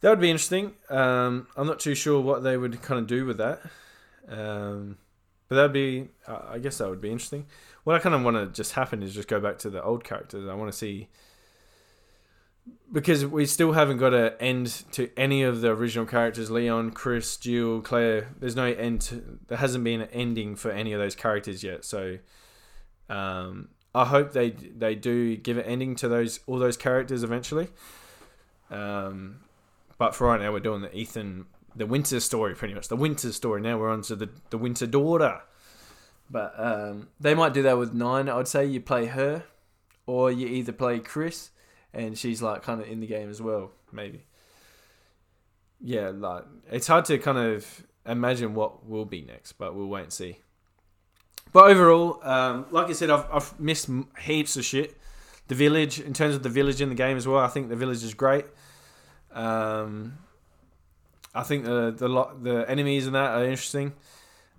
That 0.01 0.09
would 0.09 0.19
be 0.19 0.29
interesting. 0.29 0.73
Um, 0.89 1.47
I'm 1.55 1.65
not 1.65 1.79
too 1.79 1.95
sure 1.95 2.19
what 2.19 2.43
they 2.43 2.57
would 2.57 2.81
kind 2.81 2.99
of 2.99 3.07
do 3.07 3.25
with 3.25 3.37
that, 3.37 3.61
um, 4.27 4.97
but 5.47 5.55
that'd 5.55 5.71
be. 5.71 6.09
Uh, 6.27 6.39
I 6.49 6.59
guess 6.59 6.79
that 6.79 6.89
would 6.89 6.99
be 6.99 7.09
interesting. 7.09 7.45
What 7.85 7.95
I 7.95 7.99
kind 7.99 8.13
of 8.13 8.21
want 8.23 8.35
to 8.35 8.47
just 8.47 8.73
happen 8.73 9.01
is 9.01 9.13
just 9.13 9.29
go 9.29 9.39
back 9.39 9.59
to 9.59 9.69
the 9.69 9.81
old 9.81 10.03
characters. 10.03 10.45
I 10.45 10.53
want 10.55 10.69
to 10.73 10.77
see 10.77 11.07
because 12.91 13.25
we 13.25 13.45
still 13.45 13.71
haven't 13.71 13.99
got 13.99 14.13
an 14.13 14.33
end 14.41 14.83
to 14.91 15.09
any 15.15 15.41
of 15.43 15.61
the 15.61 15.69
original 15.69 16.05
characters 16.05 16.49
leon 16.49 16.89
chris 16.89 17.37
jill 17.37 17.79
claire 17.79 18.29
there's 18.39 18.55
no 18.55 18.65
end 18.65 19.01
to, 19.01 19.37
there 19.47 19.59
hasn't 19.59 19.83
been 19.83 20.01
an 20.01 20.09
ending 20.11 20.55
for 20.55 20.71
any 20.71 20.91
of 20.91 20.99
those 20.99 21.13
characters 21.13 21.63
yet 21.63 21.85
so 21.85 22.17
um, 23.07 23.69
i 23.95 24.05
hope 24.05 24.33
they 24.33 24.49
they 24.49 24.93
do 24.93 25.37
give 25.37 25.57
an 25.57 25.63
ending 25.63 25.95
to 25.95 26.07
those 26.07 26.41
all 26.45 26.59
those 26.59 26.77
characters 26.77 27.23
eventually. 27.23 27.69
Um, 28.69 29.41
but 29.97 30.13
for 30.15 30.27
right 30.27 30.41
now 30.41 30.51
we're 30.51 30.59
doing 30.59 30.81
the 30.81 30.95
ethan 30.95 31.45
the 31.75 31.85
winter 31.85 32.19
story 32.19 32.55
pretty 32.55 32.73
much. 32.73 32.87
The 32.87 32.95
winter 32.95 33.31
story. 33.31 33.61
Now 33.61 33.77
we're 33.77 33.89
on 33.89 34.01
to 34.03 34.15
the, 34.15 34.29
the 34.49 34.57
winter 34.57 34.87
daughter. 34.87 35.41
But 36.29 36.53
um, 36.57 37.09
they 37.19 37.35
might 37.35 37.53
do 37.53 37.61
that 37.63 37.77
with 37.77 37.93
nine 37.93 38.27
i'd 38.29 38.47
say. 38.47 38.65
You 38.65 38.81
play 38.81 39.05
her 39.05 39.43
or 40.05 40.31
you 40.31 40.47
either 40.47 40.71
play 40.71 40.99
chris 40.99 41.51
and 41.93 42.17
she's 42.17 42.41
like 42.41 42.61
kind 42.61 42.81
of 42.81 42.87
in 42.87 42.99
the 42.99 43.07
game 43.07 43.29
as 43.29 43.41
well, 43.41 43.71
maybe. 43.91 44.25
Yeah, 45.79 46.09
like 46.09 46.43
it's 46.71 46.87
hard 46.87 47.05
to 47.05 47.17
kind 47.17 47.37
of 47.37 47.85
imagine 48.05 48.53
what 48.53 48.85
will 48.85 49.05
be 49.05 49.21
next, 49.21 49.53
but 49.53 49.75
we'll 49.75 49.87
wait 49.87 50.03
and 50.03 50.13
see. 50.13 50.39
But 51.55 51.71
overall, 51.71 52.19
um, 52.21 52.65
like 52.69 52.87
I 52.87 52.91
said, 52.91 53.09
I've, 53.09 53.25
I've 53.31 53.57
missed 53.57 53.89
heaps 54.19 54.57
of 54.57 54.65
shit. 54.65 54.97
The 55.47 55.55
village, 55.55 56.01
in 56.01 56.11
terms 56.11 56.35
of 56.35 56.43
the 56.43 56.49
village 56.49 56.81
in 56.81 56.89
the 56.89 56.95
game 56.95 57.15
as 57.15 57.25
well, 57.25 57.39
I 57.39 57.47
think 57.47 57.69
the 57.69 57.77
village 57.77 58.03
is 58.03 58.13
great. 58.13 58.43
Um, 59.31 60.17
I 61.33 61.43
think 61.43 61.63
the 61.63 61.91
the 61.91 62.27
the 62.41 62.69
enemies 62.69 63.05
and 63.05 63.15
that 63.15 63.37
are 63.37 63.45
interesting. 63.45 63.93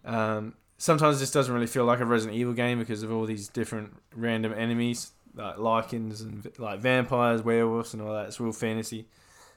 Um, 0.07 0.55
sometimes 0.79 1.21
this 1.21 1.31
doesn't 1.31 1.53
really 1.53 1.67
feel 1.67 1.85
like 1.85 2.01
a 2.01 2.07
Resident 2.07 2.35
Evil 2.35 2.55
game 2.55 2.79
because 2.79 3.03
of 3.03 3.13
all 3.13 3.27
these 3.27 3.49
different 3.49 3.93
random 4.15 4.55
enemies 4.57 5.11
like 5.35 5.57
Lycans 5.57 6.23
and 6.23 6.51
like 6.59 6.81
vampires, 6.81 7.43
werewolves, 7.43 7.93
and 7.93 8.01
all 8.01 8.15
that. 8.15 8.29
It's 8.29 8.41
real 8.41 8.53
fantasy 8.53 9.05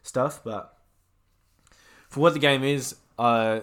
stuff, 0.03 0.41
but 0.43 0.77
for 2.09 2.19
what 2.19 2.33
the 2.33 2.39
game 2.39 2.65
is, 2.65 2.97
I 3.17 3.61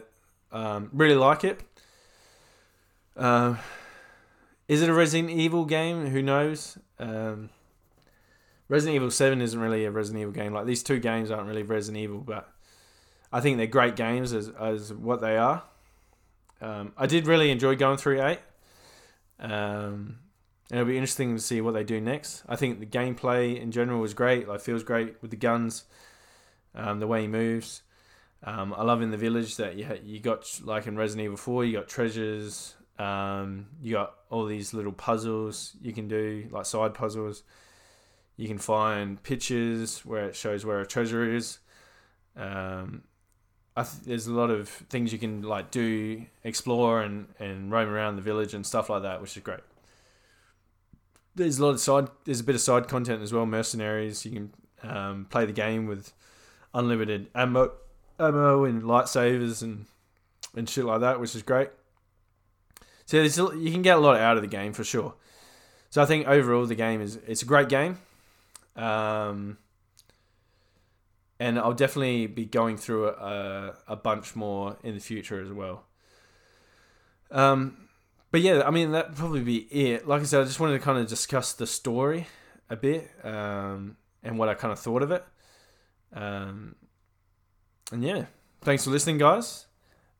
um, 0.50 0.88
really 0.94 1.14
like 1.14 1.44
it. 1.44 1.60
Um, 3.16 3.58
is 4.68 4.82
it 4.82 4.88
a 4.88 4.94
Resident 4.94 5.30
Evil 5.30 5.64
game? 5.64 6.06
Who 6.06 6.22
knows? 6.22 6.78
Um, 6.98 7.50
Resident 8.68 8.96
Evil 8.96 9.10
Seven 9.10 9.40
isn't 9.40 9.58
really 9.58 9.84
a 9.84 9.90
Resident 9.90 10.22
Evil 10.22 10.32
game. 10.32 10.52
Like 10.52 10.66
these 10.66 10.82
two 10.82 10.98
games 10.98 11.30
aren't 11.30 11.48
really 11.48 11.62
Resident 11.62 12.02
Evil, 12.02 12.18
but 12.18 12.52
I 13.32 13.40
think 13.40 13.58
they're 13.58 13.66
great 13.66 13.96
games 13.96 14.32
as 14.32 14.48
as 14.48 14.92
what 14.92 15.20
they 15.20 15.36
are. 15.36 15.62
Um, 16.60 16.92
I 16.96 17.06
did 17.06 17.26
really 17.26 17.50
enjoy 17.50 17.76
going 17.76 17.98
through 17.98 18.22
eight. 18.22 18.40
Um, 19.38 20.18
and 20.70 20.80
it'll 20.80 20.90
be 20.90 20.96
interesting 20.96 21.36
to 21.36 21.42
see 21.42 21.60
what 21.60 21.74
they 21.74 21.84
do 21.84 22.00
next. 22.00 22.42
I 22.48 22.56
think 22.56 22.80
the 22.80 22.86
gameplay 22.86 23.60
in 23.60 23.70
general 23.70 24.00
was 24.00 24.14
great. 24.14 24.48
Like 24.48 24.60
feels 24.60 24.82
great 24.82 25.20
with 25.22 25.30
the 25.30 25.36
guns, 25.36 25.84
um, 26.74 26.98
the 26.98 27.06
way 27.06 27.22
he 27.22 27.28
moves. 27.28 27.82
Um, 28.42 28.74
I 28.76 28.82
love 28.82 29.00
in 29.00 29.10
the 29.10 29.16
village 29.16 29.56
that 29.56 29.76
you 29.76 29.86
you 30.04 30.20
got 30.20 30.60
like 30.62 30.86
in 30.86 30.96
Resident 30.96 31.24
Evil 31.24 31.36
Four, 31.36 31.64
you 31.64 31.78
got 31.78 31.88
treasures. 31.88 32.74
Um, 32.99 33.66
you 33.82 33.92
got 33.92 34.14
all 34.30 34.47
these 34.47 34.72
little 34.72 34.92
puzzles 34.92 35.76
you 35.80 35.92
can 35.92 36.09
do, 36.09 36.49
like 36.51 36.66
side 36.66 36.94
puzzles. 36.94 37.42
You 38.36 38.49
can 38.49 38.59
find 38.59 39.22
pictures 39.22 40.05
where 40.05 40.28
it 40.28 40.36
shows 40.36 40.64
where 40.64 40.80
a 40.80 40.86
treasure 40.86 41.34
is. 41.34 41.59
Um, 42.36 43.03
th- 43.76 43.88
there's 44.05 44.26
a 44.26 44.32
lot 44.32 44.51
of 44.51 44.68
things 44.68 45.12
you 45.12 45.18
can 45.18 45.42
like 45.42 45.70
do, 45.70 46.26
explore 46.44 47.03
and, 47.03 47.28
and 47.38 47.70
roam 47.70 47.88
around 47.88 48.16
the 48.16 48.22
village 48.22 48.55
and 48.55 48.66
stuff 48.66 48.90
like 48.90 49.03
that, 49.03 49.20
which 49.20 49.36
is 49.36 49.42
great 49.42 49.61
there's 51.36 51.59
a 51.59 51.64
lot 51.64 51.70
of 51.70 51.80
side. 51.80 52.09
There's 52.24 52.40
a 52.40 52.44
bit 52.44 52.55
of 52.55 52.61
side 52.61 52.88
content 52.88 53.22
as 53.22 53.32
well. 53.32 53.47
Mercenaries. 53.47 54.24
You 54.24 54.32
can 54.32 54.90
um, 54.90 55.26
play 55.30 55.44
the 55.44 55.53
game 55.53 55.86
with 55.86 56.12
unlimited 56.74 57.28
ammo, 57.34 57.72
ammo 58.18 58.64
and 58.64 58.82
lightsabers 58.82 59.62
and 59.62 59.86
and 60.57 60.68
shit 60.68 60.84
like 60.84 61.01
that, 61.01 61.20
which 61.20 61.36
is 61.36 61.42
great. 61.42 61.68
So 63.07 63.52
you 63.52 63.70
can 63.70 63.82
get 63.82 63.96
a 63.96 64.00
lot 64.00 64.16
out 64.18 64.36
of 64.36 64.42
the 64.42 64.48
game 64.48 64.72
for 64.72 64.84
sure. 64.84 65.14
So 65.90 66.02
I 66.02 66.07
think 66.07 66.26
overall 66.26 66.66
the 66.66 66.74
game 66.74 67.00
is 67.00 67.18
it's 67.26 67.42
a 67.42 67.46
great 67.46 67.68
game. 67.68 67.98
Um, 68.74 69.59
and 71.38 71.59
I'll 71.59 71.72
definitely 71.72 72.26
be 72.26 72.44
going 72.44 72.76
through 72.76 73.09
a, 73.09 73.74
a 73.86 73.96
bunch 73.96 74.34
more 74.34 74.76
in 74.82 74.94
the 74.94 75.00
future 75.00 75.40
as 75.40 75.52
well. 75.52 75.84
Um, 77.30 77.88
but 78.30 78.40
yeah, 78.40 78.62
I 78.64 78.70
mean 78.70 78.92
that'd 78.92 79.16
probably 79.16 79.40
be 79.40 79.59
it. 79.70 80.07
Like 80.07 80.22
I 80.22 80.24
said, 80.24 80.42
I 80.42 80.44
just 80.44 80.61
wanted 80.61 80.78
to 80.78 80.84
kind 80.84 80.98
of 80.98 81.07
discuss 81.07 81.52
the 81.52 81.66
story 81.66 82.26
a 82.68 82.76
bit 82.76 83.11
um, 83.22 83.96
and 84.22 84.38
what 84.38 84.48
I 84.48 84.54
kind 84.54 84.72
of 84.72 84.78
thought 84.78 85.02
of 85.02 85.11
it. 85.12 85.24
Um, 86.12 86.74
and 87.92 88.02
yeah, 88.02 88.26
thanks 88.62 88.84
for 88.84 88.90
listening, 88.90 89.18
guys. 89.18 89.66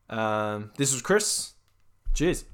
Um, 0.09 0.71
this 0.77 0.93
was 0.93 1.03
Chris. 1.03 1.55
Cheers. 2.15 2.45